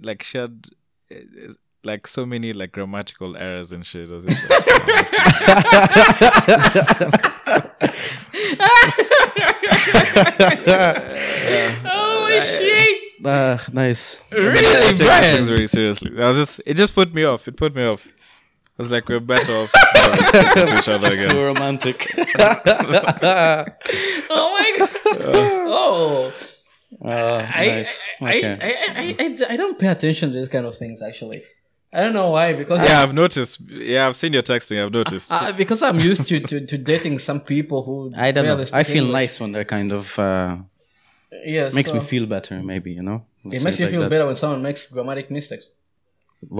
[0.00, 0.66] like she had
[1.12, 1.52] uh, uh,
[1.84, 4.10] like so many like grammatical errors and shit.
[4.10, 4.66] I was just like,
[11.84, 13.24] Holy shit!
[13.24, 14.20] Uh, nice.
[14.30, 16.10] I mean, I Really, take these things very seriously.
[16.20, 17.48] I was just it just put me off.
[17.48, 18.08] It put me off.
[18.82, 21.30] I was like, we're better off to each other again.
[21.30, 21.44] Too again.
[21.54, 21.98] romantic.
[24.34, 24.98] Oh my god!
[25.68, 26.32] oh,
[27.04, 27.08] Uh,
[27.62, 28.08] I, nice.
[28.20, 28.58] I, Okay.
[28.60, 28.70] I,
[29.00, 31.42] I, I, I don't pay attention to these kind of things actually.
[31.92, 33.60] I don't know why because Yeah, I've noticed.
[33.68, 34.82] Yeah, I've seen your texting.
[34.84, 35.30] I've noticed.
[35.30, 38.56] Uh, because I'm used to, to, to dating some people who I don't know.
[38.56, 39.12] barely I feel English.
[39.12, 40.56] nice when they're kind of uh,
[41.44, 42.60] Yeah, makes so me feel better.
[42.62, 43.26] Maybe you know.
[43.44, 44.10] Let's It makes you like feel that.
[44.10, 45.66] better when someone makes grammatic mistakes.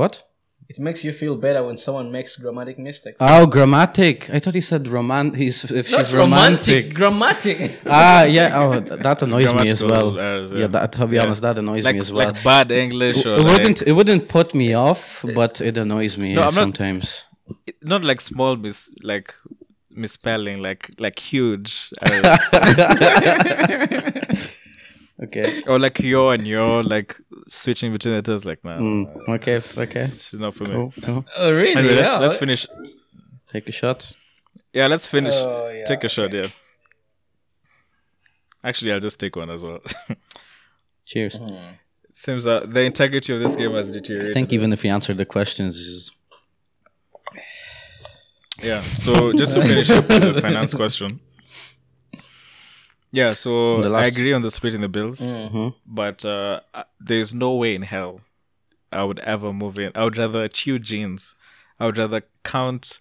[0.00, 0.22] What?
[0.68, 3.16] It makes you feel better when someone makes grammatic mistakes.
[3.20, 4.30] Oh, grammatic.
[4.30, 5.34] I thought he said roman.
[5.34, 6.94] He's if Not she's romantic.
[6.94, 7.78] Grammatic.
[7.86, 8.58] ah, yeah.
[8.58, 10.18] Oh, that annoys me as well.
[10.18, 10.60] errors, yeah.
[10.60, 10.66] yeah.
[10.68, 11.24] that to be Yeah.
[11.24, 12.28] honest, that annoys like me as well.
[12.32, 13.82] like bad English or it like, wouldn't.
[13.82, 17.24] It wouldn't put me off, but it annoys me No, I'm not- sometimes.
[17.82, 19.34] not like small mis like
[19.90, 22.38] misspelling like like huge errors.
[25.22, 25.62] Okay.
[25.66, 27.16] or like your and your like
[27.48, 29.58] switching between the letters like nah, Mm, uh, okay.
[29.78, 30.06] Okay.
[30.06, 30.92] she's not for me Cool.
[31.02, 31.24] cool.
[31.36, 31.74] oh, really?
[31.74, 32.18] anyway, let's, yeah.
[32.18, 32.66] let's finish
[33.48, 34.12] Take a shot.
[34.72, 36.46] yeah let's finish Oh, yeah, take a shot yeah
[38.64, 39.80] actually I'll just take one as well
[41.06, 41.36] Cheers.
[41.36, 41.74] Hmm.
[42.12, 44.30] seems that the integrity of this game has deteriorated.
[44.30, 46.10] I think even if you answer the questions, is
[48.62, 48.80] Yeah.
[48.82, 51.20] So just to finish up with the finance question.
[53.12, 55.74] Yeah, so I agree on the splitting the bills, Mhm.
[55.86, 58.22] but uh, uh, there's no way in hell
[58.90, 59.92] I would ever move in.
[59.94, 61.34] I would rather chew jeans.
[61.78, 62.98] I would rather count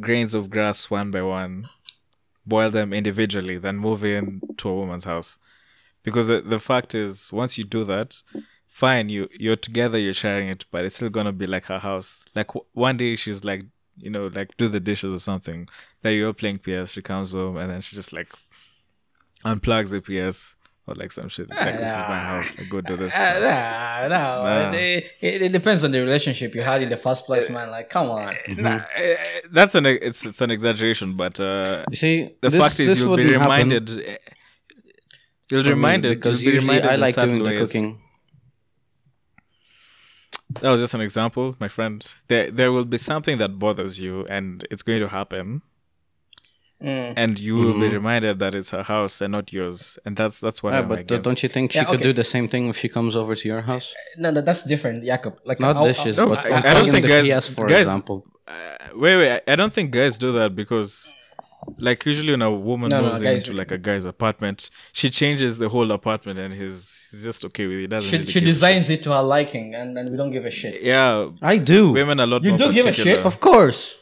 [0.00, 1.68] grains of grass one by one,
[2.46, 5.38] boil them individually, than move in to a woman's house.
[6.02, 8.22] Because the, the fact is, once you do that,
[8.68, 12.24] fine, you you're together, you're sharing it, but it's still gonna be like her house.
[12.34, 13.64] Like w- one day she's like,
[13.96, 15.68] you know, like do the dishes or something.
[16.02, 18.28] Then you're playing PS, she comes home, and then she's just like
[19.44, 20.56] unplugs the PS
[20.88, 21.50] or like some shit.
[21.50, 22.56] Like this is my house.
[22.58, 23.14] I go do this.
[23.14, 24.72] Uh, nah, no, Nah.
[24.72, 27.70] It, it, it depends on the relationship you had in the first place, man.
[27.70, 28.34] Like, come on.
[28.48, 32.62] Nah, eh, eh, that's an it's it's an exaggeration, but uh, you see, the this,
[32.62, 33.90] fact is you'll be reminded.
[35.50, 38.00] You'll for me reminded because you'll be usually reminded I like subtle doing the cooking.
[40.60, 42.06] That was just an example, my friend.
[42.28, 45.62] There there will be something that bothers you, and it's going to happen,
[46.82, 47.14] Mm.
[47.16, 50.62] and you will be reminded that it's her house and not yours, and that's that's
[50.62, 51.24] what Yeah, I'm but uh, against.
[51.24, 52.04] don't you think she Yeah, could okay.
[52.04, 53.92] do the same thing if she comes over to your house?
[54.16, 55.34] No, no, that's different, Jakob.
[55.44, 57.66] Like, Not I'll- dishes, I'll- but I- I'm I don't think the guys- PS, for
[57.66, 58.24] guys- example.
[58.46, 58.52] Uh,
[58.94, 59.30] wait, wait.
[59.36, 61.12] I- I don't think guys do that because,
[61.78, 65.10] like, usually when a woman No, no, moves guys into like a guy's apartment, she
[65.10, 67.88] changes the whole apartment, and he's he's just okay with it.
[67.88, 70.50] Doesn't she, really she designs it to her liking, and, and we don't give a
[70.50, 70.74] shit.
[70.74, 70.82] shit.
[70.84, 71.90] Yeah, I do.
[71.90, 73.18] women are a lot You more do give a shit?
[73.30, 73.96] Of course.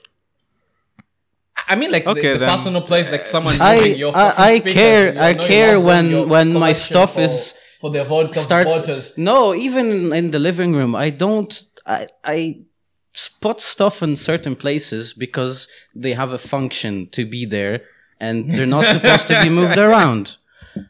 [1.68, 4.34] I mean, like Okay, the, the then- personal place, like someone I- moving your I-
[4.36, 8.72] I speakers, care- I care when- when my stuff for, is- for the vodka starts
[8.74, 9.04] supporters.
[9.18, 11.52] no even in the living room i don't
[11.86, 12.38] i i
[13.14, 17.82] s- put stuff in certain places because they have a function to be there
[18.18, 20.36] and they're not supposed to be moved around.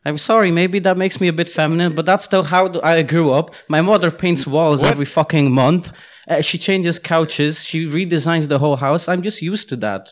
[0.04, 3.28] I'm sorry maybe that makes me a bit feminine but that's still how i grew
[3.38, 3.46] up.
[3.76, 5.84] My mother paints walls every fucking month.
[6.28, 9.04] Uh, she changes couches she redesigns the whole house.
[9.10, 10.04] I'm just used to that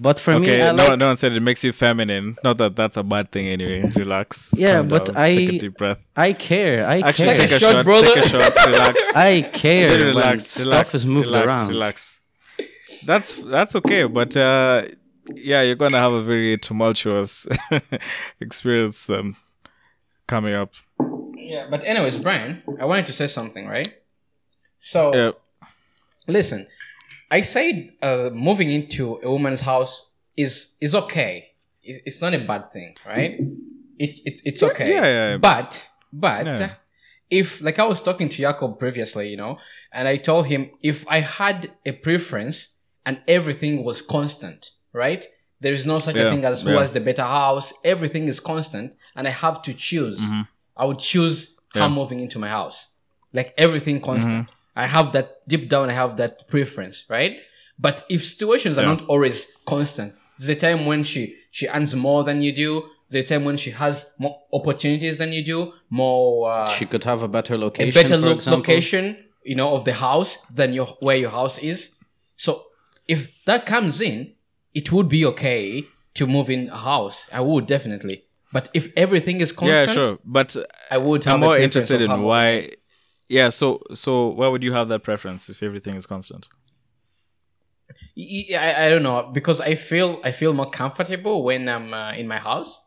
[0.00, 2.36] but for Okay, me I no, like, no one said it makes you feminine.
[2.44, 3.82] Not that that's a bad thing anyway.
[3.96, 4.52] Relax.
[4.56, 6.04] Yeah, but down, I- take a deep breath.
[6.16, 8.06] I care i Actually, care take a, a shot, shot, brother.
[8.14, 8.56] Take a shot.
[8.66, 9.16] Relax.
[9.16, 10.46] I care when relax.
[10.46, 10.94] stuff relax.
[10.94, 11.68] is moved relax, around.
[11.68, 12.20] Relax.
[13.06, 14.86] That's that's okay, but uh,
[15.34, 17.46] yeah, you're gonna have a very tumultuous
[18.40, 19.36] experience then
[20.26, 20.72] coming up.
[21.36, 23.88] Yeah, but anyways, Brian, I wanted to say something, right?
[24.78, 25.30] So Yeah.
[26.26, 26.66] listen,
[27.30, 31.48] I said uh, moving into a woman's house is is okay.
[31.82, 33.38] It's not a bad thing, right?
[33.98, 34.90] It's it's it's okay.
[34.94, 35.36] yeah, yeah, yeah.
[35.38, 36.74] But but Yeah.
[37.30, 39.58] if like I was talking to Jakob previously, you know,
[39.92, 42.68] and I told him if I had a preference
[43.04, 45.26] and everything was constant, right?
[45.60, 47.72] There is no such a thing as who has the better house.
[47.84, 50.20] Everything is constant, and I have to choose.
[50.76, 51.94] I would choose her Mm-hmm.
[51.94, 52.88] Moving into my house,
[53.32, 54.50] like everything constant.
[54.84, 55.84] I have that deep down.
[55.90, 57.32] I have that preference, right?
[57.86, 58.94] But if situations are Yeah.
[58.94, 59.36] not always
[59.72, 62.70] constant, there's a time when she she earns more than you do.
[63.10, 65.58] There's a time when she has more opportunities than you do,
[66.02, 68.02] more uh, she could have a better a location.
[68.02, 69.04] better for lo- location,
[69.50, 71.78] you know, of the house than your where your house is.
[72.44, 72.50] So
[73.14, 74.16] if that comes in,
[74.80, 75.84] it would be okay
[76.18, 77.26] to move in a house.
[77.32, 78.16] I would definitely.
[78.52, 80.18] But if everything is constant, Yeah, sure.
[80.24, 80.50] But
[80.90, 82.48] I would have I'm more interested in why.
[83.28, 86.48] Yeah, so so why would you have that preference if everything is constant?
[88.16, 92.26] I, I don't know because I feel I feel more comfortable when I'm uh, in
[92.26, 92.84] my house.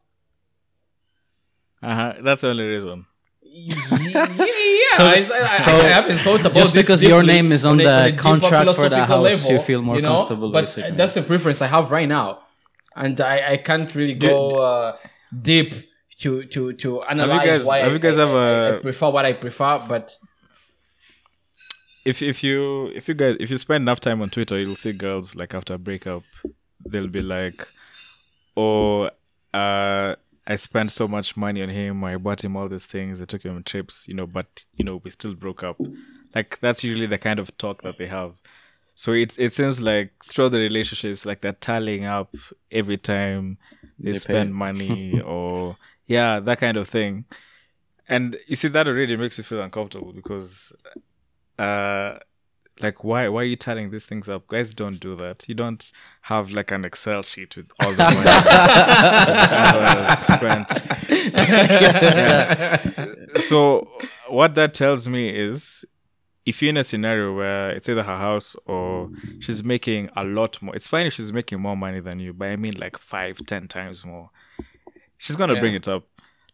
[1.81, 2.13] Uh huh.
[2.23, 3.05] That's the only reason.
[3.43, 4.97] yeah, yeah.
[4.97, 7.79] So- I, I, so I haven't thought about just this because your name is on
[7.79, 10.97] a- the a deeper contract for the philosophical house, you feel more comfortable, But basically.
[10.97, 12.39] that's the preference I have right now,
[12.95, 14.97] and I, I can't really go uh,
[15.41, 15.73] deep
[16.19, 19.25] to to to analyze guys- why have you guys I, ever- I, I prefer what
[19.25, 19.83] I prefer.
[19.87, 20.15] But
[22.05, 24.93] if if you if you guys if you spend enough time on Twitter, you'll see
[24.93, 26.23] girls like after a breakup,
[26.85, 27.67] they'll be like,
[28.57, 29.09] "Oh,
[29.53, 30.15] uh,
[30.47, 32.03] I spent so much money on him.
[32.03, 33.21] I bought him all these things.
[33.21, 35.77] I took him on trips, you know, but you know, we still broke up."
[36.33, 38.35] Like that's usually the kind of talk that they have.
[38.95, 42.35] So it it seems like through the relationships, like they're tallying up
[42.71, 43.57] every time
[43.99, 45.77] they, They spend money or
[46.07, 47.25] yeah, that kind of thing.
[48.07, 50.73] And you see, that already makes me feel uncomfortable because
[51.61, 52.17] uh
[52.85, 55.91] like why why are you tallying these things up guys don't do that you don't
[56.21, 58.29] have like an excel sheet with all the money
[60.15, 60.69] spent
[62.17, 62.77] Yeah.
[63.37, 63.87] so
[64.29, 65.85] what that tells me is
[66.45, 69.09] if you're in a scenario where it's either her house or
[69.39, 72.47] she's making a lot more it's fine if she's making more money than you but
[72.49, 74.29] i mean like five ten times more
[75.17, 76.03] she's gonna bring it up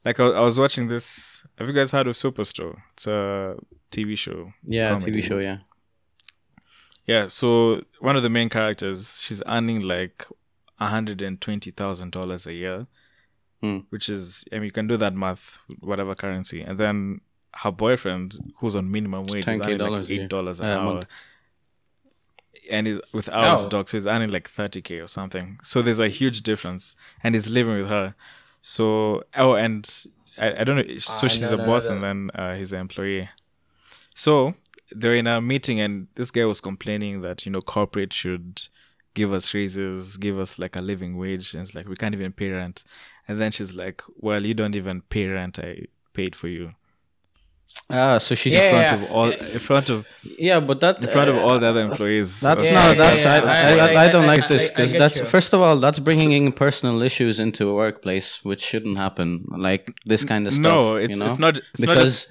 [0.06, 1.44] like I, I was watching this.
[1.58, 2.78] Have you guys heard of Superstore?
[2.94, 3.58] It's a
[3.92, 4.54] TV show.
[4.64, 5.12] Yeah, comedy.
[5.12, 5.40] TV show.
[5.40, 5.60] Yeah.
[7.06, 10.26] Yeah, so one of the main characters, she's earning like
[10.80, 12.88] hundred and twenty thousand dollars a year,
[13.62, 13.80] Hmm.
[13.90, 17.22] which is I mean you can do that math, whatever currency, and then
[17.56, 20.24] her boyfriend, who's on minimum wage, is earning like dollars a year.
[20.24, 21.06] eight dollars an Uh, hour, month.
[22.70, 23.70] and is without Oh.
[23.70, 25.60] dog, so he's earning like thirty k or something.
[25.64, 28.16] So there's a huge difference, and he's living with her.
[28.62, 29.90] So oh, and
[30.38, 30.98] I, I don't know.
[30.98, 31.94] So Ah, she's no, a no, boss, no.
[31.96, 33.30] and then uh, he's an employee.
[34.26, 34.34] So
[35.00, 38.62] they're in a meeting, and this guy was complaining that you know corporate should
[39.14, 42.32] give us raises, give us like a living wage, and it's like we can't even
[42.42, 42.84] pay rent.
[43.28, 45.60] And then she's like, "Well, you don't even pay rent.
[45.60, 45.72] I
[46.14, 46.66] paid for you
[47.90, 48.96] Ah, so she's in front yeah.
[48.96, 50.08] of all, in front of
[50.48, 52.82] Yeah, but that in front of uh, all the other employees." That's Yeah, not.
[52.84, 53.00] something.
[53.00, 53.68] yeah, That's I.
[53.68, 55.26] I, I, I- don't like this because that's you.
[55.26, 59.46] first of all that's bringing in personal issues into a workplace, which shouldn't happen.
[59.70, 60.64] Like this kind of stuff.
[60.72, 61.26] no, it's you know?
[61.28, 61.54] it's not.
[61.74, 62.28] It's not because just,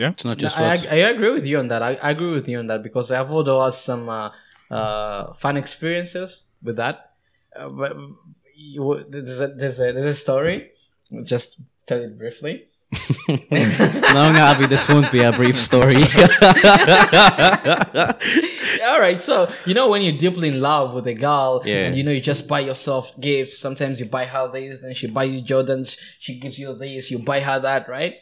[0.00, 0.10] yeah.
[0.10, 0.74] it's not No, just I.
[0.98, 1.82] I agree with you on that.
[1.82, 4.30] I, I agree with you on that because I've also had some uh,
[4.70, 6.96] uh, fun experiences with that.
[7.54, 7.92] Uh, but
[8.56, 10.70] you, there's a there's a there's a story.
[11.14, 12.66] I'll Just tell it briefly.
[13.30, 16.02] no, Abby, this won't be a brief story.
[18.84, 21.84] All right, so you know when you're deeply in love with a girl, Yeah.
[21.86, 23.58] and you know you just buy yourself gifts.
[23.58, 25.96] Sometimes you buy her this, then she buy you Jordans.
[26.18, 28.14] She gives you this, you buy her that, right?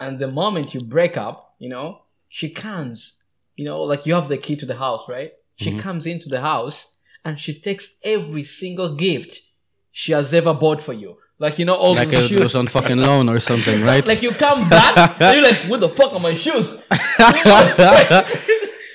[0.00, 3.20] And the moment you break up, you know she comes.
[3.56, 5.32] You know, like you have the key to the house, right?
[5.56, 5.78] She Mm-hmm.
[5.78, 6.92] comes into the house
[7.24, 9.40] and she takes every single gift
[9.92, 11.16] she has ever bought for you.
[11.38, 12.40] Like you know all like those it shoes.
[12.40, 14.06] was on fucking loan or something, right?
[14.06, 16.68] Like you come back, and you're like, "What the fuck are my shoes?"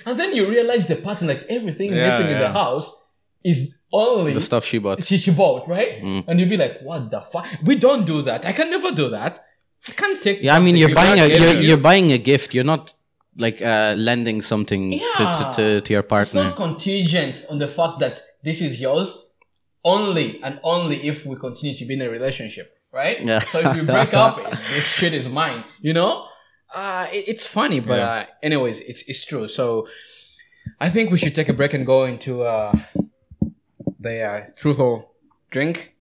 [0.06, 2.96] and then you realize the pattern, like everything Yeah, missing in the house
[3.44, 5.04] is only the stuff she bought.
[5.04, 6.02] she, she bought, right?
[6.02, 6.26] Mm.
[6.28, 7.46] And you'll be like, "What the fuck?
[7.64, 8.46] We don't do that.
[8.46, 9.46] I can never do that.
[9.90, 12.54] I can't take." Yeah, I mean, you're buying a you're, you're buying a gift.
[12.56, 12.94] You're not
[13.46, 14.84] like uh, lending something
[15.18, 16.42] to, to, to, to your partner.
[16.42, 19.08] It's not contingent on the fact that this is yours,
[19.84, 23.18] only and only if we continue to be in a relationship, right?
[23.24, 23.40] Yeah.
[23.40, 24.36] So if we break up,
[24.76, 25.64] this shit is mine.
[25.82, 26.26] You know,
[26.74, 28.10] uh, it, it's funny, but Yeah.
[28.10, 29.48] uh, anyways, it's it's true.
[29.48, 29.88] So
[30.80, 32.74] I think we should take a break and go into uh,
[34.00, 35.08] the uh, truth or
[35.52, 35.96] drink.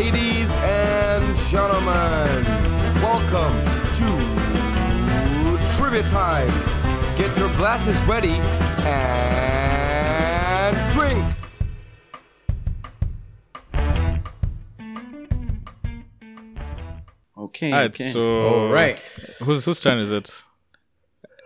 [0.00, 2.44] Ladies and gentlemen,
[3.02, 3.54] welcome
[3.98, 4.08] to
[5.76, 6.48] Trivia Time.
[7.18, 8.40] Get your glasses ready
[8.88, 11.34] and drink.
[17.36, 17.70] Okay.
[17.70, 18.08] Alright, okay.
[18.08, 18.98] so All right.
[19.40, 20.44] whose whose turn is it?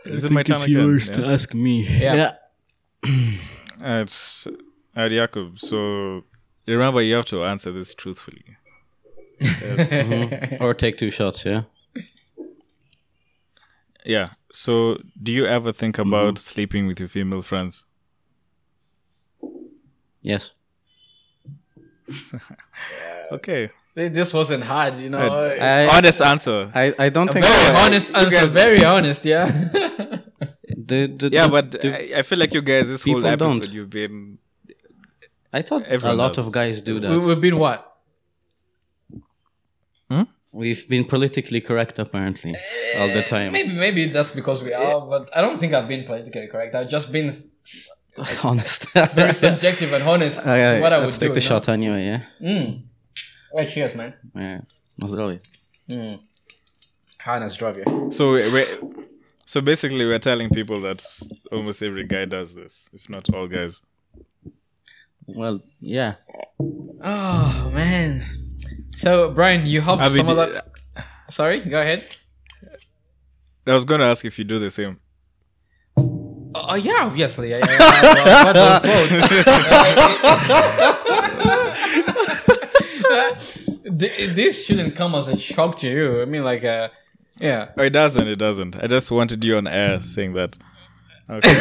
[0.04, 0.70] Is it my turn again?
[0.70, 1.14] Yours yeah.
[1.14, 1.88] To ask me.
[1.88, 2.34] Yeah.
[3.80, 5.58] It's uh, Jakub.
[5.58, 6.22] So
[6.66, 8.56] remember, you have to answer this truthfully.
[9.40, 10.58] Yes.
[10.60, 11.44] Or take two shots.
[11.44, 11.62] Yeah.
[14.04, 14.30] yeah.
[14.52, 16.12] So, do you ever think mm-hmm.
[16.12, 17.84] about sleeping with your female friends?
[20.22, 20.52] Yes.
[23.32, 23.70] Okay.
[23.94, 25.18] This wasn't hard, you know.
[25.18, 26.70] I- honest answer.
[26.74, 27.44] I, I don't think.
[27.44, 28.46] very I- honest answer.
[28.48, 29.46] Very honest, yeah.
[30.86, 33.30] The, the, yeah, the- but the- I, I feel like you guys, this whole People
[33.32, 33.72] episode, don't.
[33.72, 34.38] you've been.
[35.58, 36.46] I thought a lot does.
[36.46, 37.10] of guys do that.
[37.10, 37.80] we, we've been what?
[40.62, 42.54] We've been politically correct apparently
[42.98, 43.50] all the time.
[43.52, 46.76] Maybe maybe that's because we are, but I don't think I've been politically correct.
[46.76, 47.50] I've just been
[48.44, 48.88] Honest.
[48.92, 50.38] very subjective and honest.
[50.54, 51.46] Okay, to what I would let's take do, the no?
[51.50, 52.04] shot anyway.
[52.06, 52.22] Yeah.
[52.40, 52.82] Mm.
[53.52, 54.14] Right, cheers, man.
[54.36, 54.60] Yeah.
[54.96, 55.40] Not really.
[55.90, 56.20] Mm.
[57.18, 58.12] Hana zdrowie.
[58.14, 58.64] So, we we
[59.46, 61.04] so basically, we're telling people that
[61.50, 63.82] almost every guy does this, if not all guys.
[65.26, 66.14] Well, yeah.
[66.60, 68.24] Oh man.
[68.96, 70.70] So Brian, you have I mean, some of that.
[71.30, 72.16] Sorry, go ahead.
[73.66, 75.00] I was going to ask if you do the same.
[75.96, 77.50] Oh, oh, yeah, obviously.
[77.50, 78.44] Yeah, yeah, yeah.
[78.44, 78.56] What
[83.84, 86.20] the this shouldn't come as a shock to you.
[86.20, 86.90] I mean, like, uh,
[87.40, 87.70] yeah.
[87.76, 88.28] Oh, it doesn't.
[88.28, 88.76] It doesn't.
[88.76, 90.58] I just wanted you on air saying that.
[91.30, 91.60] Okay.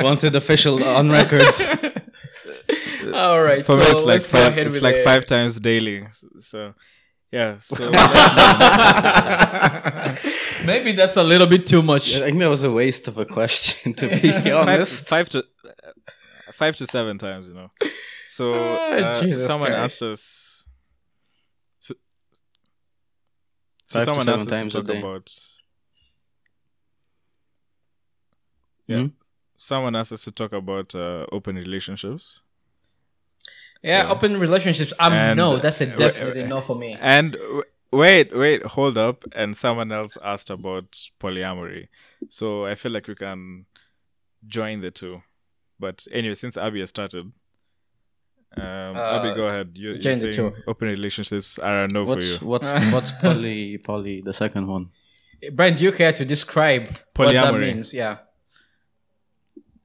[0.02, 1.42] Wanted official on record.
[3.14, 3.64] All right.
[3.64, 4.58] For so me, it's like five.
[4.58, 6.06] It's like the- five times daily.
[6.40, 6.74] So,
[7.32, 7.58] yeah.
[7.60, 7.90] So
[10.64, 12.16] Maybe that's a little bit too much.
[12.16, 15.08] I think that was a waste of a question, to be honest.
[15.08, 15.44] five to
[16.52, 17.48] five to seven times.
[17.48, 17.70] You know.
[18.28, 19.84] So Ah, uh, Jesus someone Christ.
[19.84, 20.64] asked us.
[21.80, 21.94] So,
[23.88, 24.98] so someone seven asked us to a talk day.
[25.00, 25.30] about
[28.88, 29.00] Yeah.
[29.02, 29.06] Hmm?
[29.56, 32.42] Someone asked us to talk about uh, open relationships.
[33.82, 34.92] Yeah, open relationships.
[34.98, 36.96] Um, And, no, uh, that's a w- definitely uh, no for me.
[37.00, 37.62] And w-
[37.92, 39.24] wait, wait, hold up.
[39.36, 41.88] And someone else asked about polyamory.
[42.28, 43.66] So I feel like we can
[44.46, 45.22] join the two.
[45.78, 47.24] But anyway, since Abby has started,
[48.56, 49.70] um, Abby, Uh, go ahead.
[49.74, 50.52] You, you're join the two.
[50.66, 52.46] open relationships are a no for What's you.
[52.46, 54.90] what's what's poly poly the second one?
[55.52, 57.74] Brian, do you care to describe what that Polyamory.
[57.74, 57.94] means?
[57.94, 58.18] Yeah.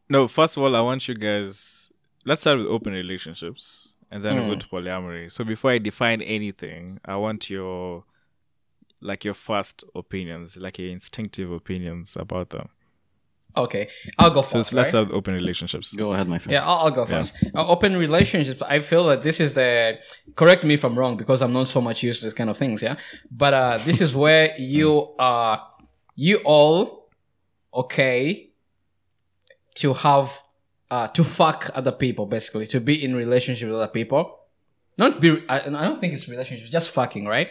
[0.10, 1.92] No, first of all, I want you guys.
[2.26, 4.40] Let's start with open relationships, and then Hmm.
[4.48, 5.32] we'll go to polyamory.
[5.32, 8.06] So before I define anything, I want your,
[9.02, 12.70] like your first opinions, like your instinctive opinions about them.
[13.56, 13.88] Okay,
[14.18, 14.72] I'll go first.
[14.72, 14.88] So let's right?
[14.88, 15.94] start with open relationships.
[15.94, 16.54] Go ahead, my friend.
[16.54, 17.36] Yeah, I'll, I'll go first.
[17.54, 18.62] Uh, open relationships.
[18.64, 20.00] I feel that this is the.
[20.36, 22.58] Correct me if I'm wrong because I'm not so much used to this kind of
[22.58, 22.82] things.
[22.82, 22.96] Yeah,
[23.30, 25.62] but uh, this is where you are.
[26.16, 27.10] You all
[27.76, 28.53] okay
[29.76, 30.40] to have
[30.92, 34.40] uh, to fuck other people basically to be in relationship with other people.
[34.98, 35.44] Not be.
[35.50, 36.70] I, I don't think it's relationship.
[36.72, 37.48] Just fucking right.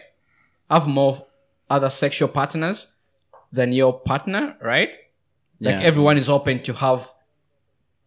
[0.71, 1.27] Have more
[1.69, 2.93] other sexual partners
[3.53, 4.91] than your partner, right?
[5.61, 5.87] Like Yeah.
[5.87, 7.11] everyone is open to have.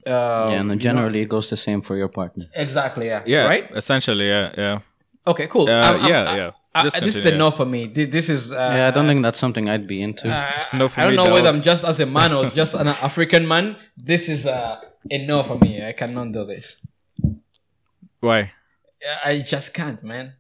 [0.07, 2.45] Uh, yeah, and then generally it goes the same for your partner.
[2.53, 3.07] Exactly.
[3.07, 3.23] Yeah.
[3.25, 3.69] Yeah, Right.
[3.75, 4.79] Essentially, yeah, yeah.
[5.25, 5.47] Okay.
[5.47, 5.67] Cool.
[5.67, 6.51] Uh, I'm- I'm- yeah, I- yeah.
[6.75, 7.87] I- Just this is a no for me.
[7.87, 8.51] This is.
[8.51, 10.27] Uh, yeah, I don't think that's something I'd be into.
[10.55, 11.47] It's no for I don't me, know whether.
[11.47, 13.77] I'm just as a man or just an African man.
[13.95, 15.71] This is uh, a no for me.
[15.85, 16.81] I cannot do this.
[18.19, 18.51] Why?
[19.23, 20.33] I just can't, man.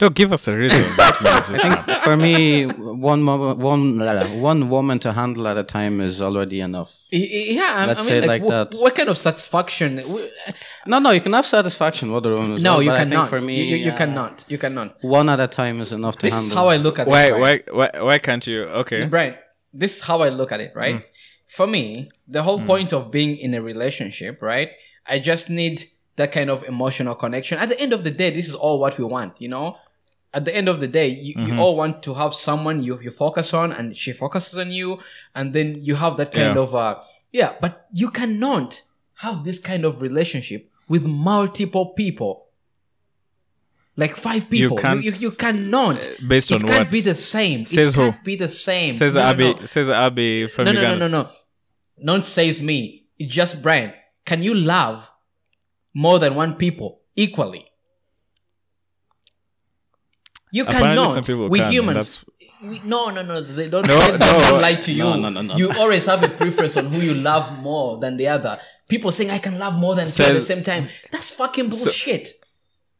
[0.00, 0.82] No, give us a reason.
[0.96, 2.04] that just.
[2.04, 3.98] For me, one mo- one
[4.40, 6.92] one woman to handle at a time is already enough.
[7.12, 7.72] Y- y- Yeah.
[7.74, 8.74] I- Let's I mean, say it like wh- that.
[8.80, 10.02] What kind of satisfaction?
[10.86, 12.54] No, no, you can have satisfaction with other women.
[12.54, 13.28] as No, well, you but I think cannot.
[13.30, 14.44] For me, you, you, you uh, cannot.
[14.48, 14.96] You cannot.
[15.02, 16.48] One at a time is enough to This handle.
[16.48, 17.28] This is how I look at Why, it.
[17.30, 17.40] Brian.
[17.72, 18.64] why, why, why can't you?
[18.82, 19.06] Okay.
[19.06, 19.36] Brian,
[19.72, 20.96] this is how I look at it, right?
[20.96, 21.04] Mm.
[21.48, 24.70] For me, the whole point of being in a relationship, right?
[25.06, 25.84] I just need
[26.16, 27.58] that kind of emotional connection.
[27.58, 29.76] At the end of the day, this is all what we want, you know?
[30.34, 31.46] At the end of the day, you, Mm-hmm.
[31.54, 34.98] you all want to have someone you, you focus on and she focuses on you,
[35.34, 36.62] and then you have that kind Yeah.
[36.62, 37.00] of, uh,
[37.32, 38.82] yeah, but you cannot
[39.24, 42.32] have this kind of relationship with multiple people.
[43.96, 44.76] Like five people.
[44.76, 46.08] You, can't you, you cannot.
[46.26, 47.64] based it on can't be the same.
[47.64, 48.10] Says it who?
[48.10, 48.90] can't be the same.
[48.90, 49.54] Says No, no, Abby.
[49.54, 49.64] no.
[49.66, 51.08] Says Abby from No, no, no, Uganda.
[51.08, 51.30] no, no.
[52.04, 53.04] Don't says me.
[53.20, 53.92] It's just Brian.
[54.24, 55.06] Can you love
[55.94, 57.66] more than one people equally?
[60.56, 61.12] You Apparently cannot.
[61.14, 61.96] some people we can, humans.
[62.22, 62.24] that's-
[62.70, 63.36] We, no, no, no.
[63.42, 64.58] They don't, No, them no.
[64.66, 65.02] lie to you.
[65.04, 65.56] No, no, no, no.
[65.60, 68.54] You always have a preference on who you love more than the other.
[68.92, 70.84] People saying I can love more than two at the same time.
[71.12, 72.26] That's fucking bullshit.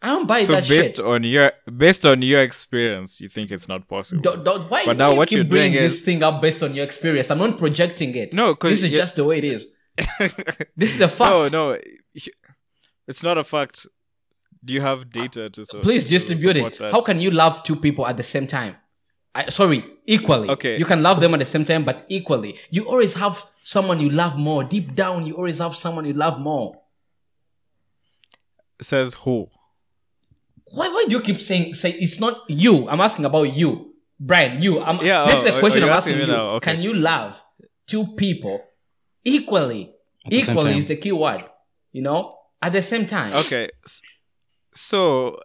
[0.02, 1.04] I don't buy So that based shit.
[1.12, 1.52] on your
[1.84, 4.20] based on your experience, you think it's not possible.
[4.26, 6.22] Don't, don't, why, But why now you what keep you're doing bringing this is- thing
[6.28, 7.30] up based on your experience?
[7.30, 8.34] I'm not projecting it.
[8.34, 9.60] No, 'cause this is you- just the way it is.
[10.76, 11.30] This is a fact.
[11.30, 11.78] no, no,
[13.10, 13.86] it's not a fact.
[14.64, 16.78] Do you have uh, data to so, Please distribute it.
[16.78, 16.92] that?
[16.92, 18.76] How can you love two people at the same time?
[19.34, 20.48] I, sorry, equally.
[20.48, 20.78] Okay.
[20.78, 22.56] You can love them at the same time, but equally.
[22.70, 24.62] You always have someone you love more.
[24.64, 26.80] Deep down, you always have someone you love more.
[28.80, 29.48] says who?
[30.66, 32.88] Why, why do you keep saying say it's not you?
[32.88, 34.60] I'm asking about you, Brian.
[34.62, 34.80] You.
[34.80, 36.34] I'm, Yeah, This oh, is a oh, oh, question you're I'm asking asking you.
[36.34, 36.70] now, okay.
[36.72, 37.40] Can you love
[37.86, 38.64] two people
[39.24, 39.94] equally?
[40.30, 40.78] Equally time.
[40.78, 41.44] is the key word.
[41.92, 43.34] You know, at the same time.
[43.34, 44.02] Okay, s-
[44.74, 45.38] so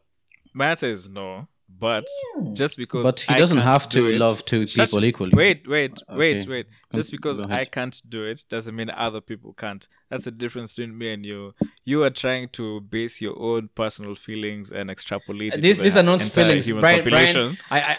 [0.53, 1.47] my answer is no.
[1.71, 2.05] But
[2.53, 5.31] just because But he I doesn't have do to it- love two Shut- people equally.
[5.33, 6.49] Wait, wait, wait, Okay.
[6.49, 6.67] wait.
[6.91, 9.87] Con- Just because I can't do it doesn't mean other people can't.
[10.09, 11.53] That's the difference between me and you.
[11.85, 15.53] You are trying to base your own personal feelings and extrapolate.
[15.57, 16.97] it These these are not entire feelings, human Brian.
[17.03, 17.57] population.
[17.69, 17.97] Brian, I,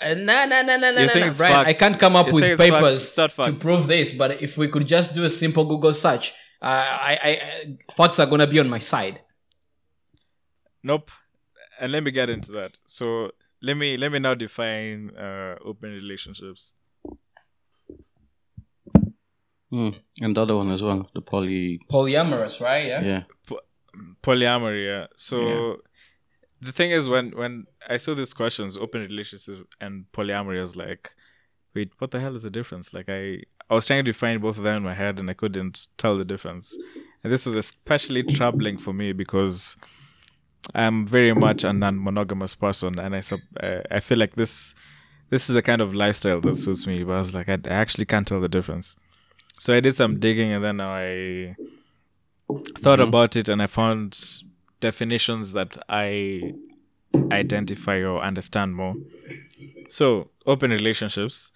[0.00, 1.66] I, uh, nah, nah, nah, nah, nah, You're saying Brian.
[1.66, 2.62] I can't come up You're with saying it's
[3.14, 3.14] facts.
[3.36, 6.64] papers to prove this, but if we could just do a simple Google search, uh,
[6.64, 9.20] I, I, I, facts are gonna be on my side.
[10.84, 11.10] Nope.
[11.80, 12.78] And let me get into that.
[12.86, 16.74] So let me let me now define uh, open relationships.
[19.70, 19.90] Hmm.
[20.20, 21.80] And the other one as well, the poly.
[21.90, 22.86] Polyamorous, right?
[22.86, 23.02] Yeah.
[23.02, 23.22] Yeah.
[24.22, 25.74] polyamory yeah so Yeah.
[26.60, 30.74] the thing is when when i saw these questions open relationships and polyamory i was
[30.74, 31.14] like
[31.76, 33.22] wait what the hell is the difference like i
[33.70, 36.18] i was trying to define both of them in my head and i couldn't tell
[36.18, 36.76] the difference
[37.22, 39.76] and this was especially troubling for me because
[40.74, 44.74] i'm very much a non-monogamous person and i sub- uh, i feel like this
[45.30, 47.74] this is the kind of lifestyle that suits me but i was like i, I
[47.74, 48.96] actually can't tell the difference
[49.58, 51.56] so i did some digging and then i
[52.78, 54.42] thought about it and I found
[54.80, 56.54] definitions that I
[57.30, 58.94] identify or understand more.
[59.88, 61.52] So, open relationships,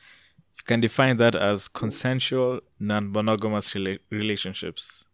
[0.56, 5.04] you can define that as consensual, non-monogamous rela- relationships.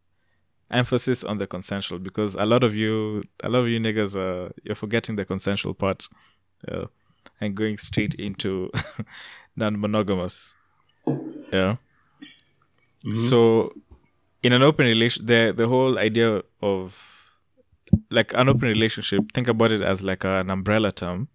[0.70, 4.52] Emphasis on the consensual because a lot of you, a lot of you niggas, are
[4.62, 6.08] you're forgetting the consensual part,
[6.68, 6.84] yeah,
[7.40, 8.70] and going straight into
[9.56, 10.54] non-monogamous.
[11.52, 11.76] Yeah.
[13.16, 13.74] So,
[14.42, 17.14] in an open relation, the the whole idea of
[18.10, 21.28] like an open relationship, think about it as like an umbrella term,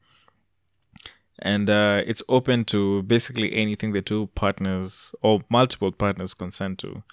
[1.39, 7.03] and uh, it's open to basically anything the two partners or multiple partners consent to.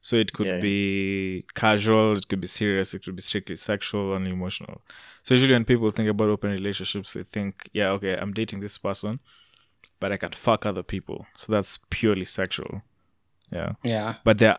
[0.00, 0.60] So it could Yeah, yeah.
[0.60, 4.80] be casual, it could be serious, it could be strictly sexual and emotional.
[5.24, 8.78] So usually when people think about open relationships, they think, yeah, okay, I'm dating this
[8.78, 9.20] person,
[10.00, 11.26] but I can fuck other people.
[11.34, 12.82] So that's purely sexual.
[13.50, 13.72] Yeah.
[13.82, 14.14] Yeah.
[14.24, 14.58] But their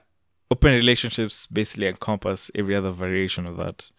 [0.52, 3.92] open relationships basically encompass every other variation of that.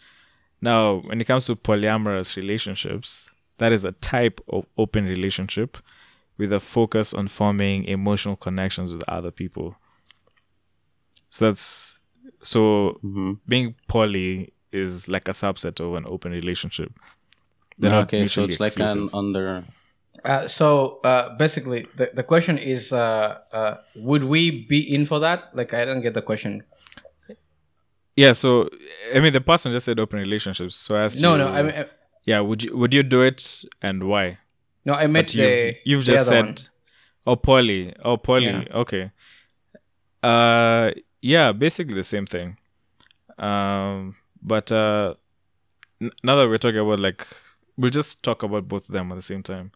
[0.61, 5.78] Now, when it comes to polyamorous relationships, that is a type of open relationship
[6.36, 9.76] with a focus on forming emotional connections with other people.
[11.31, 11.99] So that's
[12.43, 13.39] so Mhm.
[13.49, 16.93] being poly is like a subset of an open relationship.
[17.78, 19.64] They're not okay, so mutually it's like an under.
[20.24, 25.18] Uh, so uh, basically, the, the question is, uh, uh, would we be in for
[25.20, 25.55] that?
[25.55, 26.62] Like, I don't get the question.
[28.16, 28.33] yeah.
[28.33, 28.68] So
[29.14, 30.76] I mean, the person just said open relationships.
[30.76, 31.85] So I asked No, you, no, I mean, uh,
[32.26, 32.41] yeah.
[32.41, 34.39] Would you would you do it and why?
[34.85, 36.57] no, I meant But you've, the you've the just other said one.
[37.26, 38.64] oh poly oh poly Yeah.
[38.83, 39.11] okay
[40.22, 40.91] uh
[41.22, 42.56] yeah basically the same thing
[43.38, 45.14] um but uh
[46.00, 47.26] n- now that we're talking about like
[47.76, 49.70] we'll just talk about both of them at the same time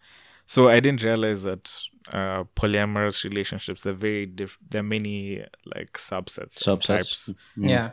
[0.47, 1.79] so i didn't realize that
[2.13, 6.87] uh polyamorous relationships they're very diff- there are many like subsets and Subsets.
[6.87, 7.91] types Yeah.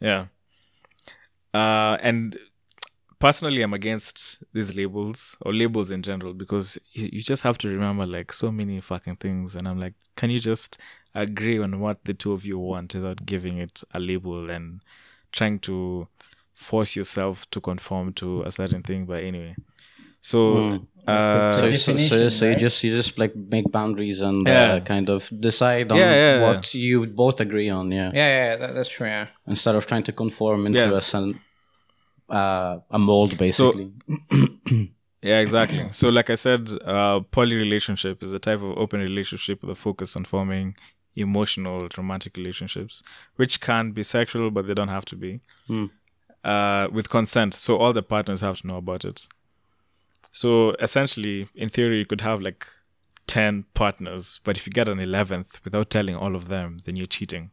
[0.00, 0.26] yeah.
[1.52, 2.38] Uh, and
[3.20, 7.68] personally, I'm against these labels or labels in general because you, you just have to
[7.68, 9.54] remember like so many fucking things.
[9.56, 10.78] And I'm like, can you just
[11.14, 14.80] agree on what the two of you want without giving it a label and
[15.32, 16.08] trying to
[16.54, 19.06] force yourself to conform to a certain thing?
[19.06, 19.54] But anyway,
[20.20, 20.86] so Mm.
[21.06, 22.60] uh, so, so, so, definition, so you right?
[22.60, 24.74] just you just like make boundaries and Yeah.
[24.74, 26.42] uh, kind of decide on Yeah, yeah, yeah.
[26.46, 27.90] what you both agree on.
[27.92, 28.10] Yeah.
[28.14, 29.06] Yeah, yeah, that, that's true.
[29.06, 29.28] Yeah.
[29.46, 31.06] Instead of trying to conform into a Yes.
[31.06, 31.40] sen-
[32.30, 33.92] uh, a mold, basically.
[35.22, 35.86] Yeah, exactly.
[35.92, 39.74] so, like I said, uh, poly relationship is a type of open relationship with a
[39.74, 40.76] focus on forming
[41.14, 43.02] emotional, romantic relationships,
[43.36, 45.40] which can be sexual, but they don't have to be.
[45.66, 45.86] Hmm.
[46.42, 49.26] Uh, with consent, so all the partners have to know about it.
[50.32, 52.66] So, essentially, in theory, you could have like
[53.26, 57.06] ten partners, but if you get an eleventh without telling all of them, then you're
[57.06, 57.50] cheating.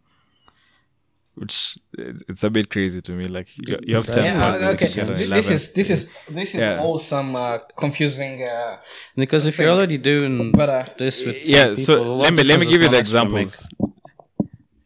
[1.40, 3.26] Which it's it's a bit crazy to me.
[3.26, 4.88] Like you, you have ten Yeah, partners, okay.
[4.90, 5.52] you get an Th- This 11th.
[5.58, 6.82] is this is this is Yeah.
[6.84, 8.42] all some uh, confusing.
[8.44, 8.78] Uh,
[9.16, 12.60] because if you're already doing but uh, this with yeah people, so let me let
[12.60, 13.42] me give you the one extra make?
[13.46, 13.70] examples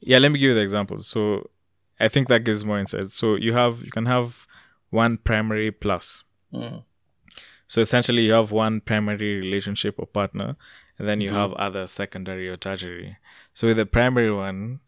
[0.02, 1.50] yeah let me give you the examples so
[2.00, 4.48] i think that gives more insight so you have you can have
[4.90, 6.24] one primary plus
[6.54, 6.84] Mm.
[7.68, 10.58] so essentially you have one primary relationship or partner
[10.98, 11.38] and then you Mm-hmm.
[11.40, 13.16] have other secondary or tertiary
[13.54, 14.82] so with the primary one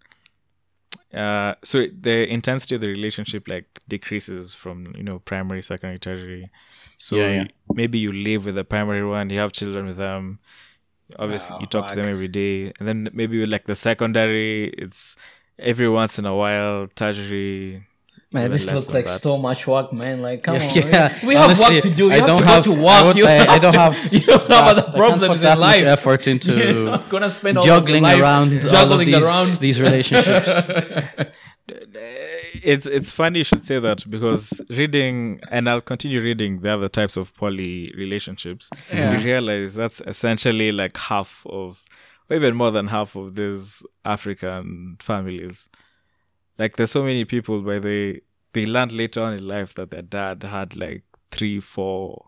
[1.14, 6.52] uh so the intensity of the relationship like decreases from you know primary secondary tertiary.
[6.98, 7.48] So Yeah, yeah.
[7.70, 10.40] maybe you live with the primary one you have children with them.
[11.20, 12.74] Obviously Oh, you talk to them every day.
[12.80, 15.16] And then maybe with like the secondary it's
[15.60, 17.86] every once in a while tertiary
[18.34, 19.22] Man, this looks like that.
[19.22, 20.22] so much work, man.
[20.22, 22.06] Like, come on, Yeah, we have honestly, work to do.
[22.06, 23.04] You I have don't to have- go to work.
[23.04, 25.28] won't- You I- I have don't to- have you have that- I other can't problems
[25.28, 25.84] put in much life.
[25.84, 29.24] effort into You're not gonna spend all juggling of your life around all of these
[29.24, 29.60] around.
[29.66, 30.50] these relationships.
[32.64, 36.90] it's it's funny you should say that because reading and I'll continue reading the other
[36.90, 38.70] types of poly relationships.
[38.92, 39.16] Yeah.
[39.18, 41.84] We realize that's essentially like half of,
[42.30, 45.70] or even more than half of these African families.
[46.58, 48.22] Like there's so many people, where they
[48.54, 52.28] they learned later on in life that their dad had like three, four,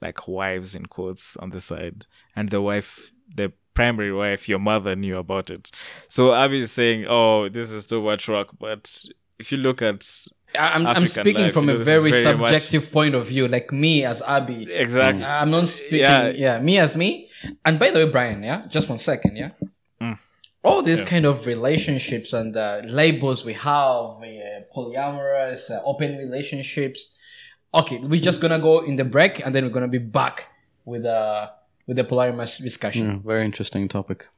[0.00, 2.06] like wives in quotes on the side,
[2.36, 5.70] and the wife, the primary wife, your mother knew about it.
[6.08, 8.96] So Abby is saying, "Oh, this is too much rock, but
[9.40, 10.08] if you look at
[10.56, 13.26] I'm, I'm speaking life, from you a know, is very, very much- subjective point of
[13.26, 14.72] view, like me as Abby.
[14.72, 15.98] exactly, I'm not speaking.
[15.98, 16.28] Yeah.
[16.28, 16.60] Yeah.
[16.60, 17.28] me as me.
[17.64, 19.50] And by the way, Brian, yeah, just one second, yeah.
[20.00, 20.18] Mm.
[20.64, 21.06] All these Yeah.
[21.06, 27.14] kind of relationships and uh, labels we have, uh, polyamorous, uh, open relationships.
[27.74, 30.46] Okay, we're just gonna go in the break, and then we're gonna be back
[30.86, 31.48] with uh
[31.86, 33.06] with the polyamorous discussion.
[33.10, 34.28] Yeah, very interesting topic.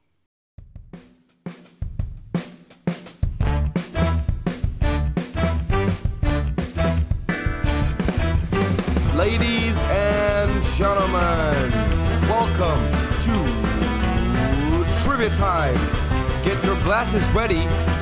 [9.15, 11.71] Ladies and gentlemen,
[12.29, 12.81] welcome
[13.25, 13.35] to
[15.01, 15.75] trivia time.
[16.57, 17.59] Get your glasses ready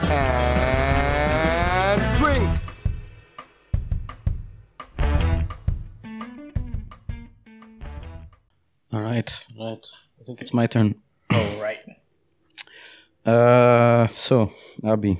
[0.09, 2.49] and drink.
[8.91, 9.85] All right, right.
[10.19, 10.95] I think it's my turn.
[11.31, 11.79] All right.
[13.25, 14.51] Uh, so
[14.83, 15.17] Abby,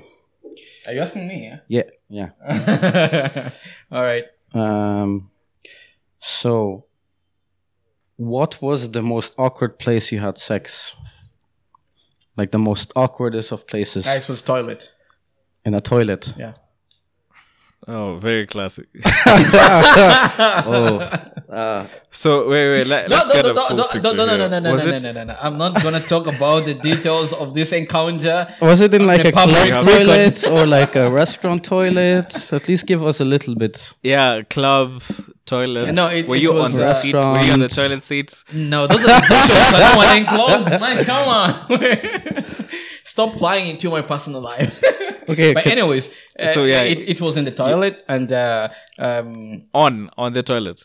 [0.86, 1.52] Are you asking me?
[1.68, 2.30] yeah, yeah.
[2.48, 3.50] Yeah.
[3.90, 4.24] All right.
[4.54, 5.30] Um,
[6.20, 6.84] so
[8.16, 10.94] what was the most awkward place you had sex?
[12.36, 14.92] Like the most awkwardest of places Guys was toilet.
[15.64, 16.32] in a toilet.
[16.36, 16.52] Yeah.
[17.88, 18.86] Oh, very classic.
[20.68, 20.98] Oh,
[21.50, 22.86] uh, so wait, wait.
[22.86, 24.48] Let, No, us no, get no, a no, full no, picture no, no, no, here.
[24.48, 25.36] no, no, no, no, no, no, no.
[25.40, 28.48] I'm not gonna talk about the details of this encounter.
[28.60, 30.36] was it in like In a a public club toilet.
[30.36, 32.52] toilet or like a restaurant toilet?
[32.52, 33.94] At least give us a little bit.
[34.02, 35.02] Yeah, club
[35.46, 35.92] toilet.
[35.94, 37.14] No, it- were it you was, on the seat?
[37.14, 38.30] Were you on the toilet seat?
[38.52, 40.80] No, those are the details I don't want to enclose.
[40.80, 42.68] Man, come on.
[43.04, 44.82] Stop prying into my personal life.
[45.28, 45.72] Okay, but okay.
[45.72, 46.08] anyways,
[46.38, 50.44] uh, So, yeah, it, it was in the toilet, and uh, um, On on the
[50.44, 50.84] toilet.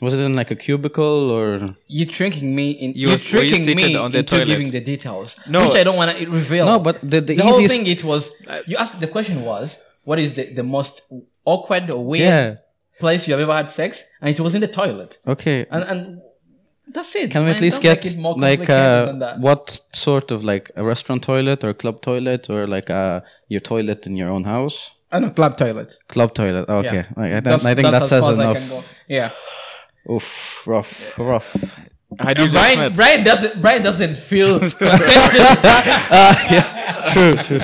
[0.00, 1.74] Was it in like a cubicle or?
[1.88, 4.36] You're tricking me in You you are was- were you tricking me on the into
[4.36, 4.46] toilet?
[4.52, 5.58] giving the details, No.
[5.66, 6.66] which I don't want to reveal.
[6.66, 8.30] No, but the, the, the whole thing it was
[8.70, 11.02] you asked the question was what is the, the most
[11.44, 12.54] awkward or weird yeah.
[13.00, 15.64] Place you have ever had sex, and it was in the toilet, Okay.
[15.70, 16.20] and and
[16.88, 17.30] that's it.
[17.30, 21.64] Can we at least get more like uh, what sort of like a restaurant toilet
[21.64, 24.92] or club toilet or like uh, your toilet in your own house?
[25.10, 25.92] I know club toilet.
[26.08, 26.68] Club toilet.
[26.68, 27.06] Okay, Yeah.
[27.16, 28.68] I, I, That's- I think that as says far as I can enough.
[28.70, 28.82] go.
[29.08, 29.30] Yeah.
[30.10, 31.56] Oof, rough, rough.
[32.18, 32.94] Had you just Brian, met?
[32.94, 34.60] Brian doesn't Brian doesn't feel
[37.12, 37.60] true, true.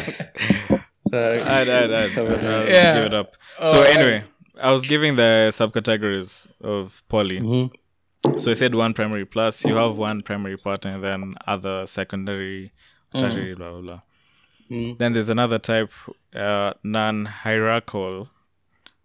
[1.13, 2.95] Uh, I'd, I'd, I'd, I'll Yeah.
[2.95, 3.37] give it up.
[3.59, 3.97] Oh, so right.
[3.97, 4.25] anyway,
[4.61, 7.41] I was giving the subcategories of poly.
[7.41, 7.71] Mhm.
[8.39, 9.65] So I said one primary plus.
[9.65, 12.73] You have one primary partner, and then other secondary,
[13.17, 14.01] tertiary, blah blah blah.
[14.71, 14.99] Mm.
[14.99, 15.91] Then there's another type,
[16.35, 18.29] uh, non-hierarchical,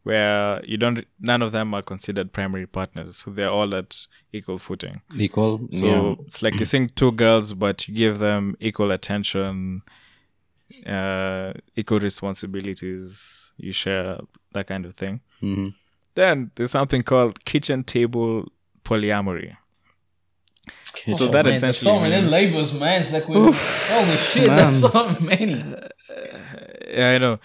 [0.04, 1.06] where you don't.
[1.20, 3.18] None of them are considered primary partners.
[3.18, 5.02] So they're all at equal footing.
[5.18, 5.68] Equal.
[5.72, 6.16] So yeah.
[6.26, 9.82] it's like you sing two girls, but you give them equal attention,
[10.86, 13.52] uh, equal responsibilities.
[13.58, 14.20] You share
[14.52, 15.22] that kind of thing.
[15.46, 15.74] Mhm.
[16.16, 18.46] Then there's something called kitchen table
[18.84, 19.56] polyamory.
[20.92, 21.12] Okay.
[21.12, 23.02] So Oh, that man, there's essentially so many means- labels, man.
[23.02, 25.64] It's like we, holy shit, there's so many.
[26.88, 27.40] Yeah, I know.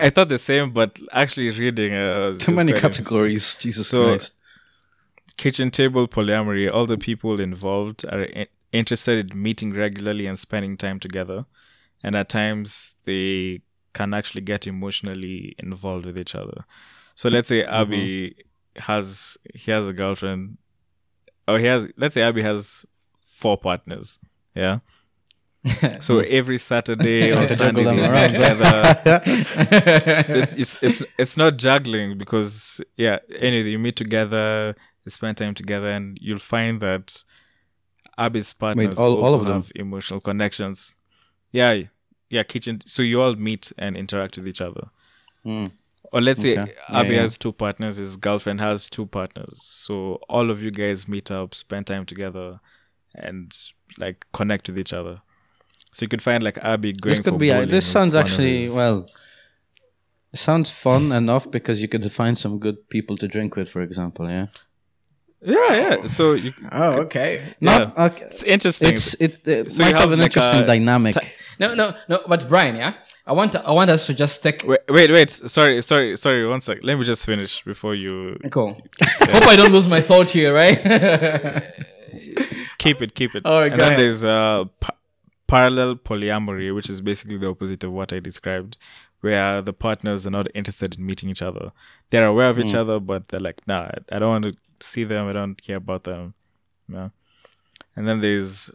[0.00, 3.54] I thought the same, but actually reading uh, Too many categories.
[3.56, 4.34] Jesus So- Christ.
[5.36, 10.76] kitchen table polyamory, all the people involved are in- interested in meeting regularly and spending
[10.76, 11.44] time together.
[12.02, 13.60] And at times they
[13.92, 16.64] can actually get emotionally involved with each other.
[17.20, 18.34] So let's say Abby
[18.88, 20.56] has he has a girlfriend
[21.48, 22.84] or he has let's say Abby has
[23.40, 24.18] four partners.
[24.54, 24.78] Yeah.
[26.00, 28.30] So every Saturday or Sunday they around.
[28.32, 28.72] together
[30.40, 33.18] it's, it's it's it's not juggling because yeah
[33.48, 34.74] anyway you meet together
[35.04, 37.06] you spend time together and you'll find that
[38.16, 39.56] Abby's partners all- all also of them?
[39.62, 40.94] have emotional connections
[41.52, 41.72] yeah
[42.30, 44.84] yeah kitchen so you all meet and interact with each other
[45.44, 45.70] Mm.
[46.12, 46.74] Or let's say Okay.
[46.90, 47.20] Yeah, Abby yeah.
[47.22, 51.54] has two partners his girlfriend has two partners so all of you guys meet up
[51.54, 52.60] spend time together
[53.14, 53.52] and
[53.98, 55.20] like connect with each other
[55.92, 57.50] so you could find like Abby going This could for be.
[57.50, 59.08] Uh, bowling this sounds actually his- well.
[60.32, 63.82] It sounds fun enough because you could find some good people to drink with, for
[63.82, 64.28] example.
[64.30, 64.46] Yeah.
[65.42, 67.54] yeah yeah so you oh, okay.
[67.60, 67.94] Not.
[67.96, 68.04] Yeah.
[68.06, 68.24] Okay.
[68.26, 68.92] It's interesting.
[68.92, 71.16] It's it, it So you might have, have an like interesting a dynamic.
[71.60, 72.20] No, no, no.
[72.26, 72.94] But Brian, yeah,
[73.26, 74.62] I want I want us to just take.
[74.66, 75.30] wait, wait, wait.
[75.30, 76.46] Sorry, sorry, sorry.
[76.46, 76.78] One sec.
[76.82, 78.72] Let me just finish before you Cool.
[79.34, 80.78] Hope I don't lose my thought here, right?
[82.78, 83.42] keep it, keep it.
[83.44, 83.98] All right, and then ahead.
[84.00, 84.96] there's uh, pa-
[85.46, 88.76] parallel polyamory, which is basically the opposite of what I described,
[89.20, 91.72] where the partners are not interested in meeting each other.
[92.10, 92.62] They're aware of Hmm.
[92.62, 95.28] each other, but they're like, nah, I don't want to see them.
[95.28, 96.34] I don't care about them.
[96.88, 97.10] Yeah.
[97.96, 98.70] And then there's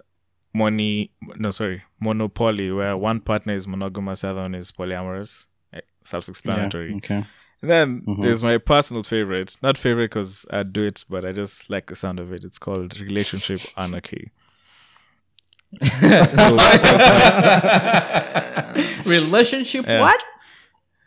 [0.56, 1.12] money.
[1.38, 5.48] No, sorry, monopoly, where one partner is monogamous, the other one is polyamorous.
[5.74, 5.82] Eh.
[6.04, 6.96] Self-explanatory.
[6.98, 7.24] Okay.
[7.62, 8.22] And then Mhm.
[8.22, 9.56] there's my personal favorite.
[9.64, 12.44] Not favorite because I do it, but I just like the sound of it.
[12.46, 14.32] It's called relationship anarchy.
[19.06, 20.02] Relationship Yeah.
[20.02, 20.22] what?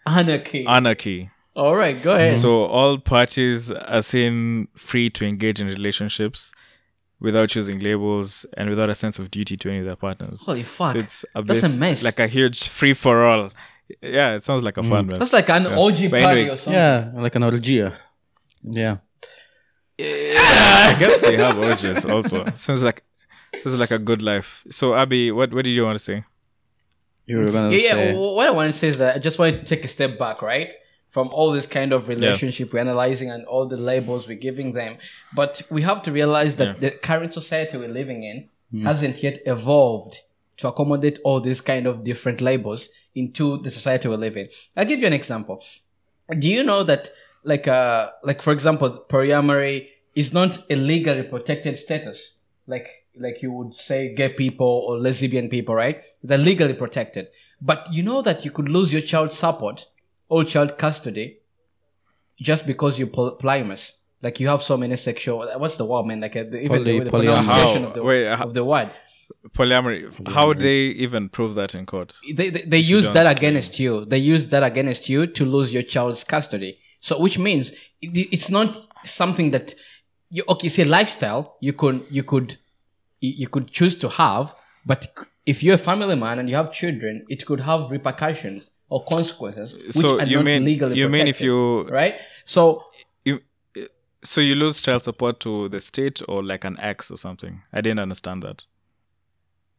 [0.07, 0.66] Anarchy.
[0.66, 1.31] Anarchy.
[1.55, 2.31] All right, go ahead.
[2.31, 6.53] So all parties are seen free to engage in relationships
[7.20, 10.45] without choosing labels and without a sense of duty to any of their partners.
[10.45, 10.95] Holy fuck.
[10.95, 12.03] So it's a, That's a mess.
[12.05, 13.51] like a huge free for all.
[14.03, 14.89] Yeah, it sounds like a mm.
[14.89, 15.19] fun mess.
[15.19, 15.78] That's like an Yeah.
[15.78, 16.73] OG party anyway, or something.
[16.74, 17.97] Yeah, like an orgia.
[18.62, 18.99] Yeah.
[20.01, 22.49] I guess they have orgies also.
[22.53, 23.03] Sounds like
[23.53, 24.65] This is like a good life.
[24.70, 26.24] So Abby, what what did you want to say?
[27.27, 27.93] You were gonna yeah, yeah.
[27.95, 29.89] say wh- What I want to say is that I just want to take a
[29.89, 30.70] step back, right?
[31.11, 34.99] From all this kind of relationship we're analyzing and all the labels we're giving them.
[35.35, 38.49] But we have to realize that the current society we're living in
[38.85, 40.19] hasn't yet evolved
[40.59, 44.49] to accommodate all these kind of different labels into the society we live in.
[44.77, 45.63] I'll give you an example.
[46.39, 47.11] Do you know that
[47.45, 52.35] like uh like for example polyamory is not a legally protected status
[52.67, 57.29] like like you would say gay people or lesbian people right they're legally protected
[57.61, 59.87] but you know that you could lose your child support
[60.29, 61.39] or child custody
[62.41, 63.93] just because you're poly- polyamorous
[64.23, 66.99] like you have so many sexual what's the word man like uh, the, even Poly-
[66.99, 67.35] the, the polyamorous.
[67.47, 67.89] pronunciation How?
[67.89, 68.91] of the, Wait, how- of the word
[69.51, 70.29] Polyamory.
[70.31, 72.15] How would they even prove that in court?
[72.35, 74.05] they, they, they use that against you.
[74.07, 76.79] They use that against you to lose your child's custody.
[77.01, 79.75] So, which means it, it's not something that
[80.31, 80.69] you okay.
[80.69, 82.57] See, lifestyle you could you could
[83.21, 84.55] you you could choose to have,
[84.87, 85.07] but
[85.47, 89.77] if you're a family man and you have children, it could have repercussions or consequences.
[89.77, 92.15] Which So are you not mean legally you mean if protected, you right?
[92.44, 92.85] So
[93.24, 93.40] you
[94.23, 97.62] so you lose child support to the state or like an ex or something?
[97.73, 98.65] I didn't understand that.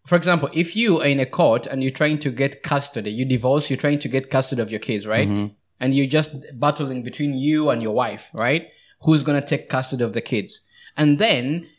[0.10, 3.26] for example, if you are in a court and you're trying to get custody, you
[3.26, 5.28] divorce, you're trying to get custody of your kids, right?
[5.28, 5.54] Mm-hmm.
[5.80, 8.70] And you're just battling between you and your wife, right?
[9.04, 10.62] Who's going to take custody of the kids?
[10.98, 11.70] And then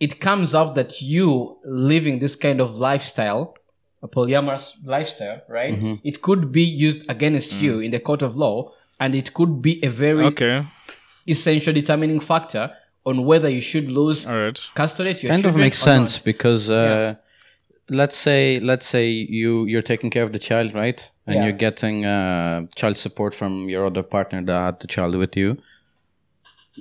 [0.00, 3.55] it comes up that you living this kind of lifestyle,
[4.02, 5.98] a polyamorous lifestyle, right?
[6.04, 9.82] It could be used against you in the court of law, and it could be
[9.84, 10.64] a very Okay.
[11.26, 12.70] essential determining factor
[13.04, 14.60] on whether you should lose All right.
[14.74, 16.08] custody to your kind of children makes or not.
[16.10, 17.14] sense because uh,
[17.88, 21.44] let's say let's say you you're taking care of the child right and Yeah.
[21.44, 25.56] you're getting uh, child support from your other partner that had the child with you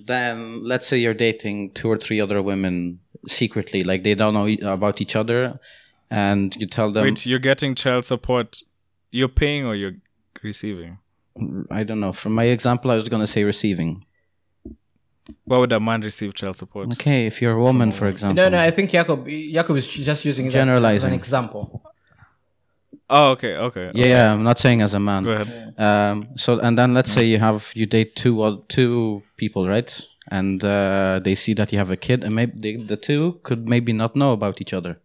[0.06, 4.48] then let's say you're dating two or three other women secretly like they don't know
[4.48, 5.60] e- about each other
[6.10, 8.62] and you tell them Wait, you're getting child support.
[9.12, 9.96] You're paying or you're
[10.44, 11.00] receiving?
[11.70, 14.06] i don't know from my example i was going to say receiving
[15.44, 16.94] Why would a man receive child support?
[16.94, 20.24] okay if you're a woman for example No, no, I think Jacob, Jacob is just
[20.24, 21.10] using it as Generalizing.
[21.10, 21.82] an example.
[23.10, 23.92] Oh, okay, okay.
[23.94, 25.74] yeah, yeah i'm not saying as a man Go ahead.
[25.78, 29.92] Um, so and then let's say you have you date two or two people, right?
[30.32, 33.68] And uh, they see that you have a kid, and maybe they, the two could
[33.70, 34.98] maybe not know about each other.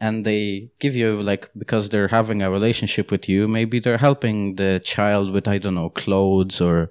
[0.00, 4.54] And they give you like because they're having a relationship with you, maybe they're helping
[4.56, 6.90] the child with I don't know clothes or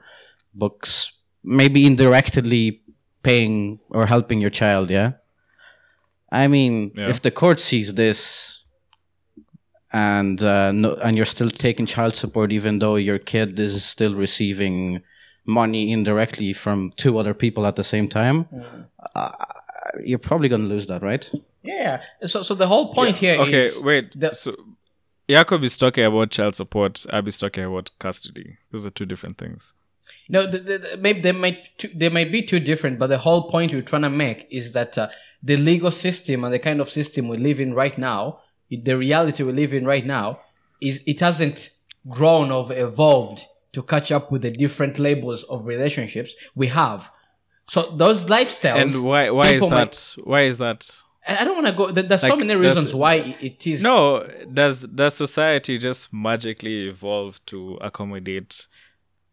[0.54, 1.14] books,
[1.44, 2.82] maybe indirectly
[3.24, 4.90] paying or helping your child.
[4.90, 5.14] Yeah.
[6.32, 7.10] I mean, Yeah.
[7.10, 8.64] if the court sees this
[9.94, 14.16] and uh, no, and you're still taking child support even though your kid is still
[14.16, 15.02] receiving
[15.46, 18.46] money indirectly from two other people at the same time
[19.16, 19.32] uh,
[20.04, 21.32] you're probably going to lose that right
[21.68, 22.02] Yeah.
[22.26, 23.40] So, so the whole point here.
[23.42, 24.06] Okay, wait.
[24.20, 24.56] the- so
[25.30, 27.06] Jacob is talking about child support.
[27.12, 28.58] Abby's talking about custody.
[28.72, 29.74] Those are two different things.
[30.30, 33.18] No, the, the, the, maybe they might two, they might be too different, but the
[33.18, 35.10] whole point we're trying to make is that uh,
[35.44, 38.40] the legal system and the kind of system we live in right now,
[38.70, 40.40] the reality we live in right now,
[40.82, 41.72] is it hasn't
[42.08, 43.42] grown or evolved
[43.74, 47.10] to catch up with the different labels of relationships we have.
[47.70, 48.82] So those lifestyles.
[48.96, 49.70] And why why is that?
[49.72, 50.90] might- Why is that?
[51.28, 51.92] I don't want to go.
[51.92, 53.82] there- There's so Like, many does- reasons why it- it is.
[53.82, 58.68] No, does does society just magically evolve to accommodate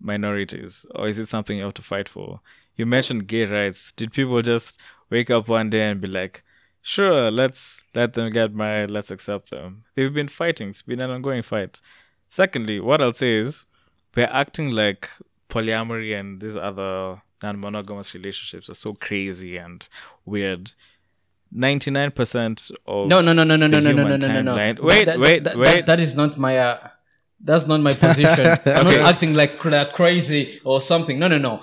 [0.00, 2.40] minorities, or is it something you have to fight for?
[2.76, 3.92] You mentioned gay rights.
[3.92, 4.78] Did people just
[5.10, 6.42] wake up one day and be like,
[6.82, 8.90] "Sure, let's let them get married.
[8.90, 9.84] Let's accept them"?
[9.94, 10.70] They've been fighting.
[10.70, 11.80] It's been an ongoing fight.
[12.28, 13.64] Secondly, what I'll say is
[14.16, 15.08] we're acting like
[15.48, 19.86] polyamory and these other non-monogamous relationships are so crazy and
[20.24, 20.72] weird.
[21.56, 25.04] Ninety-nine percent of No, no, no, no, no, no, no, no, no, no, no, Wait,
[25.06, 25.76] That- wait, that, wait.
[25.76, 26.58] That, that is not my.
[26.58, 26.88] Uh,
[27.40, 28.46] that's not my position.
[28.66, 29.58] I'm not acting like
[29.92, 31.18] crazy or something.
[31.18, 31.62] No, no, no.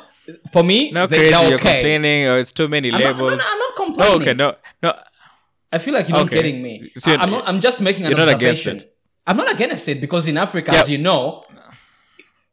[0.53, 1.31] For me, no they, crazy.
[1.31, 3.39] they're You're complaining, or it's too many I'm not- I'm labels.
[3.39, 4.22] not- I'm not No, complaining.
[4.22, 4.93] okay, no, no.
[5.73, 6.35] I feel like you're not Okay.
[6.38, 6.91] getting me.
[6.95, 7.47] So I'm not.
[7.47, 8.77] I'm just making an you're not against observation.
[8.89, 8.95] it.
[9.27, 10.81] I'm not against it because in Africa, Yeah.
[10.81, 11.43] as you know,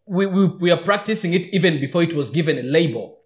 [0.07, 3.18] we, we we are practicing it even before it was given a label,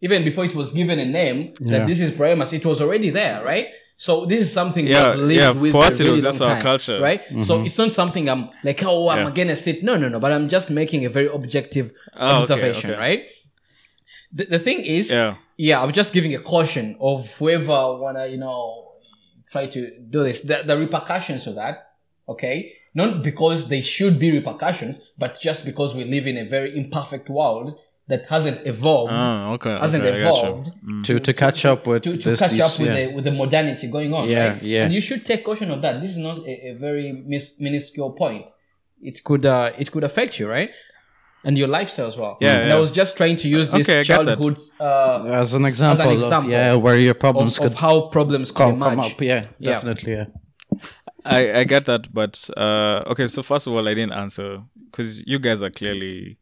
[0.00, 1.78] even before it was given a name Yeah.
[1.78, 2.52] that this is primus.
[2.52, 3.66] It was already there, right?
[3.96, 6.22] So this is something Yeah, we've lived yeah, with for for us a it was
[6.24, 7.00] long just our culture.
[7.00, 7.20] right?
[7.28, 7.66] So mm-hmm.
[7.66, 9.28] it's not something I'm like, oh, I'm Yeah.
[9.28, 9.82] against it.
[9.82, 10.20] No, no, no.
[10.20, 12.98] But I'm just making a very objective Oh, okay, observation, okay.
[13.06, 13.22] right?
[14.32, 15.34] The, the thing is, Yeah.
[15.56, 18.92] yeah, I'm just giving a caution of whoever wanna, you know,
[19.50, 19.80] try to
[20.14, 20.42] do this.
[20.42, 21.74] The, the repercussions of that,
[22.28, 22.74] okay?
[22.94, 27.28] Not because they should be repercussions, but just because we live in a very imperfect
[27.28, 27.78] world
[28.08, 29.78] that hasn't evolved, Oh, okay.
[29.78, 30.48] hasn't okay, I got you.
[30.48, 33.06] evolved to to catch up with to, to this- catch these- up with yeah.
[33.06, 34.28] the with the modernity going on.
[34.28, 34.62] Yeah, right?
[34.62, 34.84] yeah.
[34.84, 36.00] And you should take caution of that.
[36.02, 38.46] This is not a, a very mis- minuscule point.
[39.02, 40.70] It could uh, it could affect you, right?
[41.44, 42.36] And your lifestyle as well.
[42.40, 42.76] Yeah, And yeah.
[42.76, 44.38] I was just trying to use this Okay, I get that.
[44.38, 48.08] childhood uh, as an example, example of yeah where your problems of, could of how
[48.08, 49.20] problems could come, come up.
[49.20, 49.72] Yeah, Yeah.
[49.74, 50.12] definitely.
[50.14, 50.24] Yeah.
[51.24, 53.26] I, I get that, but uh, okay.
[53.28, 56.38] So first of all, I didn't answer because you guys are clearly,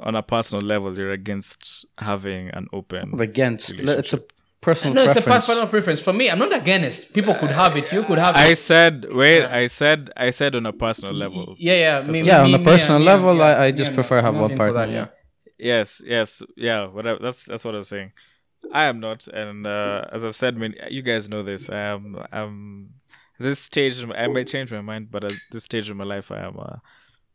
[0.00, 3.18] on a personal level, you're against having an open.
[3.20, 4.22] Against, it's a
[4.60, 5.46] personal No, it's a preference.
[5.46, 6.00] personal preference.
[6.00, 7.12] For me, I'm not against.
[7.14, 7.92] People could have it.
[7.92, 8.56] You could have I it.
[8.56, 9.44] said, wait.
[9.44, 11.54] I said, I said on a personal level.
[11.58, 12.10] Yeah, yeah.
[12.10, 14.34] Me, Yeah, me, on a personal me, level, yeah, I- I just yeah, prefer have
[14.36, 15.06] one partner, that, yeah.
[15.58, 16.86] Yes, yes, yeah.
[16.86, 17.18] Whatever.
[17.22, 18.12] That's that's what I was saying.
[18.72, 21.70] I am not, and uh, as I've said, many, you guys know this.
[21.70, 22.18] I am.
[22.30, 22.90] I'm
[23.38, 24.04] this stage.
[24.14, 26.76] I may change my mind, but at this stage of my life, I am uh,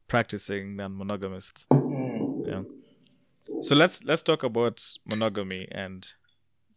[0.07, 1.65] practicing non-monogamist.
[1.71, 2.30] Mm.
[2.51, 2.63] Yeah.
[3.61, 6.07] So let's let's talk about monogamy and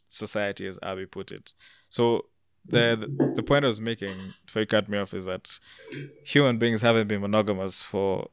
[0.08, 1.52] society, as Abby put it.
[1.88, 2.26] So
[2.66, 5.58] the the, the point I was making before you cut me off is that
[6.24, 8.28] human beings haven't been monogamous for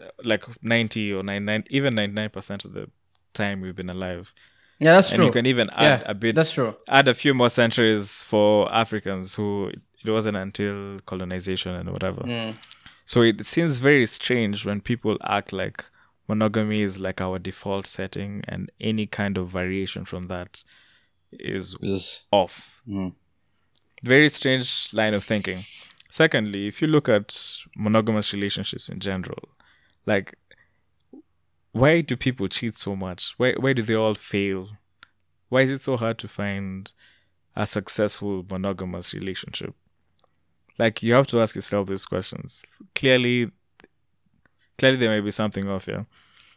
[0.00, 2.88] uh, like ninety or 99, even ninety nine percent of the
[3.34, 4.32] time we've been alive.
[4.78, 5.26] Yeah, that's And true.
[5.26, 6.74] you can even add yeah, a bit That's true.
[6.88, 9.70] add a few more centuries for Africans who
[10.04, 12.22] it wasn't until colonization and whatever.
[12.22, 12.56] Mm.
[13.04, 15.84] So it seems very strange when people act like
[16.28, 20.64] monogamy is like our default setting and any kind of variation from that
[21.32, 22.82] is Is- off.
[22.88, 23.14] Mm.
[24.02, 25.64] Very strange line of thinking.
[26.10, 29.48] Secondly, if you look at monogamous relationships in general,
[30.06, 30.34] like
[31.72, 33.34] why do people cheat so much?
[33.38, 34.68] Why why do they all fail?
[35.48, 36.90] Why is it so hard to find
[37.56, 39.74] a successful monogamous relationship?
[40.78, 42.64] Like you have to ask yourself these questions.
[42.94, 43.50] Clearly
[44.82, 46.06] clearly there may be something off here.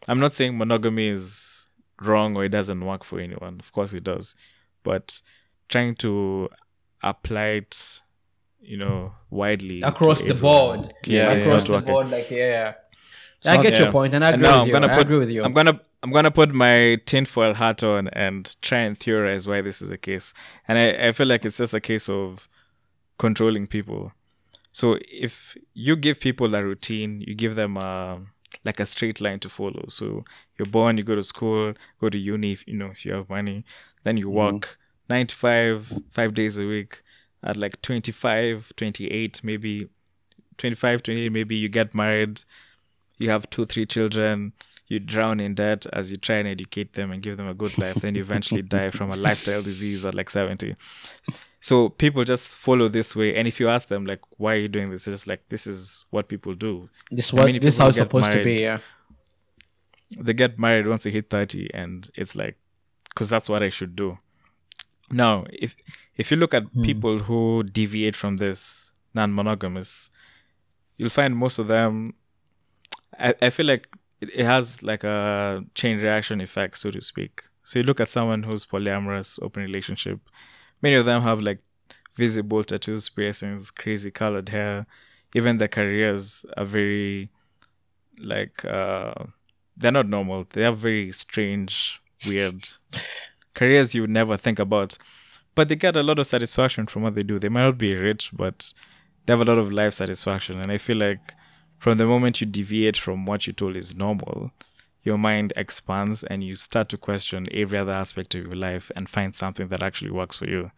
[0.08, 1.68] I'm not saying monogamy is
[2.02, 3.58] wrong or it doesn't work for anyone.
[3.60, 4.34] Of course it does.
[4.82, 5.22] But
[5.70, 6.50] trying to
[7.04, 8.02] apply it,
[8.62, 10.94] you know, widely Across the everyone, board.
[11.06, 11.88] Yeah, Across not the working.
[11.94, 12.74] board, like yeah,
[13.44, 13.52] yeah.
[13.54, 13.84] I get Yeah.
[13.84, 14.74] your point, and I agree now with I'm you.
[14.74, 15.44] gonna I put agree with you.
[15.44, 19.82] I'm gonna I'm gonna put my tinfoil hat on and try and theorize why this
[19.84, 20.34] is the case.
[20.68, 22.48] And I, I feel like it's just a case of
[23.20, 24.12] controlling people.
[24.76, 28.20] So if you give people a routine, you give them a
[28.66, 29.86] like a straight line to follow.
[29.88, 30.26] So
[30.58, 33.30] you're born, you go to school, go to uni, if, you know, if you have
[33.30, 33.64] money,
[34.04, 34.36] then you mm-hmm.
[34.36, 34.78] work
[35.10, 37.04] nine to five, five days a week.
[37.42, 39.88] At like 25, 28, maybe
[40.58, 42.42] 25, 28, maybe you get married,
[43.18, 44.52] you have two, three children,
[44.88, 47.78] you drown in debt as you try and educate them and give them a good
[47.78, 50.76] life, then you eventually die from a lifestyle disease at like 70.
[51.60, 53.36] So people just follow this way.
[53.36, 55.08] And if you ask them, like, why are you doing this?
[55.08, 56.90] It's just like, this is what people do.
[57.10, 58.62] this what this people how it's supposed to be.
[58.62, 58.80] Yeah.
[60.20, 62.60] They get married once they hit 30, and it's like,
[63.10, 64.20] because that's what I should do.
[65.10, 65.76] Now, if
[66.16, 66.84] if you look at hmm.
[66.84, 70.10] people who deviate from this non-monogamous,
[70.98, 72.14] you'll find most of them.
[73.20, 73.88] I, I feel like
[74.28, 77.44] it, it has like a chain reaction effect, so to speak.
[77.64, 80.20] So you look at someone who's polyamorous, open relationship.
[80.82, 81.60] Many of them have like
[82.16, 84.86] visible tattoos, piercings, crazy colored hair.
[85.34, 87.30] Even their careers are very
[88.18, 89.14] like uh
[89.76, 90.48] they're not normal.
[90.52, 92.70] They are very strange, weird
[93.56, 94.98] careers you would never think about.
[95.56, 97.40] But they get a lot of satisfaction from what they do.
[97.40, 98.74] They might not be rich, but
[99.26, 100.60] they have a lot of life satisfaction.
[100.60, 101.34] And I feel like
[101.78, 104.52] from the moment you deviate from what you told is normal,
[105.04, 109.08] your mind expands and you start to question every other aspect of your life and
[109.08, 110.72] find something that actually works for you.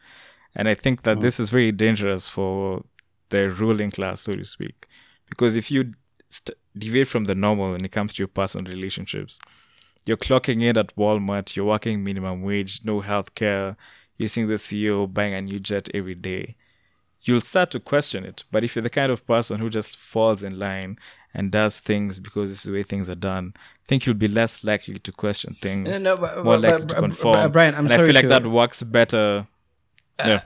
[0.53, 1.41] And I think that this mm.
[1.41, 2.83] is very dangerous for
[3.29, 4.87] the ruling class, so to speak.
[5.29, 5.93] Because if you
[6.29, 9.39] st- deviate from the normal when it comes to your personal relationships,
[10.05, 13.75] you're clocking in at Walmart, you're working minimum wage, no health care,
[14.17, 16.55] you're seeing the CEO buying a new jet every day.
[17.23, 18.43] You'll start to question it.
[18.51, 20.97] But if you're the kind of person who just falls in line
[21.33, 24.27] and does things because this is the way things are done, I think you'll be
[24.27, 27.51] less likely to question things, Uh, no, but- more but- likely but- to but- conform.
[27.51, 29.47] Brian, I'm and I feel like to- that works better.
[30.19, 30.41] yeah.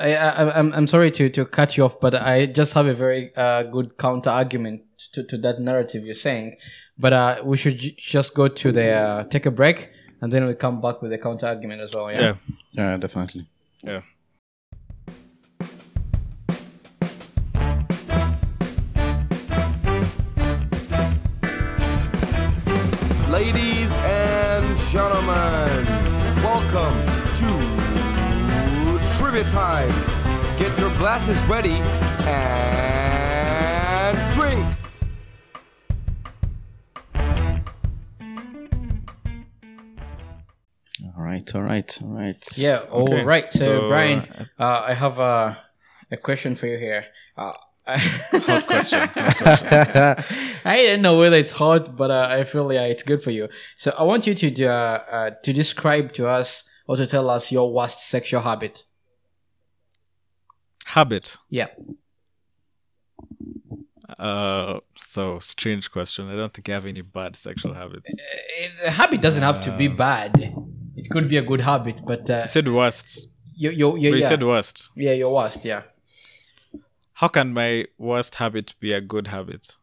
[0.00, 2.94] I, I, I'm, I'm sorry to, to cut you off, but I just have a
[2.94, 6.56] very uh, good counter argument to, to that narrative you're saying.
[6.98, 10.46] But uh, we should j- just go to the uh, take a break, and then
[10.46, 12.10] we come back with a counter argument as well.
[12.12, 12.20] Yeah.
[12.20, 12.34] yeah.
[12.72, 13.48] Yeah, definitely.
[13.82, 14.02] Yeah.
[23.28, 25.84] Ladies and gentlemen,
[26.42, 26.96] welcome
[27.34, 27.48] to
[29.16, 29.90] Trivia Time.
[30.58, 31.74] Get your glasses ready
[32.26, 34.74] and drink.
[41.04, 42.48] All right, all right, all right.
[42.58, 42.78] Yeah.
[42.90, 43.52] All Okay, right.
[43.52, 45.56] So, so, Brian, uh, I have a
[46.10, 47.04] a question for you here.
[47.36, 47.52] Uh,
[47.88, 49.08] Hot question.
[50.64, 53.48] I don't know whether it's hot, but uh, I feel yeah, it's good for you.
[53.76, 57.50] So I want you to uh, uh, to describe to us or to tell us
[57.50, 58.84] your worst sexual habit.
[60.86, 61.36] Habit.
[61.50, 61.68] Yeah.
[64.18, 66.28] Uh, so strange question.
[66.28, 68.10] I don't think I have any bad sexual habits.
[68.12, 70.54] Uh, the habit doesn't have to be bad.
[70.96, 73.28] It could be a good habit, but uh, You said worst.
[73.54, 74.26] you you you you yeah.
[74.28, 74.90] said worst.
[74.96, 75.82] yeah your worst yeah.
[77.18, 79.74] How can my worst habit be a good habit?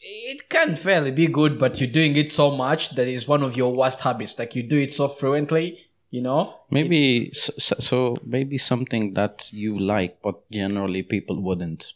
[0.00, 3.54] It can fairly be good, but you're doing it so much that it's one of
[3.58, 4.38] your worst habits.
[4.38, 5.80] Like you do it so frequently,
[6.10, 6.54] you know.
[6.70, 11.92] Maybe so, so, so maybe something that you like, but generally people wouldn't.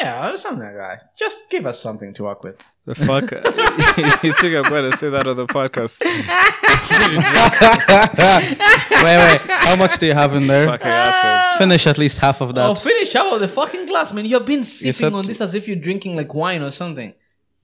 [0.00, 1.16] Yeah, or something like that.
[1.16, 2.62] Just give us something to work with.
[2.84, 3.30] The fuck?
[4.22, 6.00] you think I'm going to say that on the podcast?
[9.04, 9.40] wait, wait.
[9.50, 10.66] How much do you have in there?
[10.66, 11.54] Fucking assholes.
[11.54, 12.66] Uh, finish at least half of that.
[12.66, 14.24] Oh, finish out of the fucking glass, man.
[14.24, 17.14] You've been sipping said- on this as if you're drinking like wine or something.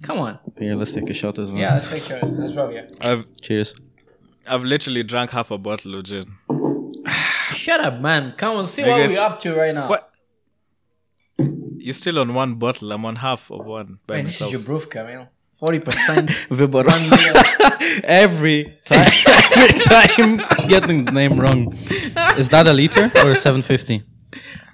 [0.02, 0.39] Come on.
[0.59, 1.59] Here, let's take a shot as well.
[1.61, 2.20] Yeah, let's take sure.
[2.20, 2.86] Let's rub yeah.
[3.01, 3.74] I've Cheers.
[4.47, 6.27] I've literally drank half a bottle of gin.
[7.52, 8.35] Shut up, man.
[8.36, 9.89] Come on, see I what guess- we're up to right now.
[9.89, 10.11] What?
[11.85, 12.93] You're still on one bottle.
[12.93, 15.28] I'm on half of one by Man, this is your proof, Camille.
[15.61, 16.31] Forty percent.
[16.59, 16.86] Vibora.
[16.90, 18.01] One meal.
[18.05, 19.06] every time,
[19.56, 21.77] every time getting the name wrong.
[22.39, 24.02] Is that a liter or 750?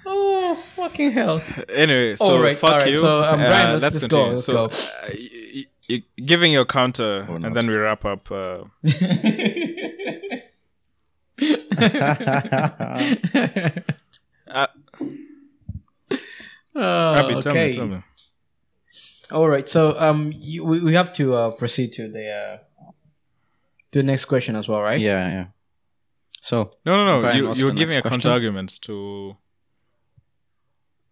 [0.05, 1.41] Oh, fucking hell.
[1.67, 2.97] Anyway, so Alright, fuck alright, you.
[2.99, 4.29] so, um, Brian, Uh, let's- let's go, continue.
[4.35, 4.63] let's so, go.
[4.65, 7.53] Uh, y- y- y- giving your counter, and not.
[7.53, 8.31] then we wrap up.
[8.31, 8.63] Uh,
[14.47, 14.67] uh,
[16.75, 17.67] Oh, Abby, tell okay.
[17.67, 18.03] me, tell me.
[19.31, 19.67] All right.
[19.67, 22.57] So um, you, we we have to uh, proceed to the uh,
[23.91, 24.99] to the next question as well, right?
[24.99, 25.45] yeah, yeah.
[26.41, 27.31] So, No, no, no.
[27.31, 29.37] You what's you were giving a counter argument to.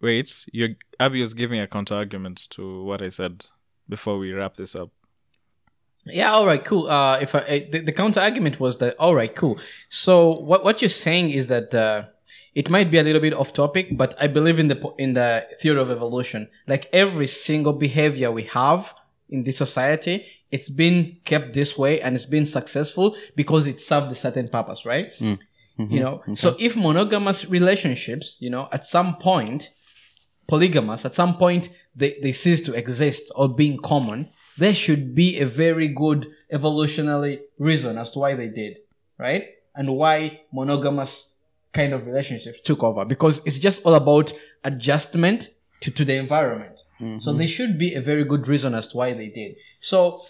[0.02, 3.46] Wait, you Abby was giving a counter argument to what I said
[3.88, 4.90] before we wrap this up.
[6.06, 6.32] Yeah.
[6.32, 6.64] All right.
[6.64, 6.88] Cool.
[6.88, 9.60] Uh, if I, uh, the, the counter argument was that all right, cool.
[9.90, 12.06] So what what you're saying is that uh,
[12.56, 15.48] it might be a little bit off topic, but I believe in the in the
[15.60, 16.50] theory of evolution.
[16.68, 18.94] Like every single behavior we have
[19.30, 24.12] in this society, it's been kept this way and it's been successful because it served
[24.12, 25.12] a certain purpose, right?
[25.18, 25.34] Hmm.
[25.78, 25.94] Mm-hmm.
[25.94, 26.24] You know.
[26.36, 29.70] So if monogamous relationships, you know, at some point
[30.48, 35.40] polygamous, at some point they, they cease to exist or being common, there should be
[35.40, 38.80] a very good evolutionary reason as to why they did,
[39.18, 39.46] right?
[39.76, 41.29] And why monogamous
[41.74, 43.06] kind of relationships took over.
[43.06, 44.34] Because it's just all about
[44.64, 45.50] adjustment
[45.82, 46.80] to, to the environment.
[47.00, 47.38] So mm-hmm.
[47.38, 49.56] there should be a very good reason as to why they did.
[49.80, 50.22] So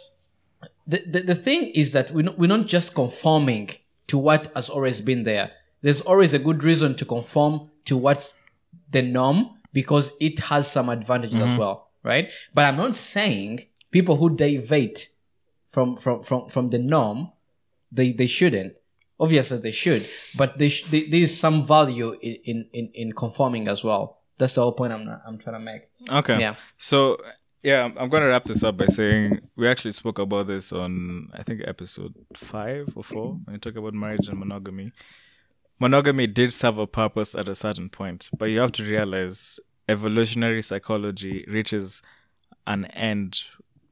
[0.86, 3.72] the, the, the thing is that we're not, we're not just conforming
[4.07, 5.52] to what has always been there.
[5.82, 8.36] There's always a good reason to conform to what's
[8.91, 11.60] the norm because it has some advantages as mm-hmm.
[11.60, 12.30] well, right?
[12.53, 15.10] But I'm not saying people who deviate
[15.70, 17.32] from from from, from the norm,
[17.91, 18.74] they they shouldn't.
[19.20, 23.12] Obviously, they should, but they sh- they, there is some value in, in in in
[23.14, 24.20] conforming as well.
[24.38, 25.82] That's the whole point I'm I'm trying to make.
[26.10, 26.40] Okay.
[26.40, 26.56] Yeah.
[26.78, 27.18] So
[27.62, 30.72] yeah, I'm- I'm going to wrap this up by saying we actually spoke about this
[30.72, 34.94] on I think episode five or four when we talk about marriage and monogamy.
[35.80, 40.62] Monogamy did serve a purpose at a certain point, but you have to realize evolutionary
[40.62, 42.02] psychology reaches
[42.68, 43.44] an end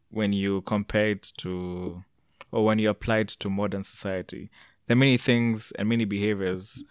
[0.10, 2.04] when you compare it to
[2.52, 4.50] or when you apply it to modern society.
[4.88, 6.84] There are many things and many behaviors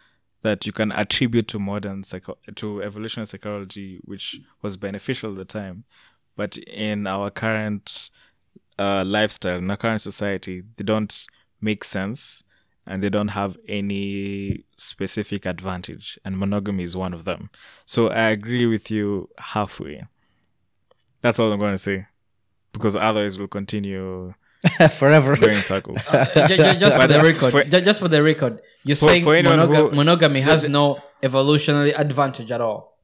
[0.42, 5.44] that you can attribute to modern psycho- to evolutionary psychology, which was beneficial at the
[5.44, 5.84] time,
[6.36, 8.10] but in our current
[8.78, 11.26] uh, lifestyle, in our current society, they don't
[11.60, 12.44] make sense
[12.86, 16.18] and they don't have any specific advantage.
[16.24, 17.50] And monogamy is one of them.
[17.84, 20.04] So I agree with you halfway.
[21.22, 22.06] That's all I'm going to say,
[22.72, 24.34] because otherwise we'll continue
[24.92, 25.36] forever.
[25.36, 26.06] going in circles.
[26.06, 29.08] Ju- ju- just for the uh, record, for- ju- just for the record, you're For-
[29.08, 32.94] saying for monoga- who- monogamy has Just- no evolutionary advantage at all.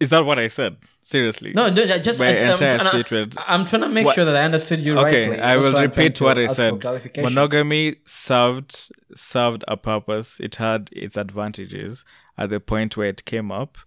[0.00, 0.76] Is that what I said?
[1.02, 1.52] Seriously?
[1.54, 3.32] No, no, no, just My I, I'm, entire trying statement.
[3.32, 5.06] to, I'm trying to make What- sure that I understood you right.
[5.08, 5.42] okay rightly.
[5.42, 6.84] i will why I'm trying repeat what i said
[7.16, 12.04] monogamy served served a purpose it had its advantages
[12.36, 13.78] at the point where it came up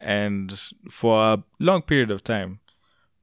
[0.00, 0.52] and
[0.90, 2.60] for a long period of time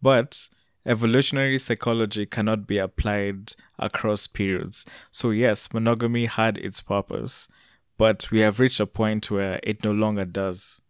[0.01, 0.49] but
[0.87, 7.47] evolutionary psychology cannot be applied across periods so yes monogamy had its purpose
[7.97, 10.81] but we have reached a point where it no longer does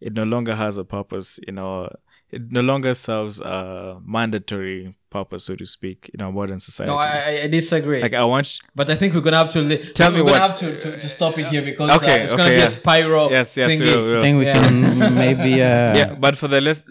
[0.00, 1.90] it no longer has a purpose in our
[2.30, 6.90] it no longer serves a mandatory purpose, so to speak, in our modern society.
[6.90, 8.02] No, I, I- I disagree.
[8.02, 10.40] like I want but I think we're gonna have to li- Tell we're me gonna
[10.48, 12.68] have to, to, to stop it here because Okay, uh, it's gonna okay, be a
[12.68, 13.30] spiral.
[13.30, 13.84] yes, yes, thingy.
[13.94, 14.18] we'll, we'll.
[14.18, 14.60] I think we Yeah.
[14.60, 15.52] can maybe.
[15.62, 16.84] Uh, yeah but for the list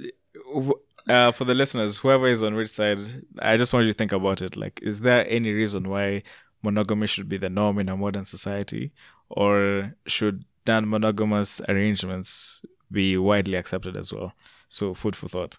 [1.10, 3.00] uh, for the listeners whoever is on which side
[3.40, 4.56] i just want you to think about it.
[4.56, 6.24] Like is there any reason why
[6.64, 8.92] monogamy should be the norm in a modern society?
[9.30, 12.62] Or should non-monogamous arrangements
[12.92, 14.34] be widely accepted as well?
[14.70, 15.58] So food for thought.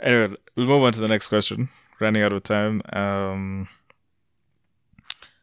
[0.00, 1.68] Anyway we'll move on to the next question.
[2.00, 2.80] Running out of time.
[2.92, 3.68] Um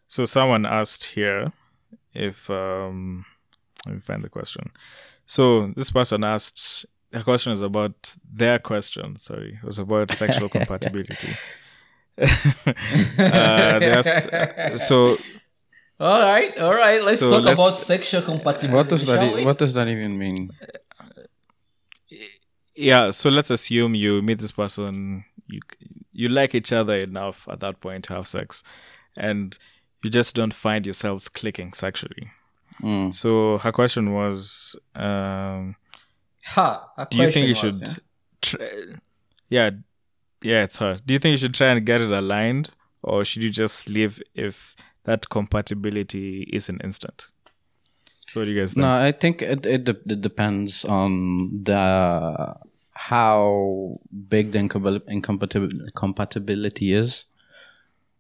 [0.08, 1.54] so someone asked here
[2.14, 3.26] if um
[3.86, 4.72] let me find the question.
[5.26, 9.16] So this person asked the question is about their question.
[9.18, 11.34] Sorry, it was about sexual compatibility.
[12.20, 15.18] uh, they so
[16.00, 17.02] All right, all right.
[17.04, 18.76] Let's So talk let's- about sexual compatibility.
[18.76, 19.40] What does that?
[19.40, 20.52] e- what does that even mean?
[22.76, 25.60] yeah, so let's assume you meet this person, you
[26.12, 28.64] you like each other enough at that point to have sex,
[29.18, 29.58] and
[30.04, 32.32] you just don't find yourselves clicking sexually.
[32.82, 33.14] Mm.
[33.14, 35.76] So her question was, um,
[36.56, 38.00] Ha, a do you think you question should, was,
[38.42, 38.70] try,
[39.50, 39.70] yeah,
[40.42, 40.98] yeah, it's her.
[41.06, 42.72] Do you think you should try and get it aligned,
[43.04, 47.28] or should you just leave if that compatibility isn't instant?
[48.28, 48.82] So what do you guys think?
[48.82, 52.56] No, I think it, it de- it depends on the
[52.94, 57.26] how big the incompatibil- incompatibil- compatibility is.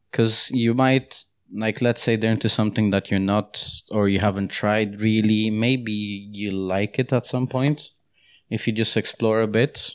[0.10, 4.50] Because you might like let's say they're into something that you're not or you haven't
[4.50, 5.50] tried really.
[5.50, 7.90] Maybe you like it at some point
[8.50, 9.92] if you just explore a bit.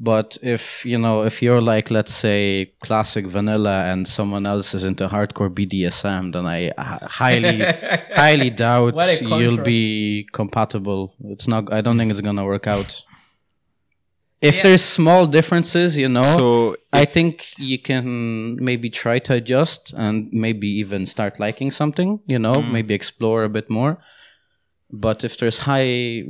[0.00, 4.84] But if you know, if you're like, let's say, classic vanilla, and someone else is
[4.84, 6.70] into hardcore BDSM, then I
[7.08, 7.64] highly,
[8.14, 11.14] highly doubt you'll be compatible.
[11.24, 11.72] It's not.
[11.72, 13.02] I don't think it's gonna work out.
[14.40, 14.62] If Yeah.
[14.62, 20.28] there's small differences, you know, So I think you can maybe try to adjust and
[20.32, 22.20] maybe even start liking something.
[22.26, 22.70] You know, Mm.
[22.70, 23.98] maybe explore a bit more.
[24.92, 26.24] But if there's high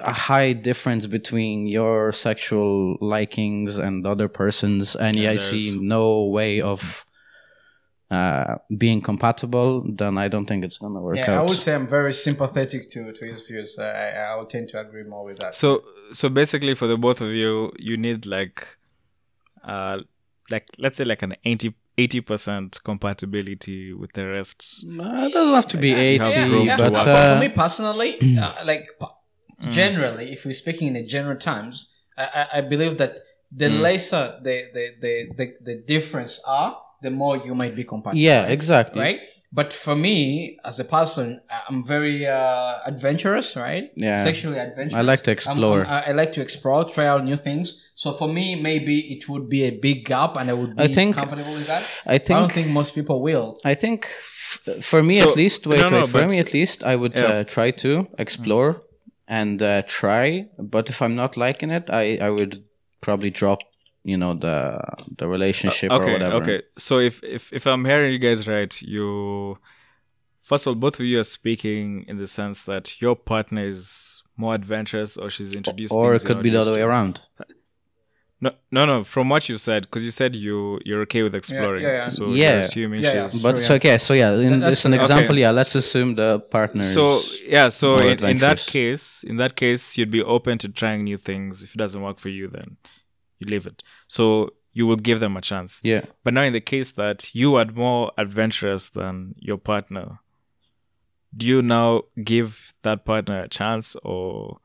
[0.00, 6.24] a high difference between your sexual likings and other person's, and Yeah, I see no
[6.24, 7.06] way of
[8.10, 11.88] uh, being compatible, then I don't think it's gonna work Yeah, I would say I'm
[11.88, 13.76] very sympathetic to, to his views.
[13.78, 15.56] I, I would tend to agree more with that.
[15.56, 15.82] So
[16.12, 18.78] so basically for the both of you, you need like
[19.64, 20.02] uh
[20.50, 24.84] like let's say like an 80 percent compatibility with the rest.
[24.86, 26.76] Uh, it doesn't have to be you eighty, yeah, yeah.
[26.76, 28.88] to but for, uh, for me personally, uh, like
[29.60, 33.18] p- generally, if we're speaking in the general terms, I, I, I believe that
[33.52, 38.18] the lesser the, the, the, the, the difference are, the more you might be compatible.
[38.18, 38.50] yeah, right?
[38.50, 39.00] exactly.
[39.00, 39.20] Right?
[39.52, 43.90] But for me, as a person, I- I'm very uh, adventurous, right?
[43.96, 44.22] Yeah.
[44.24, 44.94] Sexually adventurous.
[44.94, 45.86] I like to I'm- explore.
[45.86, 47.66] I'm- I I like to explore, try out new things.
[47.94, 50.88] So for me, maybe it would be a big gap, and I would be I
[50.88, 51.84] think- comfortable with that.
[52.04, 52.36] I think.
[52.36, 53.58] I don't think think most people will.
[53.64, 56.52] I think f- for me So- at least, wait, no, no, wait, for me at
[56.52, 57.24] least, I would Yeah.
[57.26, 58.82] uh, try to explore
[59.28, 60.48] and uh, try.
[60.58, 62.64] But if I'm not liking it, I, I would
[63.00, 63.60] probably drop,
[64.04, 64.80] you know, the
[65.16, 66.36] the relationship or okay, whatever.
[66.36, 66.62] okay.
[66.76, 69.58] So if if if I'm hearing you guys right, you
[70.42, 74.22] first of all both of you are speaking in the sense that your partner is
[74.36, 77.22] more adventurous or she's introduced Or it could be the other way around.
[78.38, 79.02] No, no, no.
[79.02, 82.02] From what you said, because you said you you're okay with exploring, yeah, yeah.
[82.02, 82.52] so Yeah.
[82.58, 83.28] assuming Yeah, yeah.
[83.28, 83.42] she's.
[83.42, 83.96] But True, it's okay.
[83.98, 85.32] So yeah, in That's this an example.
[85.36, 85.40] Okay.
[85.40, 86.82] Yeah, let's assume the partner.
[86.82, 91.04] So yeah, so in, in that case, in that case, you'd be open to trying
[91.04, 91.62] new things.
[91.64, 92.76] If it doesn't work for you, then
[93.38, 93.82] you leave it.
[94.06, 95.80] So you will give them a chance.
[95.82, 100.18] yeah, But now, in the case that you are more adventurous than your partner,
[101.34, 104.58] do you now give that partner a chance, or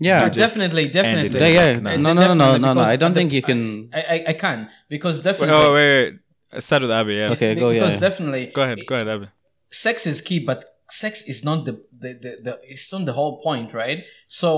[0.00, 1.40] Yeah, yeah, You just definitely, definitely.
[1.40, 1.78] yeah, yeah.
[1.78, 1.96] No.
[1.96, 2.80] No, no, no, no, Definitely, no, no.
[2.82, 3.90] I don't think you can.
[3.92, 5.56] I, I, I can because wait, definitely.
[5.58, 6.14] oh wait,
[6.52, 7.14] wait, start with Abby.
[7.14, 7.70] Yeah, Okay, go.
[7.70, 8.08] Yeah, Because yeah.
[8.08, 8.46] definitely.
[8.54, 9.28] go ahead, go ahead, Abby.
[9.70, 11.72] Sex is key, but sex is not the
[12.02, 14.04] the, the, the it's not the whole point, right?
[14.28, 14.48] So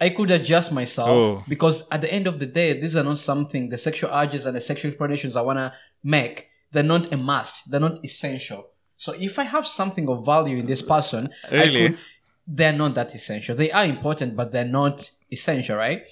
[0.00, 1.44] I could adjust myself Oh.
[1.48, 4.56] because at the end of the day, these are not something the sexual urges and
[4.56, 5.74] the sexual expressions I wanna
[6.04, 6.48] make.
[6.72, 7.70] They're not a must.
[7.70, 8.68] They're not essential.
[8.96, 11.88] So if I have something of value in this person, I Really?
[11.88, 11.98] could,
[12.46, 13.56] they're not that essential.
[13.56, 16.02] They are important, but they're not essential, right?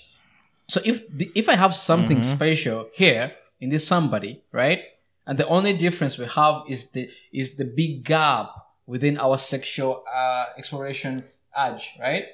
[0.69, 2.23] So if the, if I have something Mm-hmm.
[2.23, 4.81] special here in this somebody, right,
[5.27, 8.51] and the only difference we have is the is the big gap
[8.86, 11.24] within our sexual uh, exploration
[11.57, 12.24] urge, right?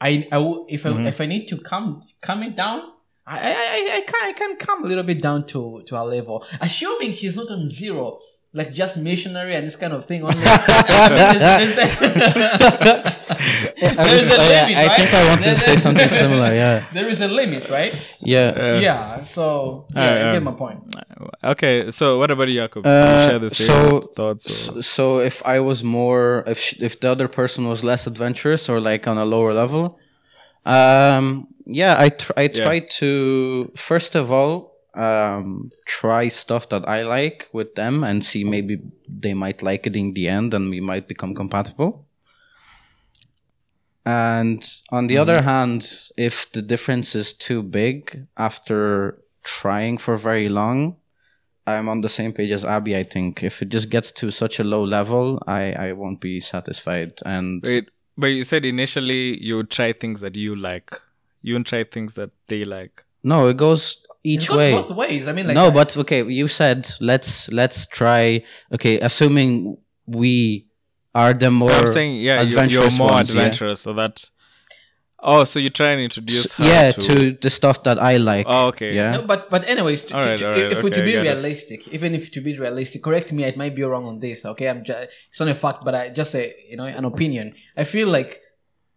[0.00, 1.06] I, I if Mm-hmm.
[1.06, 2.80] I, if I need to come come it down,
[3.26, 6.06] I, I I I can I can come a little bit down to to our
[6.06, 8.20] level, assuming she's not on zero.
[8.52, 10.34] Like just missionary and this kind of thing only.
[10.40, 11.78] There's- there's-
[13.98, 14.96] I, There's a yeah, limit, I right?
[14.96, 16.52] think I want to say something similar.
[16.54, 17.94] Yeah, there is a limit, right?
[18.20, 18.78] yeah.
[18.78, 19.22] yeah.
[19.24, 20.80] So yeah, Alright, you get um, my point.
[21.44, 22.86] Okay, so what about you, Jakob?
[22.86, 24.68] Uh, Share the same so- thoughts.
[24.68, 24.72] Or...
[24.74, 28.68] So, so if I was more, if sh- if the other person was less adventurous
[28.68, 29.98] or like on a lower level,
[30.66, 32.64] um, yeah, I tr- I Yeah.
[32.64, 38.42] try to first of all um try stuff that I like with them and see
[38.44, 42.06] maybe they might like it in the end and we might become compatible.
[44.04, 45.86] And on the other hand,
[46.16, 50.96] if the difference is too big after trying for very long,
[51.66, 52.96] I'm on the same page as Abby.
[52.96, 56.40] I think if it just gets to such a low level, I I won't be
[56.40, 57.12] satisfied.
[57.24, 61.00] And Wait, but you said initially you would try things that you like.
[61.42, 63.04] You wouldn't try things that they like.
[63.22, 64.72] no, it goes each It goes way.
[64.72, 65.28] both ways.
[65.28, 68.42] I mean, like no, but okay, you said let's let's try.
[68.72, 70.66] Okay, assuming we
[71.14, 73.40] are the more I'm saying, yeah, you, you're adventurous more ones, yeah.
[73.40, 74.24] adventurous, so that.
[75.22, 77.00] Oh, so you try and introduce her yeah to.
[77.00, 78.46] to the stuff that I like.
[78.48, 78.94] Oh, okay.
[78.94, 79.16] Yeah.
[79.16, 81.26] No, but but anyways, to, to- Alright, to- alright, if we're to be I get
[81.26, 81.34] it.
[81.34, 84.46] realistic, even if to be realistic, correct me, I might be wrong on this.
[84.46, 87.54] Okay, I'm just it's not a fact, but I just say you know an opinion.
[87.76, 88.40] I feel like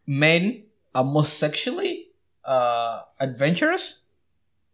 [0.07, 0.63] men
[0.95, 2.07] are more sexually
[2.45, 3.99] uh, adventurous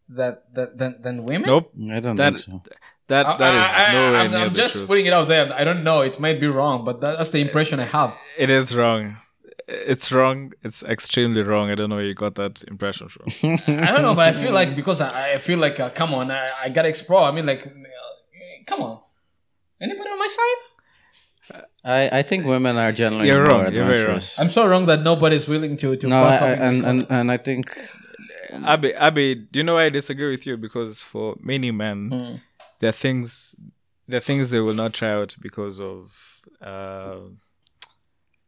[0.09, 1.47] that, that than than women.
[1.47, 1.71] Nope.
[1.91, 2.61] I don't That think so.
[3.07, 4.87] that I- that is I, I, nowhere I'm, near I'm the just truth.
[4.87, 5.51] putting it out there.
[5.53, 6.01] I don't know.
[6.01, 8.15] It might be wrong, but that's the impression I have.
[8.37, 9.17] It is wrong.
[9.67, 10.51] It's wrong.
[10.63, 11.69] It's extremely wrong.
[11.69, 13.27] I don't know where you got that impression from.
[13.67, 16.31] I don't know, but I feel like because I, I feel like uh, come on,
[16.31, 17.21] I, I gotta explore.
[17.21, 17.69] I mean, like, uh,
[18.65, 18.99] come on.
[19.79, 20.59] Anybody on my side?
[21.83, 24.21] I I think women are generally You're more wrong, you're very wrong.
[24.37, 26.07] I'm so wrong that nobody's willing to to.
[26.07, 27.65] No, I, bust I, and, and and I think
[28.51, 30.57] Abby, Abby, do you know why I disagree with you?
[30.57, 32.35] Because for many men, Hmm.
[32.79, 33.55] there are things,
[34.07, 37.19] there are things they will not try out because of, uh,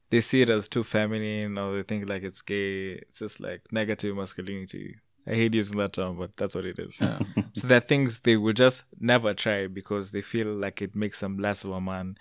[0.10, 2.94] they see it as too feminine or they think like it's gay.
[2.94, 4.98] It's just like negative masculinity.
[5.26, 6.95] I hate using that term, but that's what it is.
[7.53, 11.19] so there are things they will just never try because they feel like it makes
[11.19, 12.18] them less of a man.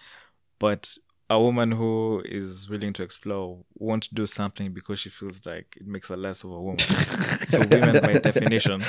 [0.59, 0.97] But
[1.31, 5.87] a woman who is willing to explore won't do something because she feels like it
[5.87, 6.79] makes her less of a woman.
[7.47, 8.83] so women by definition,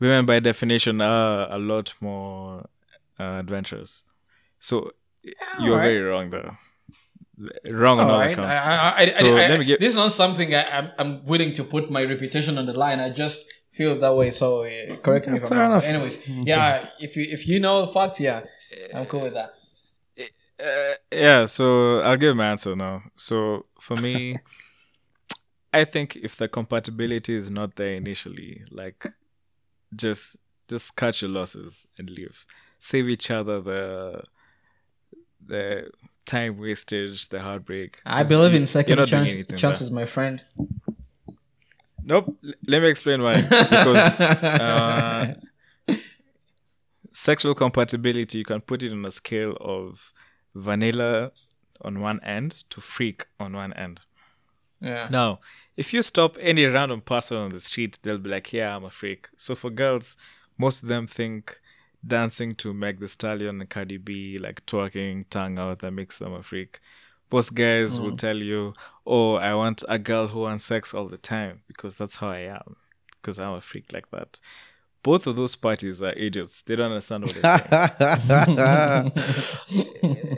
[0.00, 2.68] women by definition are a lot more
[3.18, 4.04] uh, adventurous.
[4.60, 4.92] So
[5.60, 5.86] you're alright.
[5.88, 6.58] very wrong there.
[7.70, 8.32] Wrong on All all right.
[8.32, 8.58] accounts.
[8.58, 11.90] I, I, So I, get- this is not something I, I'm, I'm willing to put
[11.90, 12.98] my reputation on the line.
[13.00, 14.30] I just feel that way.
[14.32, 15.70] So uh, correct me if I'm wrong.
[15.70, 15.84] enough.
[15.84, 16.86] Anyways, yeah.
[16.98, 18.42] If you if you know the facts, yeah,
[18.92, 19.50] I'm cool with that.
[20.62, 23.02] Uh, yeah, so I'll give my answer now.
[23.16, 24.38] So for me,
[25.72, 29.06] I think if the compatibility is not there initially, like
[29.94, 30.36] just
[30.68, 32.44] just cut your losses and leave.
[32.78, 34.22] Save each other the
[35.46, 35.90] the
[36.26, 38.00] time wastage, the heartbreak.
[38.04, 39.58] I believe you- in second chance, anything there.
[39.58, 40.42] chances, my friend.
[42.02, 42.36] Nope.
[42.44, 43.42] L- Let me explain why.
[43.42, 45.34] Because uh,
[47.12, 50.12] sexual compatibility, you can put it on a scale of
[50.54, 51.32] vanilla
[51.80, 54.00] on one end to freak on one end.
[54.80, 55.08] yeah.
[55.10, 55.40] Now,
[55.76, 58.90] if you stop any random person on the street, they'll be like, "Yeah, I'm a
[58.90, 60.16] freak." So for girls,
[60.58, 61.60] most of them think
[62.06, 66.32] dancing to Meg The Stallion and Cardi B, like twerking, tongue out, that makes them
[66.32, 66.80] a freak.
[67.30, 68.18] Most guys will mm.
[68.18, 68.72] tell you,
[69.06, 72.40] "Oh, I want a girl who wants sex all the time because that's how I
[72.40, 72.76] am,
[73.10, 74.40] because I'm a freak like that."
[75.04, 76.62] Both of those parties are idiots.
[76.62, 77.58] They don't understand what they're
[79.68, 80.34] saying.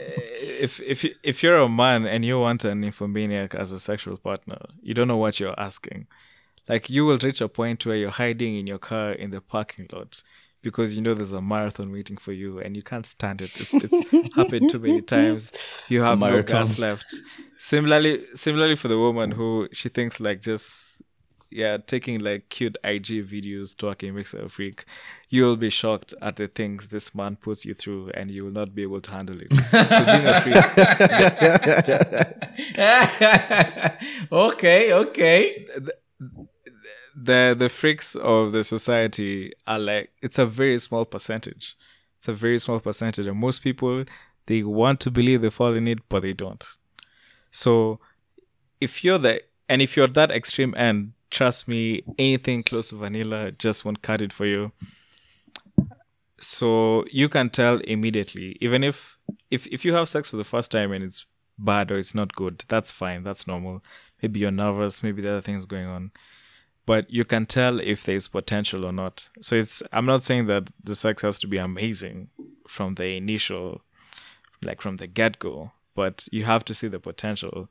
[0.65, 4.17] if if you- if you're a man and you want an nymphomaniac as a sexual
[4.17, 6.07] partner, you don't know what you're asking.
[6.71, 9.87] Like you will reach a point where you're hiding in your car in the parking
[9.91, 10.11] lot
[10.67, 13.51] because you know there's a marathon waiting for you and you can't stand it.
[13.61, 14.01] It's it's
[14.39, 15.51] happened too many times.
[15.93, 16.59] You have no Marathon.
[16.59, 17.09] gas left.
[17.57, 20.67] Similarly, similarly for the woman who she thinks like just
[21.51, 24.85] yeah, taking like cute IG videos talking makes a freak.
[25.29, 28.51] You will be shocked at the things this man puts you through, and you will
[28.51, 29.51] not be able to handle it.
[29.53, 30.57] So being a freak,
[34.31, 35.67] okay, okay.
[37.15, 41.75] the the freaks of the society are like it's a very small percentage.
[42.17, 44.05] It's a very small percentage, and most people
[44.45, 46.65] they want to believe they fall in it, but they don't.
[47.51, 47.99] So
[48.79, 53.51] if you're the and if you're that extreme end, trust me, anything close to vanilla
[53.51, 54.71] just won't cut it for you.
[56.39, 59.17] So you can tell immediately, even if
[59.49, 61.25] if if you have sex for the first time and it's
[61.57, 63.83] bad or it's not good, that's fine, that's normal.
[64.21, 66.11] Maybe you're nervous, maybe there are things going on
[66.87, 69.29] but you can tell if there's potential or not.
[69.41, 72.29] So it's I'm not saying that the sex has to be amazing
[72.67, 73.81] from the initial,
[74.63, 75.71] like from the get go.
[75.95, 77.69] But you have to see the potential,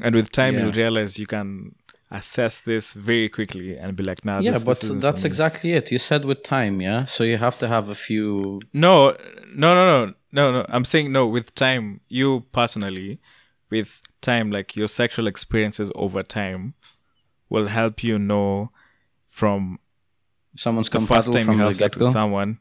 [0.00, 0.62] and with time Yeah.
[0.62, 1.74] you'll realize you can
[2.10, 5.90] assess this very quickly and be like, "Nah, yeah, this, but this that's exactly it.
[5.90, 7.04] You said with time, yeah.
[7.06, 8.60] So you have to have a few.
[8.72, 9.16] No,
[9.54, 10.66] no, no, no, no, no.
[10.68, 11.26] I'm saying no.
[11.26, 13.20] With time, you personally,
[13.70, 16.74] with time, like your sexual experiences over time,
[17.48, 18.70] will help you know
[19.28, 19.78] from
[20.54, 22.58] Someone's the first time you have sex with someone.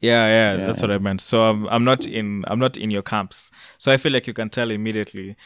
[0.00, 1.22] Yeah, yeah, Yeah, that's what I meant.
[1.22, 3.50] So I'm, I'm not in, I'm not in your camps.
[3.78, 5.36] So I feel like you can tell immediately.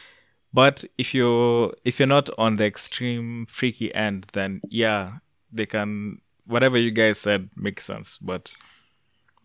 [0.53, 5.19] But if you're, if you're not on the extreme freaky end, then yeah,
[5.51, 6.21] they can.
[6.45, 8.17] Whatever you guys said makes sense.
[8.17, 8.53] But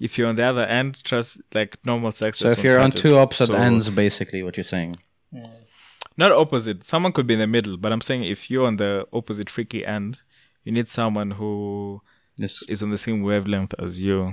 [0.00, 2.38] if you're on the other end, trust like normal sex.
[2.38, 3.14] So if you're on two it.
[3.18, 4.96] opposite So- ends, basically, what you're saying.
[6.16, 6.84] not opposite.
[6.86, 9.84] Someone could be in the middle, but I'm saying if you're on the opposite freaky
[9.84, 10.20] end,
[10.62, 12.00] you need someone who
[12.38, 14.32] This, is on the same wavelength as you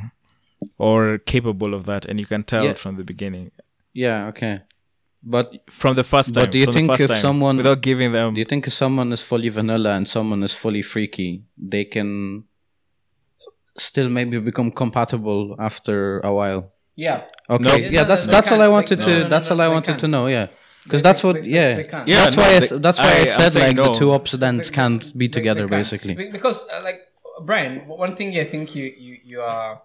[0.78, 2.72] or capable of that and you can tell Yeah.
[2.72, 3.52] it from the beginning
[3.94, 4.60] yeah, okay.
[5.24, 8.34] But from the first time But do you think if time, someone- without giving them
[8.34, 12.44] do you think if someone is fully vanilla and someone is fully freaky, they can
[13.78, 16.72] still maybe become compatible after a while?
[16.96, 17.28] Yeah.
[17.50, 17.76] Okay, No.
[17.76, 19.20] yeah, that's no, that's they all I wanted They- to.
[19.24, 20.00] no, that's all I wanted can't.
[20.02, 20.28] to know.
[20.28, 20.48] Yeah,
[20.84, 21.36] because that's what.
[21.36, 22.08] they- yeah, they can't.
[22.08, 23.84] Yeah, that's no, why I, they- that's why I, I- said like no.
[23.86, 25.80] the two opposite ends They- can't be they- together, they can't.
[25.80, 26.14] basically.
[26.32, 27.00] Because, uh, like,
[27.46, 29.82] Brian, one thing I think you you you are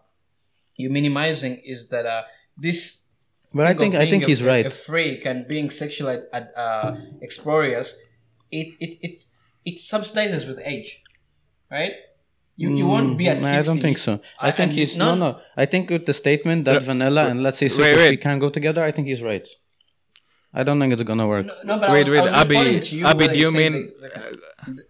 [0.76, 2.22] you minimizing is that uh
[2.56, 3.02] this.
[3.54, 4.72] But I think I think being he's a, A right.
[4.72, 7.96] freak and being sexual at, at uh, explorers,
[8.50, 9.24] it it it
[9.64, 11.02] it subsidizes with age,
[11.70, 11.92] right?
[12.56, 13.58] You you won't be at Mm, 60.
[13.58, 14.12] I don't think so.
[14.40, 15.40] I I- think he's no none- no.
[15.56, 18.00] I think with the statement that No, vanilla and let's say super wait.
[18.00, 19.46] freak can go together, I think he's right.
[20.54, 21.44] I don't think it's gonna work.
[21.46, 23.50] No, no, but I wait was, wait I was abby to you abby do you
[23.50, 24.08] say mean they,
[24.72, 24.82] they,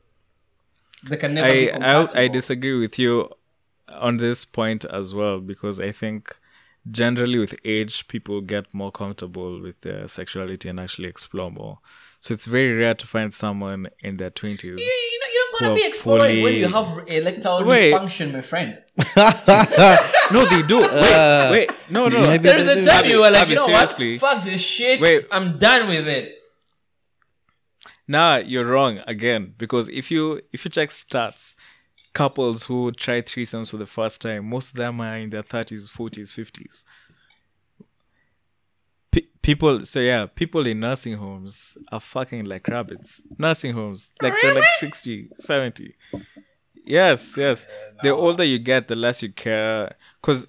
[1.09, 3.29] they can never be I, I i disagree with you
[3.89, 6.37] on this point as well because i think
[6.91, 11.79] generally with age people get more comfortable with their sexuality and actually explore more
[12.21, 15.59] so it's very rare to find someone in their 20s You, you know, you don't
[15.61, 17.93] who want to be are exploring when you have erectile Wait.
[17.93, 18.79] dysfunction, my friend.
[20.33, 23.31] no they do wait Uh, wait no no maybe There's a time Abby- you were
[23.31, 24.19] like, Abby, you know seriously.
[24.19, 24.21] what?
[24.37, 25.01] Fuck this shit.
[25.01, 25.27] Wait.
[25.31, 26.33] I'm done with it.
[28.09, 31.57] Nah, you're wrong again because if you if you check stats,
[32.17, 35.89] couples who try threesomes for the first time, most of them are in their thirties,
[35.89, 36.85] forties, fifties.
[39.11, 43.23] Pe- people, so yeah, people in nursing homes are fucking like rabbits.
[43.39, 45.95] Nursing homes, like they're like 60, 70.
[46.85, 47.67] Yes, yes.
[48.03, 49.95] The older you get, the less you care.
[50.21, 50.47] Because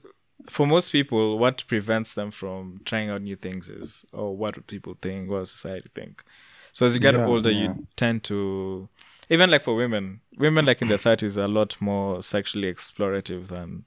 [0.49, 4.68] for most people, what prevents them from trying out new things is, oh, what would
[4.68, 5.30] people think?
[5.30, 6.23] What would society think?
[6.72, 7.73] So as you get Yeah, older, yeah.
[7.73, 8.88] you tend to,
[9.30, 13.48] even like for women, women like in their thirties are a lot more sexually explorative
[13.48, 13.86] than,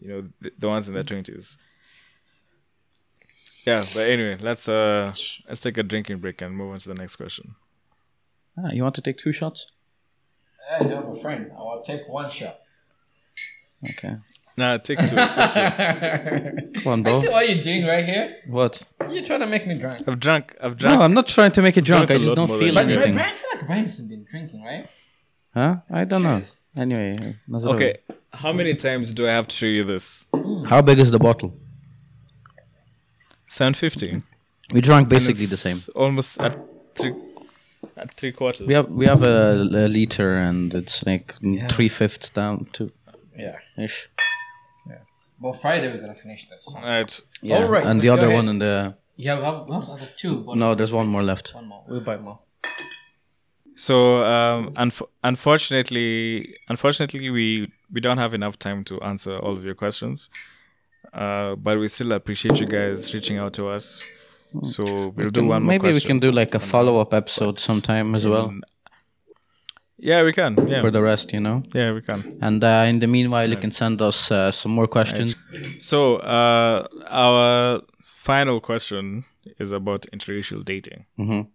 [0.00, 1.58] you know, the, the ones in their twenties.
[3.66, 5.14] Yeah, but anyway, let's uh
[5.48, 7.54] let's take a drinking break and move on to the next question.
[8.58, 9.66] Ah, you want to take two shots?
[10.70, 11.50] I don't have a friend.
[11.52, 12.58] I will take one shot.
[13.90, 14.16] Okay.
[14.56, 15.06] Nah, take two.
[15.06, 16.80] take two.
[16.82, 18.36] Come on, I see what you're doing right here.
[18.46, 18.82] What?
[19.10, 20.06] You're trying to make me drunk.
[20.06, 20.54] I've drunk.
[20.60, 20.98] I've drunk.
[20.98, 22.08] No, I'm not trying to make you drunk.
[22.08, 23.34] drunk a I just don't feel than But anything.
[23.62, 24.86] I feel like Brian's been drinking, right?
[25.54, 25.76] Huh?
[25.90, 26.42] I don't know.
[26.76, 27.74] Anyway, Nazarov.
[27.74, 27.98] Okay,
[28.32, 30.26] how many times do I have to show you this?
[30.66, 31.52] How big is the bottle?
[33.48, 34.22] Seven fifty.
[34.72, 35.78] We drank basically the same.
[35.94, 36.58] Almost at
[36.94, 37.14] three
[37.96, 38.66] at three quarters.
[38.66, 41.34] We have we have a, a liter and it's like
[41.68, 42.90] three fifths down to
[43.36, 43.58] Yeah.
[43.76, 44.08] ish.
[44.88, 45.00] Yeah.
[45.40, 46.66] Well, Friday we're gonna finish this.
[46.66, 47.20] Alright.
[47.42, 47.58] Yeah.
[47.58, 48.36] Alright, and the other ahead.
[48.36, 50.42] one in the Yeah, we have, we have two.
[50.46, 51.54] But no, there's one more left.
[51.54, 51.84] One more.
[51.86, 52.40] We'll buy more.
[53.76, 59.64] So um, unf- unfortunately, unfortunately, we we don't have enough time to answer all of
[59.64, 60.30] your questions.
[61.12, 64.06] Uh, but we still appreciate you guys reaching out to us.
[64.62, 68.14] So we'll do one more Maybe we can do like a follow up episode sometime
[68.14, 68.52] as well
[69.98, 70.56] Yeah, we can.
[70.68, 71.62] Yeah, for the rest, you know.
[71.74, 72.38] yeah, we can.
[72.40, 75.36] And uh, in the meanwhile, you can send us uh, some more questions.
[75.78, 79.24] So uh, our final question
[79.58, 81.06] is about interracial dating.
[81.18, 81.46] Mhm.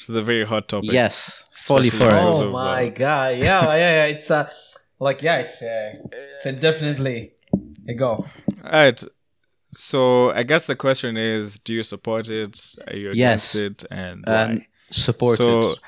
[0.00, 0.92] Which is a very hot topic.
[0.92, 2.44] Yes, fully for those it.
[2.44, 3.36] Oh of, my uh, god!
[3.36, 4.04] Yeah, yeah, yeah.
[4.06, 4.48] It's uh,
[4.98, 7.32] like yeah, it's uh, it's a definitely
[7.86, 8.08] a go.
[8.08, 8.26] All
[8.72, 9.02] right.
[9.74, 12.58] So I guess the question is, do you support it?
[12.88, 13.54] Are you Yes.
[13.54, 13.88] against it?
[13.90, 14.66] And And why?
[14.90, 15.78] support So it.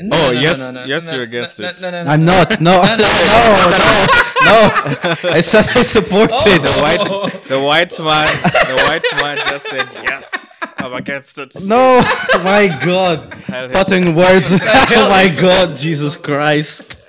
[0.00, 1.80] No, Oh, no, no, yes- no, no, yes, no, you're against no, it.
[1.80, 2.32] No, no, no, I'm no.
[2.32, 2.60] not.
[2.60, 4.06] No, no, no,
[4.48, 5.30] no.
[5.36, 6.66] I said I supported Oh.
[6.68, 7.04] the white
[7.48, 8.28] the white man
[8.70, 10.48] the white man just said yes.
[10.76, 11.52] I'm against it.
[11.64, 12.00] No,
[12.44, 13.34] my God.
[13.34, 13.84] Hell, hell.
[13.84, 14.52] Putting words.
[14.52, 17.00] oh my God, Jesus Christ.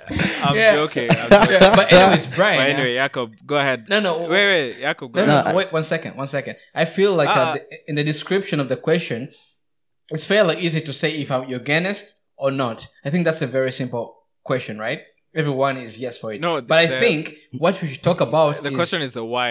[0.42, 0.74] I'm Yeah.
[0.74, 1.08] joking.
[1.10, 1.52] I'm joking.
[1.62, 2.58] Yeah, but anyways, Brian.
[2.58, 2.74] But yeah.
[2.74, 3.88] anyway, Jacob, go ahead.
[3.88, 4.18] No, no.
[4.22, 5.54] Wait, wait, Jacob, go No, no, ahead.
[5.54, 6.56] wait one second, one second.
[6.74, 7.52] I feel like Ah.
[7.52, 9.28] uh, the, in the description of the question,
[10.08, 12.88] it's fairly easy to say if I'm you're against or not.
[13.04, 14.04] I think that's a very simple
[14.50, 15.00] question, right?
[15.34, 16.40] Everyone is yes for it.
[16.40, 17.22] No, but I the- think
[17.64, 19.50] what we should talk about The question is the why.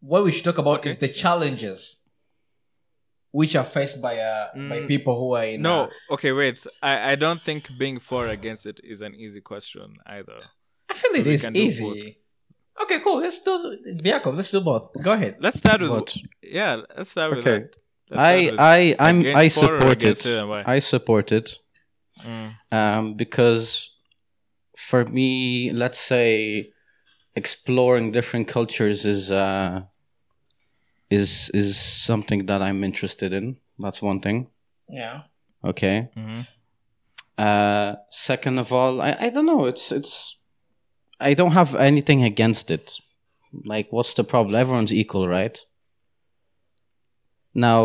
[0.00, 0.90] what we should talk about Okay.
[0.90, 1.80] is the challenges
[3.38, 4.88] which are faced by uh by Mm.
[4.94, 6.56] people who are in No, uh, okay, wait.
[6.90, 10.38] I, I don't think being for or against it is an easy question either.
[10.90, 12.16] I feel so it we is can do easy.
[12.82, 13.18] Okay, cool.
[13.24, 13.54] Let's do
[14.02, 14.32] Jacob.
[14.38, 14.84] Let's do both.
[15.02, 15.36] Go ahead.
[15.40, 16.72] Let's start with But yeah.
[16.96, 17.58] Let's start with Okay.
[17.64, 17.76] that.
[18.10, 20.24] Let's start I I I'm I support it.
[20.24, 20.62] it and why?
[20.66, 21.58] I support it
[22.26, 22.54] Mm.
[22.72, 23.90] um, because
[24.76, 26.70] for me, let's say
[27.36, 29.82] exploring different cultures is uh,
[31.10, 33.56] is is something that I'm interested in.
[33.78, 34.48] That's one thing.
[34.88, 35.22] Yeah.
[35.64, 36.08] Okay.
[36.16, 36.46] Mhm.
[37.38, 39.66] Uh, second of all, I, I don't know.
[39.66, 40.38] It's it's
[41.20, 42.98] I don't have anything against it.
[43.64, 44.54] Like, what's the problem?
[44.56, 45.58] Everyone's equal, right?
[47.66, 47.82] Now,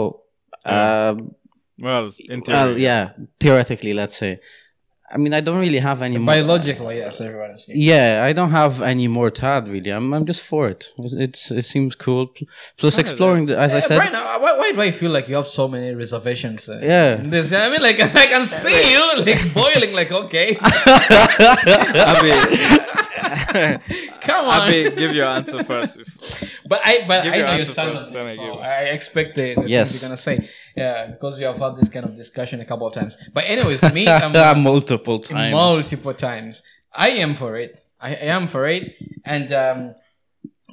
[0.65, 1.09] Yeah.
[1.09, 1.35] um,
[1.79, 3.03] Well, in theory, well, yeah,
[3.39, 4.33] theoretically, let's say.
[5.15, 6.33] I mean, I don't really have any more.
[6.35, 7.65] Biologically, yes, everyone is.
[7.67, 9.61] Yeah, I don't have any more tad.
[9.67, 10.81] Really, I'm I'm just for it.
[11.05, 12.23] It's, it's it seems cool.
[12.79, 15.25] Plus, exploring, the, as I Eh, said, Brian, uh, why, why do I feel like
[15.29, 16.61] you have so many reservations?
[16.69, 17.09] Uh, Yeah.
[17.33, 19.91] This, I mean, like I can see you like boiling.
[19.99, 20.47] Like, okay,
[22.11, 22.31] Abi,
[24.21, 24.61] come on.
[24.61, 25.97] Abi, give your answer first.
[25.97, 28.35] before- But I, but Give I your know you answer stand first, on this, I
[28.35, 28.61] so give.
[28.61, 29.93] I expect the, the Yes.
[30.01, 30.49] you're gonna say.
[30.75, 33.15] Yeah, because we have had this kind of discussion a couple of times.
[33.33, 34.07] But anyways, me,
[34.47, 35.51] I'm multiple times.
[35.53, 36.63] multiple times.
[36.93, 37.79] I am for it.
[37.99, 38.83] I, I am for it,
[39.25, 39.95] and um,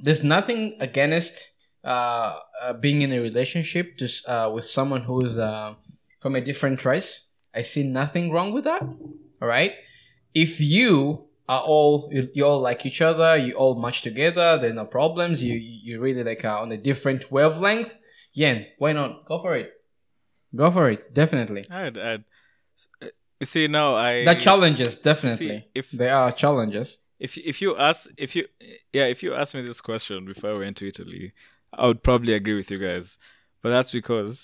[0.02, 1.48] there's nothing against
[1.84, 5.74] uh, uh, being in a relationship to, uh, with someone who's uh,
[6.20, 7.28] from a different race.
[7.54, 8.82] I see nothing wrong with that.
[8.82, 9.72] All right,
[10.34, 14.70] if you are all you, you all like each other, you all match together, there
[14.72, 15.36] are no problems.
[15.48, 15.54] You
[15.86, 17.90] you really like are on a different wavelength.
[18.42, 19.10] Yeah, why not?
[19.30, 19.68] Go for it.
[20.62, 21.00] Go for it.
[21.22, 21.62] Definitely.
[21.70, 22.24] I'd, I'd,
[23.40, 25.56] you see now I The challenges, definitely.
[25.80, 26.88] if- there are challenges.
[27.26, 28.42] if if you ask if you
[28.98, 31.24] yeah if you asked me this question before I went to Italy,
[31.80, 33.06] I would probably agree with you guys.
[33.62, 34.34] But that's because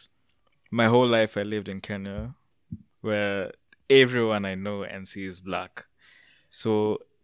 [0.80, 2.20] my whole life I lived in Kenya,
[3.06, 3.52] where
[3.88, 5.72] everyone I know and see is black.
[6.60, 6.70] So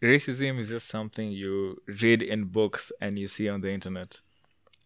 [0.02, 4.20] racism is just something you read in books and you see on the internet.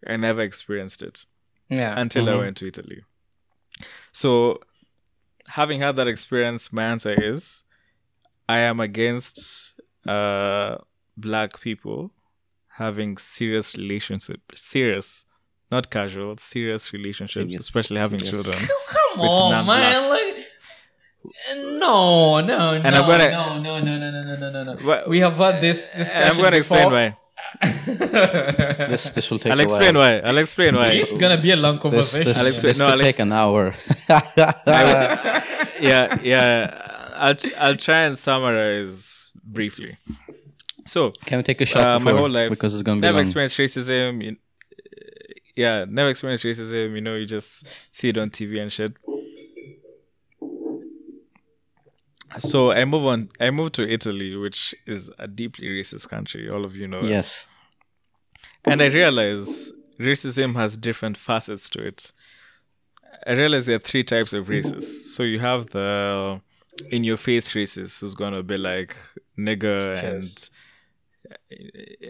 [0.06, 1.16] I never experienced it
[1.68, 1.92] Yeah.
[2.02, 2.38] until I Mhm.
[2.42, 3.00] went to Italy.
[4.12, 4.60] So,
[5.58, 7.64] having had that experience, my answer is
[8.48, 9.36] I am against
[10.06, 10.76] uh,
[11.16, 12.12] black people
[12.82, 15.24] having serious relationships, serious,
[15.72, 18.44] not casual, serious relationships, Serious, especially having serious.
[18.44, 18.68] children.
[18.94, 20.02] Come on, man.
[20.14, 20.45] Like,
[21.78, 25.04] no, no, And no, I'm gonna- no, no, no, no, no, no, no, no, no.
[25.08, 27.16] We have had this And discussion I'm going to explain why.
[28.88, 29.52] This this will take.
[29.52, 30.20] I'll a explain while.
[30.22, 30.28] why.
[30.28, 30.86] I'll explain why.
[30.92, 32.26] It's gonna be a long conversation.
[32.26, 33.74] this, I'll explain- this no, could I'll take an hour.
[35.80, 37.12] yeah, yeah.
[37.14, 39.96] I'll I'll try and summarize briefly.
[40.86, 43.18] So, Can we take a shot Uh, my whole life, because it's gonna be never
[43.18, 43.22] long.
[43.26, 44.22] experienced racism.
[44.22, 44.36] You,
[45.56, 46.94] yeah, never experienced racism.
[46.94, 48.92] You know, you just see it on TV and shit.
[52.38, 53.30] So I move on.
[53.40, 56.48] I moved to Italy, which is a deeply racist country.
[56.48, 57.02] All of you know.
[57.02, 57.08] that.
[57.08, 57.46] Yes.
[58.64, 62.12] And I realize racism has different facets to it.
[63.26, 65.06] I realize there are three types of racists.
[65.06, 66.40] So you have the
[66.90, 68.94] in your face racist who's gonna be like
[69.38, 70.50] nigger and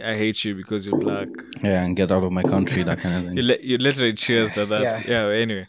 [0.04, 1.28] I hate you because you're black.
[1.62, 3.46] Yeah, and get out of my country, that kind of You, thing.
[3.46, 4.82] li- you literally cheers to that.
[4.82, 5.02] Yeah.
[5.28, 5.28] Yeah.
[5.40, 5.66] anyway,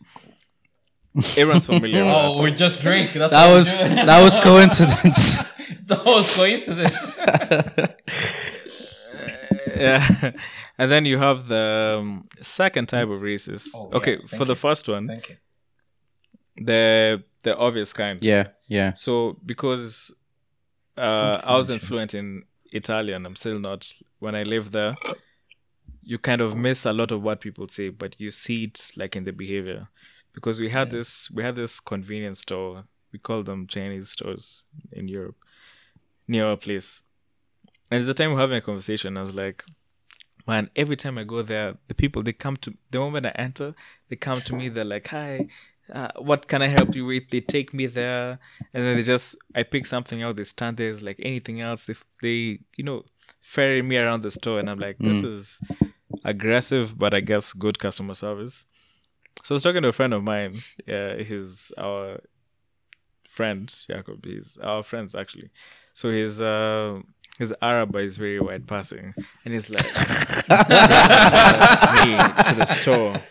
[1.37, 2.03] everyone's familiar.
[2.05, 2.43] with Oh, that.
[2.43, 3.13] we just drink.
[3.13, 3.83] That's That what was do.
[3.87, 5.43] that was coincidence.
[5.87, 6.95] that was coincidence.
[9.75, 10.31] yeah.
[10.77, 13.69] And then you have the um, second type of racist.
[13.75, 14.55] Oh, okay, Thank for the you.
[14.55, 15.35] first one, Thank you.
[16.57, 18.21] the the obvious kind.
[18.21, 18.93] yeah, yeah.
[18.93, 20.13] So because
[20.97, 23.91] uh, I was fluent in Italian, I'm still not.
[24.19, 24.95] When I live there,
[26.03, 29.15] you kind of miss a lot of what people say, but you see it like
[29.15, 29.87] in the behavior.
[30.37, 32.83] Because we had this, we had this convenience store.
[33.11, 35.37] We call them Chinese stores in Europe,
[36.27, 37.01] near our place.
[37.89, 39.63] And at the time we're having a conversation, I was like,
[40.45, 43.73] man, every time I go there, the people they come to the moment I enter,
[44.09, 44.69] they come to me.
[44.69, 45.47] They're like, "Hi,
[45.91, 48.37] uh, what can I help you with?" They take me there,
[48.73, 50.35] and then they just I pick something out.
[50.35, 51.85] They stand there, it's like anything else.
[51.85, 53.05] They they you know
[53.41, 55.61] ferry me around the store, and I'm like, this is
[56.23, 58.67] aggressive, but I guess good customer service.
[59.43, 60.61] So I was talking to a friend of mine.
[60.85, 62.19] Yeah, he's our
[63.27, 64.25] friend Jacob.
[64.25, 65.49] He's our friends actually.
[65.93, 67.01] So his uh,
[67.37, 69.13] his Araba is very wide passing,
[69.45, 69.91] and he's like me
[72.17, 73.21] to the store.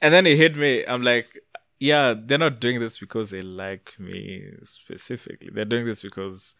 [0.00, 0.84] And then he hit me.
[0.86, 1.40] I'm like,
[1.80, 5.48] yeah, they're not doing this because they like me specifically.
[5.52, 6.54] They're doing this because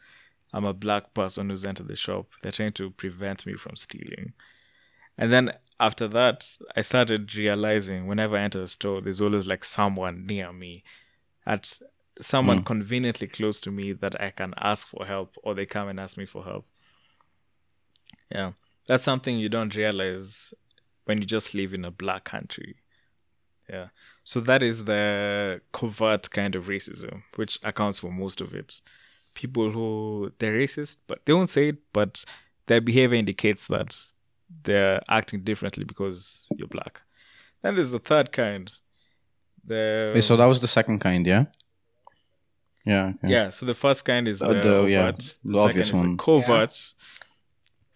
[0.53, 2.27] I'm a black person who's entered the shop.
[2.43, 4.33] They're trying to prevent me from stealing.
[5.17, 9.65] And then after that, I started realizing whenever I enter a store, there's always like
[9.65, 10.83] someone near me,
[11.47, 11.79] at
[12.21, 12.65] someone hmm.
[12.65, 16.17] conveniently close to me that I can ask for help, or they come and ask
[16.17, 16.67] me for help.
[18.31, 18.53] Yeah,
[18.87, 20.53] that's something you don't realize
[21.05, 22.77] when you just live in a black country.
[23.71, 23.89] Yeah,
[24.25, 28.81] so that is the covert kind of racism, which accounts for most of it.
[29.35, 32.25] People who they're racist, but they won't say it, but
[32.67, 33.97] their behavior indicates that
[34.63, 37.03] they're acting differently because you're black.
[37.63, 38.71] Then there's the third kind.
[39.65, 41.47] The Wait, so that was the second kind, yeah?
[42.87, 43.13] Yeah.
[43.23, 43.29] okay.
[43.33, 44.91] yeah, so the first kind is Uh, the, the- overt.
[44.91, 46.17] yeah, the, the obvious is the one.
[46.17, 46.95] covert.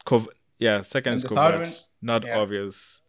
[0.04, 1.72] Cov- yeah, second And is covert, one?
[2.02, 2.38] not Yeah.
[2.38, 3.00] obvious.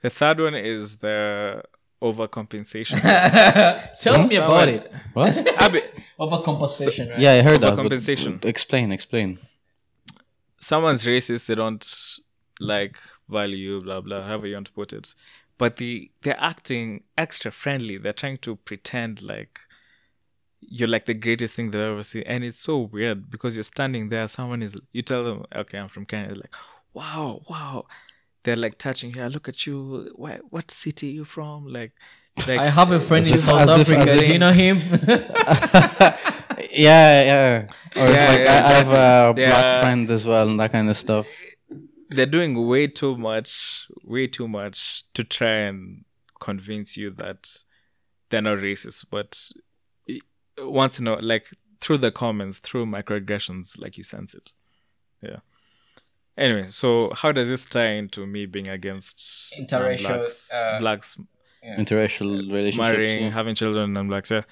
[0.00, 1.62] The third one is the
[2.02, 3.00] overcompensation.
[4.02, 4.92] Tell me about it.
[5.12, 5.36] What?
[5.62, 5.82] Abby,
[6.18, 7.18] Overcompensation, right?
[7.20, 7.76] yeah, I heard that.
[7.76, 8.40] but- Overcompensation.
[8.40, 9.38] but Explain, explain.
[10.60, 11.84] someone's racist, they don't
[12.60, 12.98] like
[13.28, 15.14] value, blah blah, however you want to put it.
[15.58, 17.98] But the they're acting extra friendly.
[17.98, 19.60] They're trying to pretend like
[20.60, 22.22] you're like the greatest thing they've ever seen.
[22.26, 25.88] And it's so weird because you're standing there, someone is you tell them, Okay, I'm
[25.88, 26.54] from Kenya, they're like,
[26.92, 27.86] Wow, wow.
[28.44, 29.16] They're like touching you.
[29.20, 30.12] "Yeah, Look at you.
[30.16, 31.66] Why, what city you from?
[31.66, 31.92] Like,
[32.46, 34.04] like I have a friend in South Africa.
[34.18, 34.78] Do you know him?
[36.70, 37.66] Yeah, yeah.
[37.96, 39.42] Or it's Yeah, like yeah, I, I have a exactly.
[39.44, 39.80] black Yeah.
[39.80, 41.28] friend as well and that kind of stuff.
[42.14, 46.04] They're doing way too much, way too much to try and
[46.40, 47.58] convince you that
[48.30, 49.06] they're not racist.
[49.10, 49.50] But
[50.08, 50.20] i-
[50.58, 51.48] once in a like
[51.80, 54.52] through the comments, through microaggressions, like you sense it.
[55.22, 55.38] Yeah.
[56.36, 61.16] Anyway, so how does this tie into me being against Interracial, blacks, uh, blacks
[61.64, 62.76] Interracial relationships.
[62.78, 63.30] marrying, yeah.
[63.30, 64.30] having children, and blacks?
[64.30, 64.42] Yeah.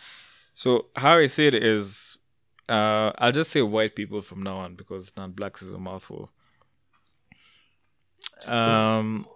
[0.54, 2.18] So how I see it is,
[2.68, 6.30] uh, I'll just say white people from now on because non-blacks is a mouthful.
[8.46, 9.26] Um,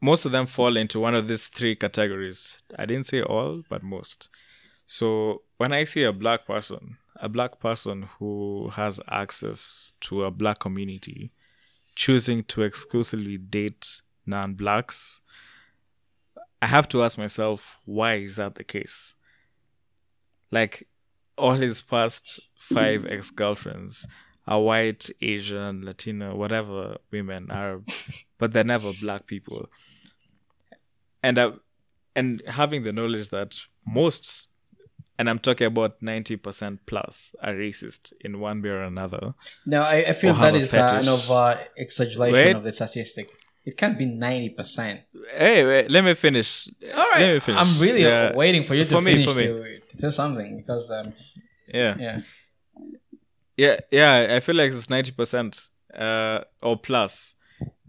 [0.00, 2.62] most of them fall into one of these three categories.
[2.78, 4.28] I didn't say all, but most.
[4.86, 10.30] So when I see a black person, a black person who has access to a
[10.30, 11.32] black community,
[11.94, 15.20] choosing to exclusively date non-blacks,
[16.62, 19.14] I have to ask myself, why is that the case?
[20.50, 20.88] Like
[21.36, 24.06] all his past five ex-girlfriends
[24.48, 27.88] are white, Asian, Latino, whatever women, Arab,
[28.38, 29.68] but they're never black people.
[31.22, 31.52] And I,
[32.16, 33.56] and having the knowledge that
[33.86, 34.48] most,
[35.18, 39.34] and I'm talking about ninety percent plus, are racist in one way or another.
[39.66, 42.56] no, I, I feel that is have that a is uh, an over exaggeration Wait.
[42.56, 43.28] of the statistic.
[43.64, 45.00] It can't be ninety percent.
[45.36, 46.68] Hey, wait, let me finish.
[46.94, 47.60] All right, Let me finish.
[47.60, 48.34] I'm really Yeah.
[48.34, 49.42] waiting for you to For me, finish me.
[49.46, 51.12] To, to say something because um,
[51.66, 51.96] Yeah.
[51.98, 52.20] yeah,
[53.58, 57.34] Yeah, yeah, I feel like it's ninety percent uh, or plus.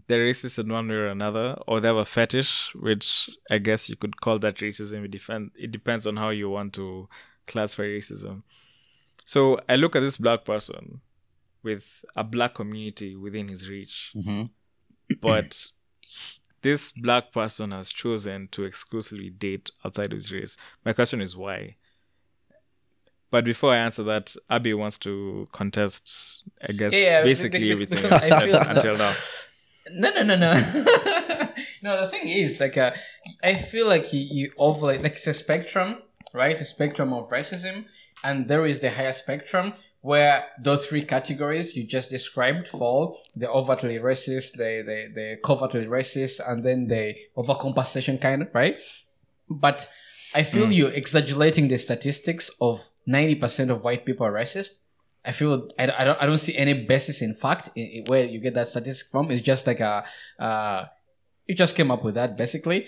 [0.08, 3.88] They're racist in one way or another, or they have a fetish, which I guess
[3.88, 5.04] you could call that racism.
[5.04, 5.52] It depend.
[5.54, 7.08] It depends on how you want to
[7.46, 8.42] classify racism.
[9.24, 11.00] So I look at this black person
[11.62, 14.46] with a black community within his reach, hmm
[15.20, 15.66] but
[16.62, 20.56] this black person has chosen to exclusively date outside of his race.
[20.84, 21.76] My question is why?
[23.30, 27.72] But before I answer that, Abby wants to contest, I guess, Yeah, basically be- be-
[27.72, 29.14] everything I've said until now.
[29.92, 30.52] No, no, no, no.
[31.82, 32.92] no, the thing is, like, uh,
[33.42, 36.02] I feel like you, you overlay, like, it's a spectrum,
[36.34, 36.60] right?
[36.60, 37.86] A spectrum of racism.
[38.22, 43.48] And there is the higher spectrum where those three categories you just described fall the
[43.50, 48.76] overtly racist, the, the, the covertly racist, and then the overcompensation kind, of right?
[49.48, 49.88] But
[50.34, 54.78] I feel you exaggerating the statistics of 90% of white people are racist.
[55.24, 58.24] I feel I, I don't I don't see any basis in fact in, in where
[58.24, 59.30] you get that statistic from.
[59.30, 60.04] It's just like a
[60.38, 60.86] uh,
[61.46, 62.86] you just came up with that basically.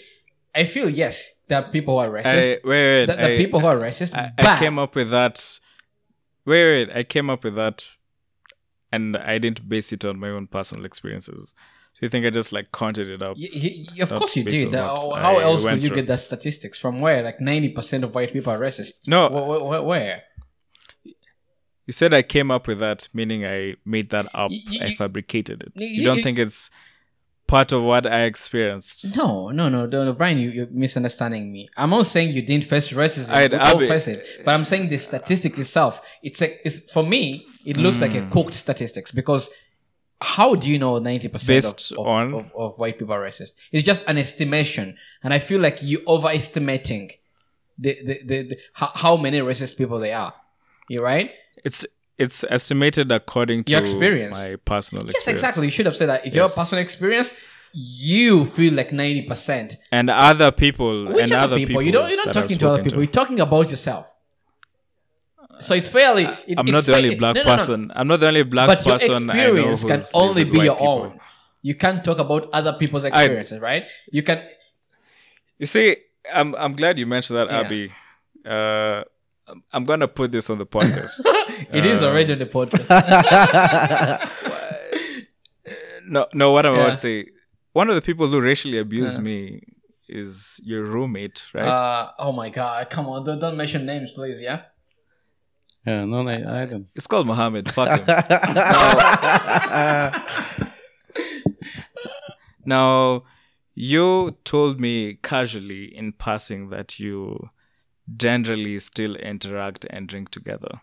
[0.55, 2.49] I feel yes, that people who are I, racist.
[2.49, 5.59] wait, wait, the, the I, people who are racist, I, I came up with that.
[6.45, 7.89] Wait, wait, I came up with that,
[8.91, 11.55] and I didn't base it on my own personal experiences.
[12.03, 13.37] You think I just like counted it up?
[13.39, 14.75] Y- y- of course you did.
[14.75, 15.97] Uh, how I else would you through.
[15.97, 17.01] get that statistics from?
[17.01, 19.07] Where like ninety percent of white people are racist?
[19.07, 20.23] No, Wh- wh- wh- where?
[21.87, 24.51] You said I came up with that, meaning I made that up.
[24.51, 25.73] Y- I fabricated it.
[25.77, 26.71] you don't think it's
[27.49, 29.17] part of what I experienced.
[29.17, 31.69] No, no, no, no, no, Brian, you, you're misunderstanding me.
[31.77, 33.31] I'm not saying you didn't face racism.
[33.33, 36.01] I'd- we I'll all be- face it, but I'm saying the statistic itself.
[36.23, 37.47] It's a, it's for me.
[37.67, 38.27] It looks like Hmm.
[38.29, 39.51] a cooked statistics because
[40.23, 43.53] how do you know 90 percent Based of, of, of, of white people are racist?
[43.73, 47.11] It's just an estimation, and I feel like you're overestimating
[47.79, 50.35] the the, the, the how, many racist people they are.
[50.89, 51.33] You're right?
[51.65, 51.85] It's
[52.19, 54.39] it's estimated according to Your experience.
[54.39, 55.27] my personal experience.
[55.27, 55.65] Yes, exactly.
[55.65, 56.27] You should have said that.
[56.27, 56.55] If your Yes.
[56.55, 57.35] personal experience,
[57.73, 59.77] you feel like 90 percent.
[59.91, 61.83] And other people Which and other other people?
[61.83, 62.09] You don't.
[62.09, 62.99] You're not talking to other people.
[62.99, 64.07] You're talking about yourself.
[65.63, 66.25] So it's fairly.
[66.25, 67.57] it- I'm it's not the only black no, no, no.
[67.57, 67.93] person.
[67.95, 70.75] I'm not the only black But your person I know experience can only be your
[70.77, 70.89] people.
[70.89, 71.21] own.
[71.63, 73.85] You can't talk about other people's experiences, right?
[74.11, 74.43] You can.
[75.59, 75.97] You see,
[76.33, 77.61] I'm I'm glad you mentioned that, Yeah.
[77.61, 77.91] Abby.
[78.45, 79.05] Uh,
[79.73, 81.21] I'm- gonna put this on the podcast.
[81.73, 82.89] It is Uh, already on the podcast.
[86.07, 86.53] no, no.
[86.53, 87.27] What I'm about to say,
[87.73, 89.63] one of the people who racially abused me
[90.09, 91.69] is your roommate, right?
[91.69, 92.91] uh, oh my god!
[92.91, 94.43] Come on, don't, don't mention names, please.
[94.43, 94.63] Yeah.
[95.87, 96.87] Yeah, no, I, I don't.
[96.95, 97.73] it's called Mohammed.
[97.73, 98.07] Fuck him.
[102.65, 103.25] Now,
[103.75, 107.51] you told me casually in passing that you
[108.17, 110.81] generally still interact and drink together.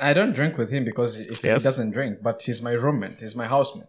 [0.00, 1.62] I don't drink with him because if Yes.
[1.62, 3.18] he doesn't drink, but he's my roommate.
[3.18, 3.88] He's my housemate.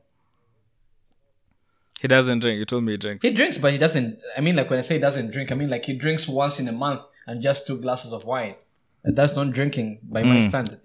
[2.02, 2.58] He doesn't drink.
[2.60, 3.24] You told me he drinks.
[3.24, 4.20] He drinks, but he doesn't.
[4.38, 6.60] I mean, like when I say he doesn't drink, I mean like he drinks once
[6.60, 8.56] in a month and just two glasses of wine.
[9.04, 10.50] And that's not drinking by my Mm.
[10.50, 10.82] standard.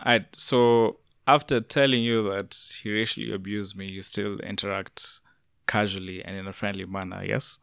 [0.00, 5.20] I so after telling you that he racially abused me, you still interact
[5.66, 7.24] casually and in a friendly manner.
[7.24, 7.58] Yes.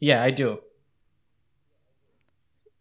[0.00, 0.60] Yeah, I do.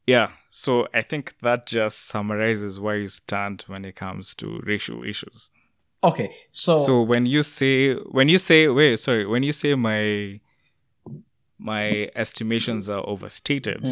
[0.07, 0.31] Yeah.
[0.49, 5.49] So I think that just summarizes where you stand when it comes to racial issues.
[6.03, 10.41] Okay, so, So when you say when you say wait sorry when you say my
[11.57, 13.85] my estimations are overstated,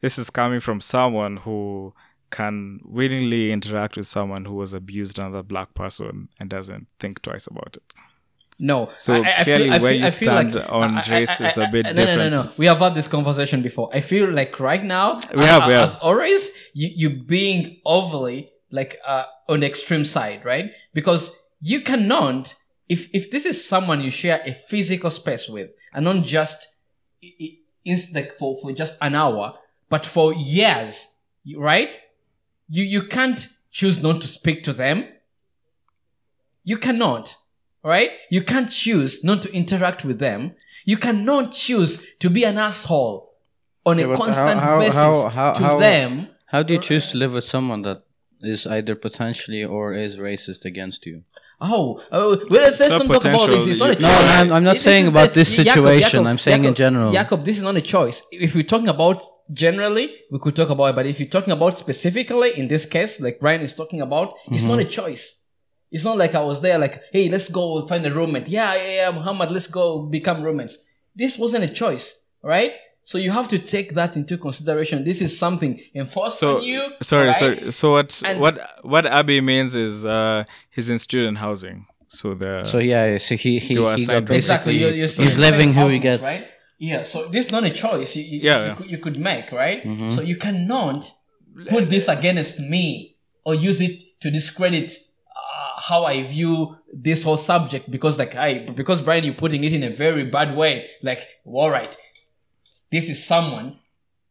[0.00, 1.92] this is coming from someone who
[2.30, 7.46] can willingly interact with someone who was abused another black person and doesn't think twice
[7.46, 7.94] about it.
[8.58, 8.90] no.
[8.98, 9.14] So
[9.44, 12.42] clearly where you stand on race is a bit no, No, no, no.
[12.58, 13.88] We have had this conversation before.
[13.94, 15.84] I feel like right now, We have, we have.
[15.84, 20.66] as always, you you being overly like uh, on the extreme side, right?
[20.92, 22.54] Because you cannot,
[22.88, 26.58] if if this is someone you share a physical space with, and not just
[27.24, 29.54] i- i- like for for just an hour,
[29.88, 31.08] but for years,
[31.56, 31.98] right?
[32.68, 35.04] You you can't choose not to speak to them.
[36.64, 37.36] You cannot,
[37.82, 38.10] right?
[38.30, 40.52] You can't choose not to interact with them.
[40.84, 43.32] You cannot choose to be an asshole
[43.86, 46.28] on Yeah, a but how- constant how- basis how- how- to how- them.
[46.46, 48.02] How do you choose to live with someone that
[48.40, 51.24] is either potentially or is racist against you?
[51.60, 53.66] Oh, oh, well, let's, let's not not talk about potential, this.
[53.68, 54.08] It's not a you- No.
[54.08, 57.12] I'm- I'm not This saying about the- this situation, Jacob, I'm saying in general.
[57.12, 58.22] Jacob, this is not a choice.
[58.30, 59.22] If we're talking about
[59.52, 60.96] generally, we could talk about it.
[60.96, 64.64] But if you're talking about specifically, in this case, like Brian is talking about, it's
[64.64, 64.90] not a Mm-hmm.
[64.90, 65.34] choice.
[65.90, 68.46] It's not like I was there, like, hey, let's go find a roommate.
[68.48, 70.78] Yeah, yeah, yeah, Muhammad, let's go become roommates.
[71.16, 72.72] This wasn't a choice, right?
[73.04, 75.02] So you have to take that into consideration.
[75.02, 76.92] This is something enforced So on you.
[77.02, 77.34] sorry, right?
[77.34, 77.70] sorry.
[77.72, 81.86] So what And- what what Abby means is uh he's in student housing.
[82.08, 84.34] So the So yeah, so he he, he got to- Exactly.
[84.36, 86.22] basically You're, you're he's living who he gets.
[86.22, 86.46] right?
[86.78, 87.02] Yeah.
[87.02, 88.74] So this is not a choice you, you, Yeah, you, yeah.
[88.74, 89.84] could, you could make, right?
[89.84, 90.10] Mm-hmm.
[90.10, 91.12] So you cannot
[91.68, 94.96] put this against me or use it to discredit
[95.28, 99.72] uh, how I view this whole subject because, like, I because Brian, you're putting it
[99.72, 100.88] in a very bad way.
[101.02, 101.96] Like, all right,
[102.90, 103.76] this is someone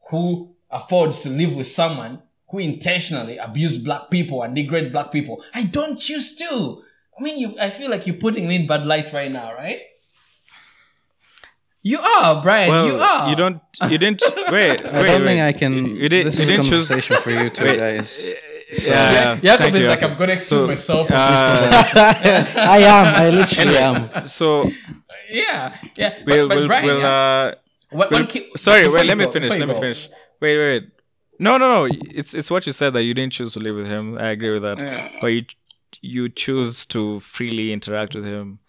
[0.10, 5.44] who affords to live with someone who intentionally abuse black people and degrade black people.
[5.54, 6.82] I don't choose to.
[7.20, 7.60] I mean, you.
[7.60, 9.82] I feel like you're putting me in bad light right now, right?
[11.92, 12.70] You are, Brian.
[12.70, 13.30] well, you are.
[13.30, 13.58] You don't
[13.92, 14.22] you didn't
[14.56, 15.26] wait wait I don't wait.
[15.30, 15.72] think I can.
[15.74, 16.88] You, you didn't this you is a didn't choose.
[16.88, 17.78] conversation for you two Wait.
[17.86, 18.10] guys.
[18.70, 19.36] Yeah, yeah.
[19.40, 21.08] Jacob Thank is you, like, I'm gonna excuse So, myself.
[21.08, 21.20] From uh,
[22.76, 23.06] I am.
[23.24, 24.26] I literally am.
[24.26, 24.70] so
[25.30, 26.14] yeah, yeah.
[26.26, 27.08] But, we'll but we'll, Brian, we'll yeah.
[27.08, 27.56] uh
[27.92, 30.10] One- we'll- one key- sorry wait you let me finish let you me finish
[30.42, 30.84] wait wait
[31.40, 33.88] no no no it's it's what you said that you didn't choose to live with
[33.88, 35.10] him I agree with that Yeah.
[35.22, 35.44] but you
[36.02, 38.67] you choose to freely interact with him Be-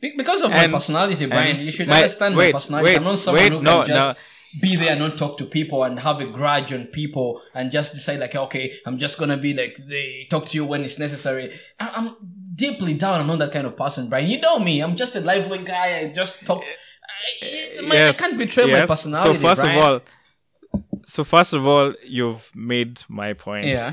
[0.00, 2.96] Because of And- my personality, Brian, you should my- understand wait, my personality.
[2.96, 4.60] I'm not someone wait, who no, can just no.
[4.60, 7.92] be there and not talk to people and have a grudge on people and just
[7.92, 11.52] decide like, okay, I'm just gonna be like they talk to you when it's necessary.
[11.78, 12.16] I- I'm
[12.54, 13.20] deeply down.
[13.20, 14.28] I'm not that kind of person, Brian.
[14.28, 14.80] You know me.
[14.80, 15.98] I'm just a lively guy.
[15.98, 16.62] I just talk.
[17.42, 18.88] I, my- I can't betray my yes.
[18.88, 19.34] personality.
[19.38, 19.78] So first Brian.
[19.78, 20.00] of all,
[21.06, 23.66] so first of all, you've made my point.
[23.66, 23.92] yeah,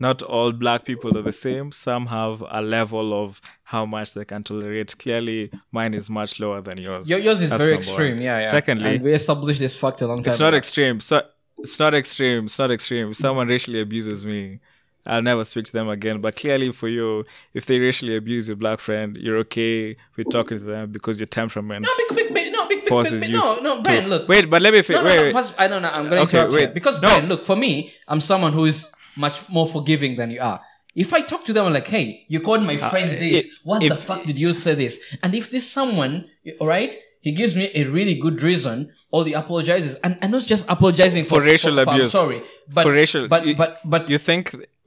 [0.00, 1.72] not all black people are the same.
[1.72, 4.96] Some have a level of how much they can tolerate.
[4.98, 7.08] Clearly, mine is much lower than yours.
[7.10, 7.94] Your- yours is That's very number one.
[8.02, 8.20] extreme.
[8.20, 8.50] Yeah, yeah.
[8.50, 10.30] Secondly, and we established this fact a long time.
[10.30, 10.58] it's not ago.
[10.58, 11.00] extreme.
[11.00, 11.22] So
[11.58, 12.44] it's not extreme.
[12.44, 13.10] It's not extreme.
[13.10, 14.60] If someone racially abuses me,
[15.06, 16.20] I'll never speak to them again.
[16.20, 20.58] But clearly, for you, if they racially abuse your black friend, you're okay with talking
[20.58, 23.38] to them because your temperament no, big, big, big, no, big, big, forces big, you.
[23.38, 24.28] no, no, Brian, to, look.
[24.28, 24.82] Wait, but let me.
[24.82, 25.32] Fi- No, no, wait, no, wait.
[25.32, 25.88] first, I don't know.
[25.88, 26.74] I'm going to Okay, interrupt wait.
[26.74, 27.08] because No.
[27.08, 28.90] Brian, look, for me, I'm someone who is
[29.24, 30.60] much more forgiving than you are.
[31.04, 33.34] If I talk to them, I'm like, "Hey, you called my friend this.
[33.34, 36.14] Uh, if- what the fuck did you say this?" And if this someone,
[36.60, 36.92] all right,
[37.26, 38.76] he gives me a really good reason,
[39.14, 42.12] or the apologizes, and, and not just apologizing for, For racial for- I'm abuse.
[42.20, 42.40] sorry,
[42.76, 44.44] but For racial- but you- but but You think?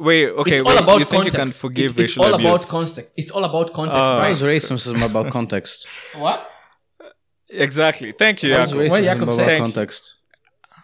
[0.10, 0.56] Wait, okay.
[0.58, 1.38] it's wait, all about you think context.
[1.38, 2.50] you can forgive It- it's all abuse?
[2.50, 3.10] about context.
[3.22, 4.10] It's all about context.
[4.12, 4.32] How right?
[4.32, 5.78] is racism about context?
[6.26, 6.40] What?
[7.68, 8.12] Exactly.
[8.24, 8.90] Thank you, How is Jakob.
[8.90, 9.46] What racism about said?
[9.46, 9.66] Thank you.
[9.74, 10.16] context?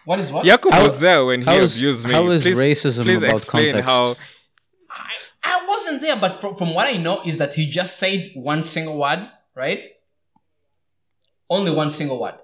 [0.08, 0.42] What is what?
[0.46, 2.14] Jakob How- was there when he how is- abused me.
[2.14, 3.88] how is please, racism please about explain context?
[3.90, 4.16] how.
[4.90, 5.12] I,
[5.54, 8.64] I wasn't there, but from, from what I know is that he just said one
[8.64, 9.82] single word, right?
[11.50, 12.36] Only one single word.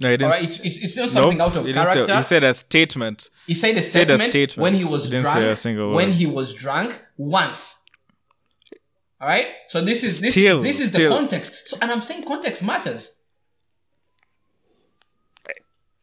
[0.00, 0.30] No, he didn't.
[0.30, 2.16] right, it's, it's, it's not something Nope, out of he didn't say- character.
[2.16, 3.30] he said a statement.
[3.46, 4.62] He said a said a statement, statement.
[4.62, 5.36] when he was He didn't drunk.
[5.36, 7.76] say a single when he was drunk once.
[9.20, 9.48] All right.
[9.68, 11.10] So this is this Still, this is still.
[11.10, 11.52] the context.
[11.68, 13.10] So and I'm saying context matters.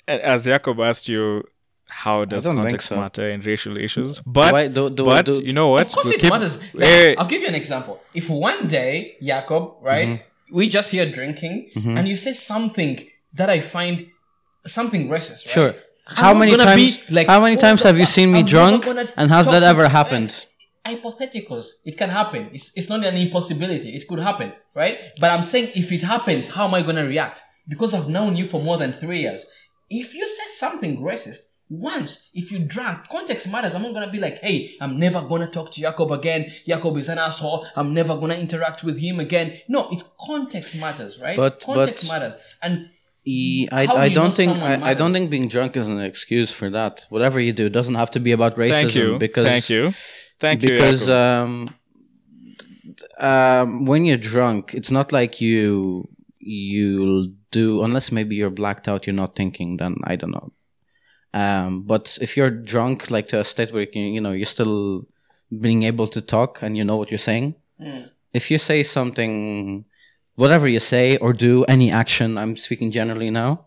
[0.07, 1.43] And As Jakob asked you,
[1.89, 2.95] how does context so.
[2.97, 4.19] matter in racial issues?
[4.25, 5.83] But Why do- do- but do- you know what?
[5.87, 6.59] Of course, We'll it keep- matters.
[6.73, 8.01] Like, I'll give you an example.
[8.13, 10.55] If one day, Jakob, right, Mm-hmm.
[10.57, 11.55] we just here drinking,
[11.97, 12.93] and you say something
[13.39, 14.07] that I find
[14.65, 15.55] something racist, right?
[15.57, 15.73] Sure.
[16.09, 16.97] I'm How many times?
[16.97, 18.85] be like, how many "Oh, times have you seen me I'm drunk?
[19.19, 20.45] And has that ever eh, happened?
[20.85, 21.65] Hypotheticals.
[21.85, 22.49] It can happen.
[22.53, 23.89] It's, it's not an impossibility.
[23.97, 24.97] It could happen, right?
[25.19, 27.41] But I'm saying if it happens, how am I gonna react?
[27.67, 29.45] Because I've known you for more than three years.
[29.89, 33.75] If you say something racist once, if you drank, context matters.
[33.75, 36.51] I'm not gonna be like, hey, I'm never gonna talk to Jacob again.
[36.65, 37.65] Jacob is an asshole.
[37.75, 39.59] I'm never gonna interact with him again.
[39.67, 41.35] No, it's context matters, right?
[41.37, 42.35] But- context but- matters.
[42.61, 42.89] And
[43.29, 46.69] I, How I don't think I, I don't think being drunk is an excuse for
[46.69, 47.05] that.
[47.09, 48.71] Whatever you do doesn't have to be about racism.
[48.71, 49.17] thank you.
[49.17, 49.93] Because thank you.
[50.39, 50.69] Thank you.
[50.69, 51.75] because um,
[53.19, 56.07] um, when you're drunk, it's not like you
[56.39, 59.05] you'll do unless maybe you're blacked out.
[59.05, 59.77] You're not thinking.
[59.77, 60.51] Then I don't know.
[61.33, 64.45] Um, but if you're drunk, like to a state where you, can, you know you're
[64.45, 65.05] still
[65.59, 67.55] being able to talk and you know what you're saying.
[67.81, 68.09] Mm.
[68.33, 69.85] If you say something,
[70.35, 73.65] whatever you say or do, any action, I'm speaking generally now.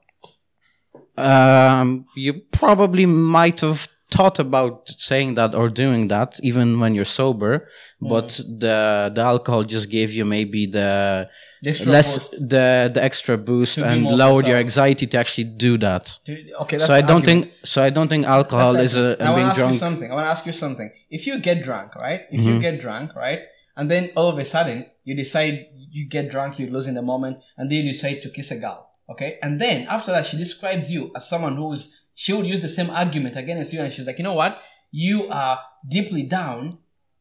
[1.16, 7.04] Um, you probably might have thought about saying that or doing that even when you're
[7.04, 7.68] sober,
[8.00, 11.28] but the the alcohol just gave you maybe the
[11.62, 15.76] this less boost- the the extra boost To and lowered your anxiety to actually do
[15.78, 16.18] that.
[16.28, 17.24] Okay, that's So I don't argument.
[17.26, 17.82] think so.
[17.82, 19.78] I don't think alcohol That's is a the- I being ask you drunk.
[19.78, 20.10] something.
[20.10, 20.90] I want to ask you something.
[21.10, 22.22] If you get drunk, right?
[22.30, 22.60] If you mm-hmm.
[22.60, 23.40] get drunk, right?
[23.76, 27.02] And then all of a sudden you decide you get drunk, you lose in the
[27.02, 29.38] moment, and then you decide to kiss a girl, okay?
[29.42, 31.82] And then after that, she describes you as someone who's
[32.14, 34.58] she would use the same argument against you, and she's like, you know what?
[34.92, 35.58] You are
[35.88, 36.70] deeply down.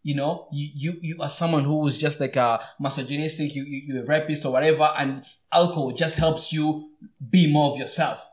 [0.03, 3.81] You know, you you, you are someone who is just like a misogynistic, you, you
[3.93, 6.89] you're a rapist or whatever, and alcohol just helps you
[7.29, 8.25] be more of yourself.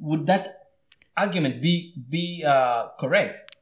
[0.00, 0.66] Would that
[1.16, 3.54] argument be be uh, correct?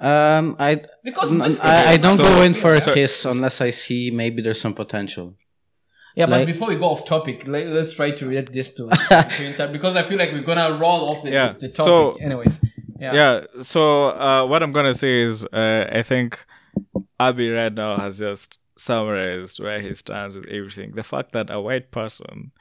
[0.00, 3.24] Um, I Because n- basically- I, I don't So- go in for a so- kiss
[3.24, 5.34] unless I see maybe there's some potential.
[6.16, 8.88] Yeah, but before we go off topic, let, us try to read this to,
[9.56, 12.60] to because I feel like we're gonna roll off the, Yeah, the, the so- Anyways,
[12.98, 13.12] yeah.
[13.14, 13.44] yeah.
[13.60, 16.44] So uh, what I'm gonna say is, uh, I think
[17.18, 20.92] Abby right now has just summarized where he stands with everything.
[20.94, 22.52] The fact that a white person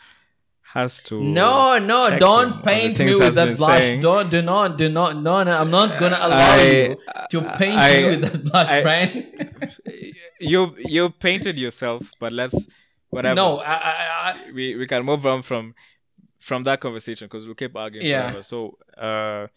[0.74, 3.78] has to No, no, don't paint me with that blush.
[3.78, 4.02] saying.
[4.02, 5.52] Don't, do not, do not, no, no.
[5.54, 6.98] I'm not gonna allow I- you
[7.32, 9.14] to paint I- me with that blush, I- Brian.
[10.40, 12.68] you you painted yourself, but let's
[13.10, 13.36] whatever.
[13.36, 13.94] no, I, I,
[14.30, 15.74] I, we we can move on from
[16.40, 18.24] from that conversation because we'll keep arguing Yeah.
[18.24, 18.44] forever.
[18.44, 19.48] So, uh,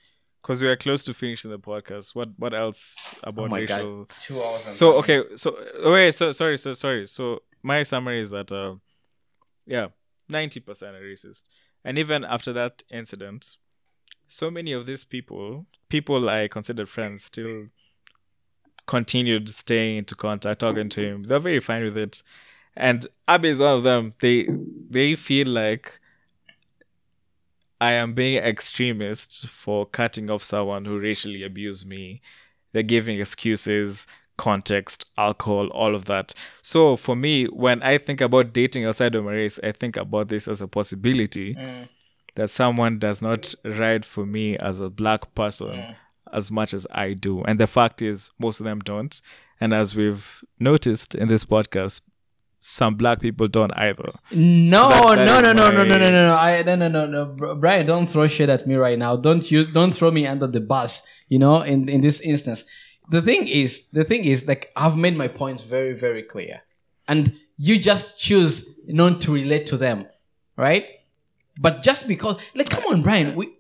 [0.43, 4.05] because we are close to finishing the podcast, what what else about oh my racial?
[4.05, 4.77] god, two hours.
[4.77, 7.07] So ten okay, so wait, so sorry, so sorry.
[7.07, 8.77] So my summary is that, uh,
[9.67, 9.89] yeah,
[10.29, 11.45] ninety percent are racist,
[11.85, 13.57] and even after that incident,
[14.29, 17.67] so many of these people, people I considered friends, still
[18.87, 21.23] continued staying into contact, talking to him.
[21.25, 22.23] They're very fine with it,
[22.77, 24.15] and Abby is one of them.
[24.21, 24.49] They
[24.89, 26.00] they feel like
[27.81, 32.20] I am being extremist for cutting off someone who racially abused me.
[32.73, 36.35] They're giving excuses, context, alcohol, all of that.
[36.62, 40.28] So for me, when I think about dating outside of my race, I think about
[40.28, 41.89] this as a possibility Mm.
[42.36, 45.97] that someone does not ride for me as a black person,
[46.32, 47.43] as much as I do.
[47.43, 49.20] And the fact is, most of them don't.
[49.61, 52.02] And as we've noticed in this podcast,
[52.62, 54.12] some black people don't either.
[54.32, 56.35] No, So that- that no, no, no, no, no, no, no, no.
[56.37, 57.55] I, no, no, no, no.
[57.57, 59.16] Brian, don't throw shit at me right now.
[59.16, 59.65] Don't you?
[59.65, 61.03] Don't throw me under the bus.
[61.28, 62.65] You know, in in this instance,
[63.11, 66.61] the thing is, the thing is, like I've made my points very, very clear,
[67.09, 70.07] and you just choose not to relate to them,
[70.57, 70.85] right?
[71.59, 73.55] But just because, like, come on, Brian, we.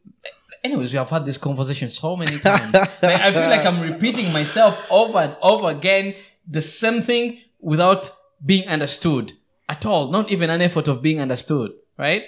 [0.62, 2.74] Anyways, we have had this conversation so many times.
[2.74, 6.14] like, I feel like I'm repeating myself over and over again,
[6.46, 8.10] the same thing without
[8.44, 9.32] being understood
[9.68, 10.10] at all.
[10.10, 12.24] Not even an effort of being understood, right?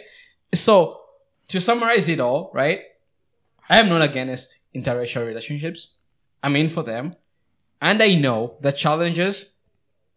[0.55, 1.01] So,
[1.49, 2.81] to summarize it all, right?
[3.69, 5.97] I am not against interracial relationships.
[6.43, 7.17] I'm in for them.
[7.81, 9.53] And I know the challenges,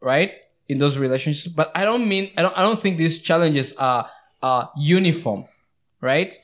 [0.02, 0.32] right,
[0.68, 4.10] in those relationships, but I don't mean, I don't, I don't think these challenges are,
[4.42, 5.46] are uniform,
[6.02, 6.36] right?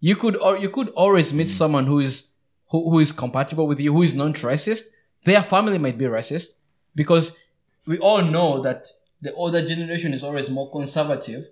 [0.00, 1.50] You could, or you could always meet mm.
[1.50, 2.28] someone who is,
[2.70, 4.84] who, who is compatible with you, who is non-racist.
[5.24, 6.48] Their family might be racist
[6.94, 7.36] because
[7.86, 8.86] we all know that
[9.22, 11.46] the older generation is always more conservative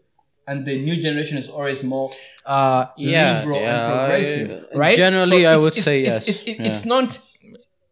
[0.47, 2.11] and the new generation is always more
[2.47, 4.97] uh, Yeah, liberal yeah, and progressive, I- right?
[4.97, 6.67] generally, I would it's- say it's, yes, It's, it- yeah.
[6.69, 7.19] it's not.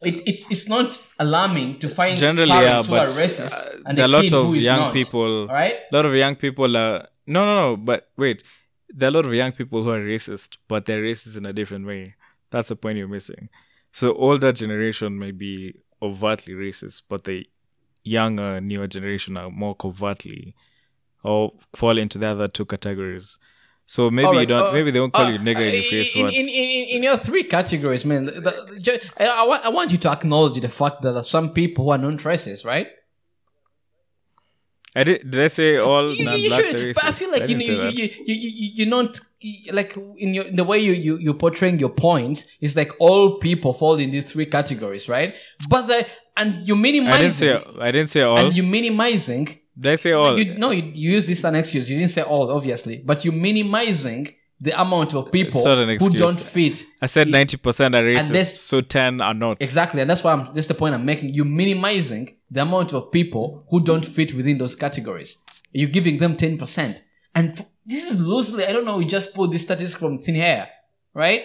[0.02, 3.82] It, it's it's not alarming to find Generally, parents yeah, who but are racist uh,
[3.84, 5.46] and a lot of young not, people.
[5.46, 5.74] right?
[5.92, 7.76] A lot of young people are no, no, no.
[7.76, 8.42] But wait,
[8.88, 11.52] there are a lot of young people who are racist, but they're racist in a
[11.52, 12.08] different way.
[12.50, 13.50] That's the point you're missing.
[13.92, 17.46] So older generation may be overtly racist, but the
[18.02, 20.54] younger, newer generation are more covertly
[21.22, 23.38] or fall into the other two categories.
[23.86, 24.68] So maybe you don't.
[24.68, 26.14] uh, maybe they won't call uh, you nigger in your face.
[26.14, 29.90] In, in, in, in your three categories, man, the, the, I, I, want, I want
[29.90, 32.86] you to acknowledge the fact that there are some people who are non-racist, right?
[34.94, 35.30] I did.
[35.30, 36.94] Did I say all You- you should.
[36.94, 39.20] But I feel like you, didn't you, you, you, you, you're not
[39.72, 42.46] like in your in the way you you you're portraying your point.
[42.60, 45.34] It's like all people fall in these three categories, right?
[45.68, 46.06] But the
[46.40, 47.14] and you're minimizing.
[47.14, 47.64] I didn't say.
[47.80, 48.44] I didn't say all.
[48.44, 49.44] and you're minimizing.
[49.78, 50.38] Did I say all?
[50.38, 51.88] You, no, you, you use this as an excuse.
[51.88, 56.84] You didn't say all, obviously, but you're minimizing the amount of people who don't fit.
[57.00, 59.56] I said ninety percent are racist, so ten are not.
[59.60, 60.52] Exactly, and that's why I'm.
[60.54, 61.32] That's the point I'm making.
[61.34, 65.38] You're minimizing the amount of people who don't fit within those categories.
[65.72, 67.02] You're giving them ten percent,
[67.34, 68.66] and this is loosely.
[68.66, 68.98] I don't know.
[68.98, 70.68] We just pulled this statistic from thin air,
[71.14, 71.42] right?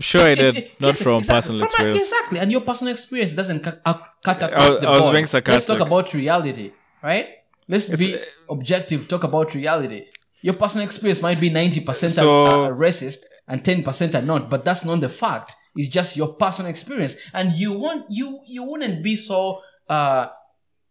[0.00, 1.36] Sure, I did, It- not yes, from exactly.
[1.36, 2.00] personal From experience.
[2.02, 3.94] exactly, and your personal experience doesn't cut, uh,
[4.24, 5.14] cut I across was- the I was board.
[5.16, 7.26] being Let's talk about reality, right?
[7.68, 9.06] Let's be objective.
[9.08, 10.06] Talk about reality.
[10.40, 14.22] Your personal experience might be ninety percent So- are, are racist and ten percent are
[14.22, 15.54] not, but that's not the fact.
[15.76, 20.26] It's just your personal experience, and you want you you wouldn't be so uh,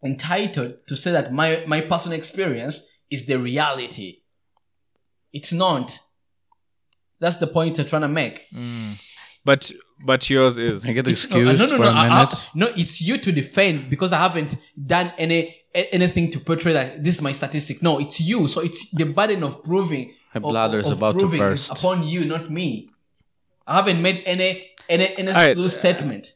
[0.04, 4.22] entitled to say that my my personal experience is the reality.
[5.34, 5.98] It's not.
[7.22, 8.42] That's the point I'm trying to make.
[9.46, 9.72] But
[10.06, 10.88] but yours is.
[10.90, 12.50] I get excused uh, no, no, for no, a I- I- minute.
[12.56, 14.56] no, it's you to defend because I haven't
[14.96, 17.82] done any anything to portray that this is my statistic.
[17.82, 18.48] No, it's you.
[18.48, 20.14] So it's the burden of proving.
[20.36, 21.72] My of- bladder is of about to proving is burst.
[21.80, 22.90] upon you, not me.
[23.68, 24.50] I haven't made any
[24.90, 25.56] any any Alright.
[25.58, 26.34] loose statement.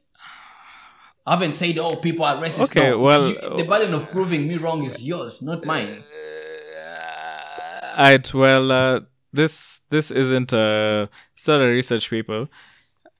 [1.27, 4.47] I haven't said, "Oh, people are racist." Okay, No, well, you- the burden of proving
[4.47, 6.03] me wrong is yours, not mine.
[7.97, 8.99] Alright, well, uh,
[9.35, 12.47] this this isn't a it's not a research paper.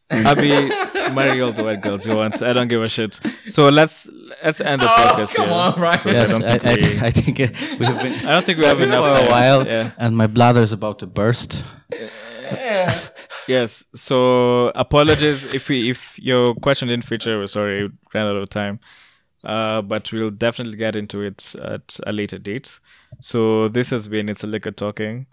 [0.10, 0.50] Abby,
[1.20, 2.42] marry all the white girls you want.
[2.44, 3.20] I don't give a shit.
[3.46, 4.08] So let's
[4.44, 5.56] let's end the Oh, podcast come here.
[5.56, 6.06] on, right?
[6.06, 7.48] Yes, I don't I, think we, I, I think uh,
[7.80, 9.92] we have been I don't think we have enough for enough a while, Yeah.
[9.98, 11.64] and my bladder is about to burst.
[11.92, 13.00] Yeah.
[13.48, 13.86] Yes.
[13.96, 17.40] So apologies if we if your question didn't feature.
[17.40, 18.80] We're sorry, we ran out of time.
[19.44, 22.80] Uh, but we'll definitely get into it at a later date.
[23.22, 25.28] So this has been It's a Liquor Talking.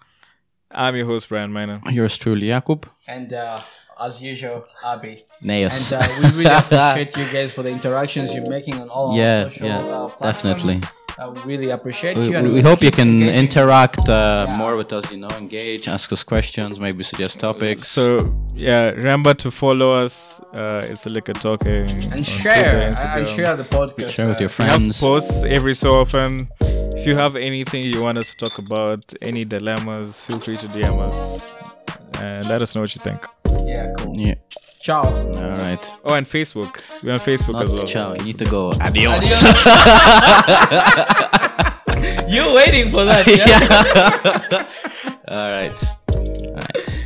[0.74, 1.80] I'm your host Brian Miner.
[1.90, 2.84] Yours truly, Jakub.
[3.06, 3.60] And uh,
[4.00, 5.18] as usual, Abby.
[5.42, 5.92] Neos.
[5.92, 9.44] And uh, we really appreciate you guys for the interactions you're making on all Yeah,
[9.44, 10.62] our social yeah, uh, platforms.
[10.62, 10.88] definitely.
[11.18, 12.36] I really appreciate we, you.
[12.36, 13.34] and we we'll hope you can engaging.
[13.44, 14.56] interact uh, Yeah.
[14.56, 15.10] more with us.
[15.12, 17.88] You know, engage, ask us questions, maybe suggest topics.
[17.88, 18.18] So
[18.54, 20.40] yeah, remember to follow us.
[20.54, 24.10] Uh, it's a liquor talking and share Twitter, and share the podcast.
[24.10, 24.98] share with uh, your We have friends.
[25.00, 26.48] posts every so often.
[26.60, 30.66] If you have anything you want us to talk about, any dilemmas, feel free to
[30.68, 31.52] DM us
[32.20, 33.20] and let us know what you think.
[33.66, 34.16] Yeah, cool.
[34.16, 34.34] Yeah.
[34.82, 35.02] Ciao.
[35.02, 35.92] All right.
[36.04, 36.80] Oh, and Facebook.
[37.04, 37.86] We're on Facebook Not as well.
[37.86, 38.14] ciao.
[38.14, 38.70] You need to go.
[38.80, 39.42] Adios.
[42.28, 43.24] You're waiting for that.
[43.28, 44.66] Yeah?
[45.30, 45.84] Alright.
[46.10, 47.04] All right.